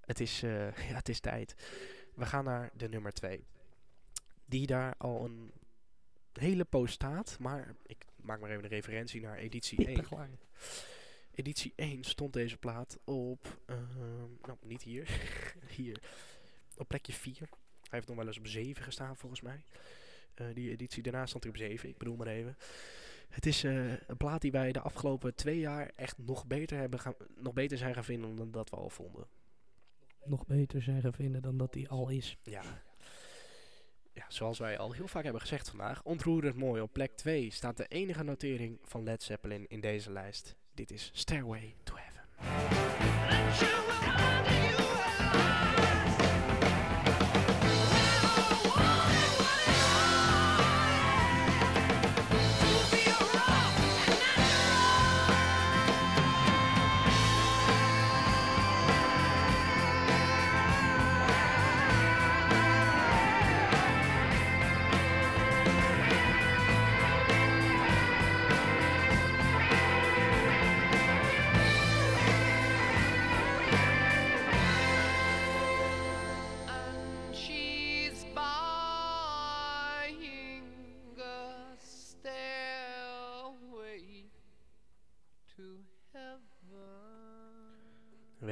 Het 0.00 0.20
is, 0.20 0.42
eh, 0.42 0.66
ja, 0.90 0.94
het 0.94 1.08
is 1.08 1.20
tijd. 1.20 1.54
We 2.18 2.26
gaan 2.26 2.44
naar 2.44 2.70
de 2.76 2.88
nummer 2.88 3.12
2. 3.12 3.46
Die 4.44 4.66
daar 4.66 4.94
al 4.98 5.24
een 5.24 5.52
hele 6.32 6.64
poos 6.64 6.92
staat. 6.92 7.36
Maar 7.40 7.74
ik 7.86 8.04
maak 8.16 8.40
maar 8.40 8.50
even 8.50 8.64
een 8.64 8.70
referentie 8.70 9.20
naar 9.20 9.36
editie 9.36 9.78
1. 9.78 9.86
Pittig 9.86 10.10
lang. 10.10 10.38
Editie 11.34 11.72
1 11.76 12.04
stond 12.04 12.32
deze 12.32 12.56
plaat 12.56 12.98
op, 13.04 13.60
ehm, 13.66 14.30
nou 14.42 14.58
niet 14.62 14.82
hier, 14.82 15.20
hier, 15.76 16.02
op 16.76 16.88
plekje 16.88 17.12
4. 17.12 17.36
Hij 17.38 17.48
heeft 17.90 18.06
nog 18.06 18.16
wel 18.16 18.26
eens 18.26 18.38
op 18.38 18.46
7 18.46 18.82
gestaan 18.82 19.16
volgens 19.16 19.40
mij. 19.40 19.64
Eh, 20.34 20.46
die 20.54 20.70
editie 20.70 21.02
daarna 21.02 21.26
stond 21.26 21.42
hij 21.42 21.52
op 21.52 21.58
7, 21.58 21.88
ik 21.88 21.98
bedoel 21.98 22.16
maar 22.16 22.26
even. 22.26 22.56
Het 23.28 23.46
is 23.46 23.64
eh, 23.64 23.90
een 23.90 24.16
plaat 24.16 24.40
die 24.40 24.52
wij 24.52 24.72
de 24.72 24.80
afgelopen 24.80 25.34
twee 25.34 25.58
jaar 25.58 25.90
echt 25.96 26.18
nog 26.18 26.46
beter, 26.46 26.78
hebben 26.78 27.00
gaan, 27.00 27.14
nog 27.36 27.52
beter 27.52 27.78
zijn 27.78 27.94
gaan 27.94 28.04
vinden 28.04 28.36
dan 28.36 28.50
dat 28.50 28.70
we 28.70 28.76
al 28.76 28.90
vonden. 28.90 29.26
Nog 30.24 30.46
beter 30.46 30.82
zijn 30.82 31.00
gaan 31.00 31.12
vinden 31.12 31.42
dan 31.42 31.56
dat 31.56 31.74
hij 31.74 31.88
al 31.88 32.08
is. 32.08 32.38
Ja. 32.42 32.62
ja, 34.12 34.24
zoals 34.28 34.58
wij 34.58 34.78
al 34.78 34.92
heel 34.92 35.08
vaak 35.08 35.22
hebben 35.22 35.40
gezegd 35.40 35.68
vandaag, 35.68 36.02
ontroerend 36.02 36.56
mooi. 36.56 36.82
Op 36.82 36.92
plek 36.92 37.16
2 37.16 37.50
staat 37.50 37.76
de 37.76 37.86
enige 37.86 38.22
notering 38.22 38.78
van 38.82 39.02
Led 39.02 39.22
Zeppelin 39.22 39.66
in 39.68 39.80
deze 39.80 40.12
lijst. 40.12 40.56
Dit 40.74 40.90
is 40.90 41.10
Stairway 41.12 41.74
to 41.82 41.94
Heaven. 41.96 43.87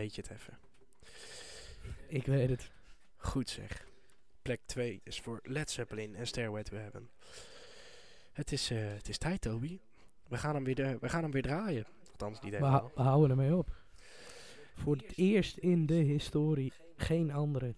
Weet 0.06 0.14
je 0.14 0.22
het 0.22 0.30
even. 0.30 0.58
Ik 2.08 2.26
weet 2.26 2.48
het. 2.50 2.70
Goed 3.16 3.50
zeg. 3.50 3.86
Plek 4.42 4.60
2 4.66 5.00
is 5.04 5.20
voor 5.20 5.40
Led 5.42 5.70
Zeppelin 5.70 6.14
en 6.16 6.26
Stairway 6.26 6.62
to 6.62 6.76
Heaven. 6.76 7.10
Het 8.32 8.52
is, 8.52 8.70
eh, 8.70 8.78
het 8.78 9.08
is 9.08 9.18
tijd, 9.18 9.40
Toby. 9.40 9.78
We 10.28 10.36
gaan 10.36 10.54
hem 10.54 10.64
weer, 10.64 10.74
de- 10.74 10.98
we 11.00 11.08
gaan 11.08 11.22
hem 11.22 11.30
weer 11.30 11.42
draaien. 11.42 11.86
Althans, 12.10 12.40
niet 12.40 12.50
We, 12.50 12.56
helemaal. 12.56 12.80
hou- 12.80 12.92
we 12.94 13.02
houden 13.02 13.30
ermee 13.30 13.56
op. 13.56 13.76
Voor 14.74 14.96
het 14.96 15.12
eerst 15.16 15.56
in 15.56 15.86
de 15.86 15.94
historie 15.94 16.72
geen 16.96 17.30
andere. 17.32 17.74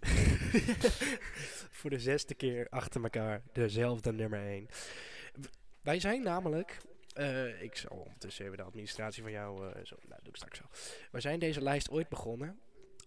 voor 1.78 1.90
de 1.90 1.98
zesde 2.00 2.34
keer 2.34 2.66
achter 2.68 3.02
elkaar 3.02 3.42
dezelfde 3.52 4.12
nummer 4.12 4.46
1. 4.46 4.66
Wij 5.80 6.00
zijn 6.00 6.22
namelijk... 6.22 6.78
eh, 7.18 7.62
ik 7.62 7.76
zal 7.76 7.96
ondertussen 7.96 8.44
even 8.44 8.56
de 8.56 8.62
administratie 8.62 9.22
van 9.22 9.32
jou... 9.32 9.72
eh, 9.72 9.84
zo, 9.84 9.96
nou, 10.08 10.20
doe 10.22 10.28
ik 10.28 10.36
straks 10.36 10.58
zo. 10.58 10.64
Wij 11.10 11.20
zijn 11.20 11.38
deze 11.38 11.62
lijst 11.62 11.90
ooit 11.90 12.08
begonnen 12.08 12.58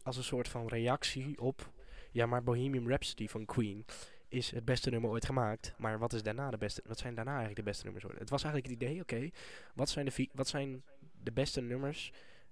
als 0.03 0.18
een 0.18 0.24
soort 0.24 0.47
van 0.47 0.68
reactie 0.68 1.41
op... 1.41 1.72
Ja, 2.12 2.26
maar 2.26 2.43
Bohemian 2.43 2.88
Rhapsody 2.88 3.28
van 3.28 3.45
Queen 3.45 3.86
is 4.28 4.51
het 4.51 4.66
beste 4.66 4.89
nummer 4.89 5.09
ooit 5.09 5.26
gemaakt. 5.26 5.74
Maar 5.78 5.99
wat, 5.99 6.14
is 6.14 6.24
daarna 6.24 6.49
de 6.49 6.57
beste, 6.57 6.82
wat 6.86 6.99
zijn 6.99 7.16
daarna 7.16 7.32
eigenlijk 7.32 7.59
de 7.59 7.66
beste 7.66 7.84
nummers 7.84 8.05
ooit? 8.05 8.20
Het 8.20 8.30
was 8.30 8.43
eigenlijk 8.43 8.74
het 8.74 8.84
idee, 8.84 9.01
oké, 9.01 9.30
wat, 9.76 9.89
zijn 9.89 10.05
de 10.05 10.30
wat 10.34 10.47
zijn 10.47 10.84
de 11.24 11.32
beste 11.32 11.62
nummers 11.62 12.12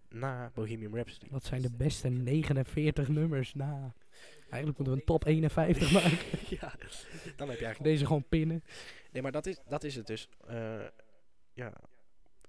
na 0.10 0.52
Bohemian 0.54 0.94
Rhapsody? 0.94 1.28
Wat 1.30 1.44
zijn 1.44 1.62
de 1.62 1.72
beste 1.72 2.10
49 2.10 3.08
nummers 3.08 3.54
na? 3.54 3.94
Eigenlijk 4.50 4.78
moeten 4.78 4.94
we 4.94 5.00
een 5.00 5.06
top 5.06 5.26
51 5.26 5.92
maken. 6.04 6.18
ja, 6.50 6.74
dan 7.36 7.50
heb 7.50 7.60
je 7.60 7.66
eigenlijk... 7.66 7.84
Deze 7.84 8.06
gewoon 8.06 8.26
pinnen. 8.30 8.64
Nee, 9.12 9.22
maar 9.22 9.32
dat 9.32 9.46
is, 9.46 9.58
dat 9.68 9.84
is 9.84 9.96
het 9.96 10.08
dus. 10.08 10.30
Eh, 10.48 10.80
ja, 11.60 11.74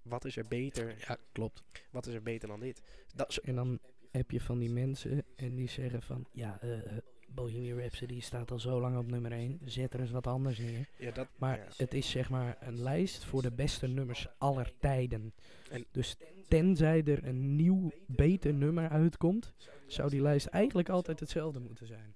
wat 0.03 0.25
is 0.25 0.37
er 0.37 0.47
beter? 0.49 0.95
Ja, 1.09 1.17
klopt. 1.33 1.63
Wat 1.91 2.07
is 2.07 2.15
er 2.15 2.23
beter 2.23 2.49
dan 2.49 2.61
dit? 2.61 2.83
Dat, 3.15 3.37
En 3.37 3.55
dan 3.55 3.79
heb 4.11 4.31
je 4.31 4.41
van 4.41 4.59
die 4.59 4.71
mensen 4.71 5.25
en 5.37 5.55
die 5.55 5.69
zeggen 5.69 6.03
van... 6.03 6.27
Ja, 6.33 6.61
eh, 6.61 6.97
eh, 6.97 7.03
Bohemian 7.29 7.79
Rhapsody 7.79 8.21
staat 8.21 8.51
al 8.51 8.59
zo 8.61 8.81
lang 8.81 8.99
op 8.99 9.07
nummer 9.07 9.33
1. 9.33 9.61
Zet 9.65 9.95
er 9.95 10.01
eens 10.01 10.11
wat 10.11 10.27
anders 10.27 10.59
neer. 10.59 10.89
Ja, 10.99 11.11
dat, 11.11 11.29
Maar 11.37 11.59
ja. 11.59 11.67
het 11.77 11.95
is 11.95 12.11
zeg 12.11 12.31
maar 12.31 12.57
een 12.61 12.83
lijst 12.83 13.25
voor 13.25 13.43
de 13.43 13.53
beste 13.53 13.87
nummers 13.87 14.27
aller 14.39 14.73
tijden. 14.79 15.35
En- 15.71 15.87
dus 15.91 16.17
tenzij 16.49 17.05
er 17.05 17.27
een 17.27 17.57
nieuw, 17.57 17.91
beter 18.07 18.55
nummer 18.55 18.89
uitkomt, 18.89 19.55
zou 19.87 20.11
die 20.11 20.23
lijst 20.23 20.47
eigenlijk 20.47 20.89
altijd 20.89 21.21
hetzelfde 21.21 21.61
moeten 21.61 21.87
zijn. 21.87 22.15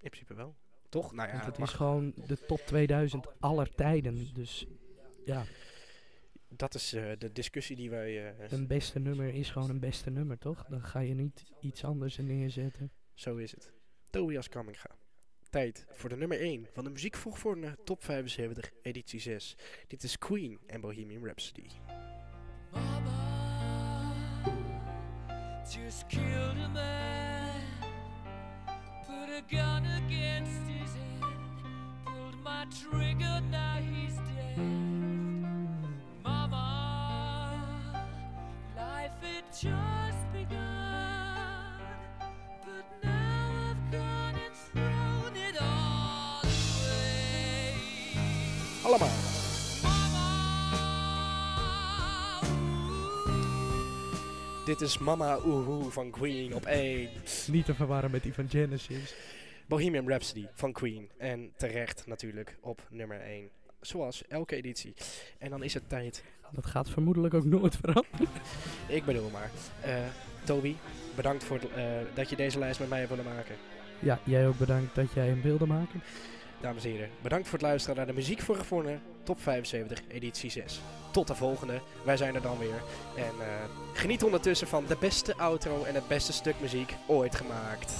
in 0.00 0.10
principe 0.10 0.34
wel. 0.34 0.56
Toch? 0.88 1.12
Nou 1.12 1.28
ja, 1.28 1.34
Want 1.34 1.46
het 1.46 1.56
het 1.56 1.66
is 1.68 1.74
gewoon 1.74 2.12
de 2.26 2.44
top 2.46 2.60
2000 2.60 3.26
aller 3.40 3.74
tijden. 3.74 4.34
Dus 4.34 4.66
ja, 5.24 5.44
dat 6.48 6.74
is 6.74 6.92
eh, 6.92 7.12
de 7.18 7.32
discussie 7.32 7.76
die 7.76 7.90
wij... 7.90 8.36
eh, 8.36 8.50
een 8.50 8.66
beste 8.66 8.98
nummer 8.98 9.34
is 9.34 9.50
gewoon 9.50 9.70
een 9.70 9.80
beste 9.80 10.10
nummer, 10.10 10.38
toch? 10.38 10.64
Dan 10.68 10.82
ga 10.82 11.00
je 11.00 11.14
niet 11.14 11.44
iets 11.60 11.84
anders 11.84 12.18
er 12.18 12.24
neerzetten. 12.24 12.92
Zo 13.14 13.36
is 13.36 13.50
het. 13.50 13.72
Tobias 14.10 14.48
Kamminga. 14.48 14.96
Tijd 15.50 15.86
voor 15.90 16.08
de 16.08 16.16
nummer 16.16 16.40
1 16.40 16.66
van 16.72 16.84
de 16.84 16.90
muziekvolgorde 16.90 17.78
Top 17.84 18.04
75, 18.04 18.72
editie 18.82 19.20
6. 19.20 19.54
Dit 19.86 20.02
is 20.02 20.18
Queen 20.18 20.58
en 20.66 20.80
Bohemian 20.80 21.24
Rhapsody. 21.24 21.68
Mama 22.72 23.18
just 25.70 26.08
killed 26.08 26.56
a 26.64 26.68
man, 26.68 27.60
put 29.06 29.28
a 29.36 29.42
gun 29.48 29.84
against 29.84 30.62
his 30.66 30.94
head, 30.94 31.36
pulled 32.06 32.42
my 32.42 32.66
trigger, 32.70 33.40
now 33.50 33.76
he's 33.80 34.16
Allemaal. 48.82 49.08
Mama, 49.82 50.28
ooh. 52.42 52.86
Dit 54.66 54.80
is 54.80 54.98
Mama 54.98 55.38
Oehoe 55.44 55.90
van 55.90 56.10
Queen 56.10 56.54
op 56.54 56.64
1. 56.64 57.10
Niet 57.46 57.64
te 57.64 57.74
verwarren 57.74 58.10
met 58.10 58.22
die 58.22 58.34
van 58.34 58.48
Genesis. 58.48 59.14
Bohemian 59.66 60.08
Rhapsody 60.08 60.46
van 60.52 60.72
Queen. 60.72 61.10
En 61.16 61.52
terecht 61.56 62.06
natuurlijk 62.06 62.58
op 62.60 62.86
nummer 62.90 63.20
1. 63.20 63.50
Zoals 63.80 64.26
elke 64.28 64.56
editie. 64.56 64.94
En 65.38 65.50
dan 65.50 65.62
is 65.62 65.74
het 65.74 65.88
tijd. 65.88 66.24
Dat 66.50 66.66
gaat 66.66 66.90
vermoedelijk 66.90 67.34
ook 67.34 67.44
nooit 67.44 67.76
veranderen. 67.76 68.28
Ik 68.98 69.04
bedoel 69.04 69.30
maar. 69.30 69.50
eh 69.82 69.96
Toby, 70.44 70.74
bedankt 71.16 71.44
voor 71.44 71.58
het, 71.58 71.70
eh, 71.72 71.84
dat 72.14 72.30
je 72.30 72.36
deze 72.36 72.58
lijst 72.58 72.80
met 72.80 72.88
mij 72.88 72.98
hebt 72.98 73.10
willen 73.10 73.34
maken. 73.34 73.54
Ja, 73.98 74.18
jij 74.24 74.46
ook 74.48 74.58
bedankt 74.58 74.94
dat 74.94 75.12
jij 75.12 75.26
hem 75.26 75.42
wilde 75.42 75.66
maken. 75.66 76.02
Dames 76.60 76.84
en 76.84 76.90
heren, 76.90 77.08
bedankt 77.22 77.48
voor 77.48 77.58
het 77.58 77.66
luisteren 77.66 77.96
naar 77.96 78.06
de 78.06 78.12
Muziek 78.12 78.40
voor 78.40 78.56
Gevonden 78.56 79.00
Top 79.22 79.40
75 79.40 80.00
editie 80.08 80.50
6. 80.50 80.80
Tot 81.12 81.26
de 81.26 81.34
volgende, 81.34 81.80
wij 82.04 82.16
zijn 82.16 82.34
er 82.34 82.42
dan 82.42 82.58
weer. 82.58 82.82
En 83.16 83.32
eh, 83.40 83.64
geniet 83.92 84.24
ondertussen 84.24 84.68
van 84.68 84.84
de 84.86 84.96
beste 85.00 85.36
outro 85.36 85.84
en 85.84 85.94
het 85.94 86.08
beste 86.08 86.32
stuk 86.32 86.60
muziek 86.60 86.94
ooit 87.06 87.34
gemaakt. 87.34 87.92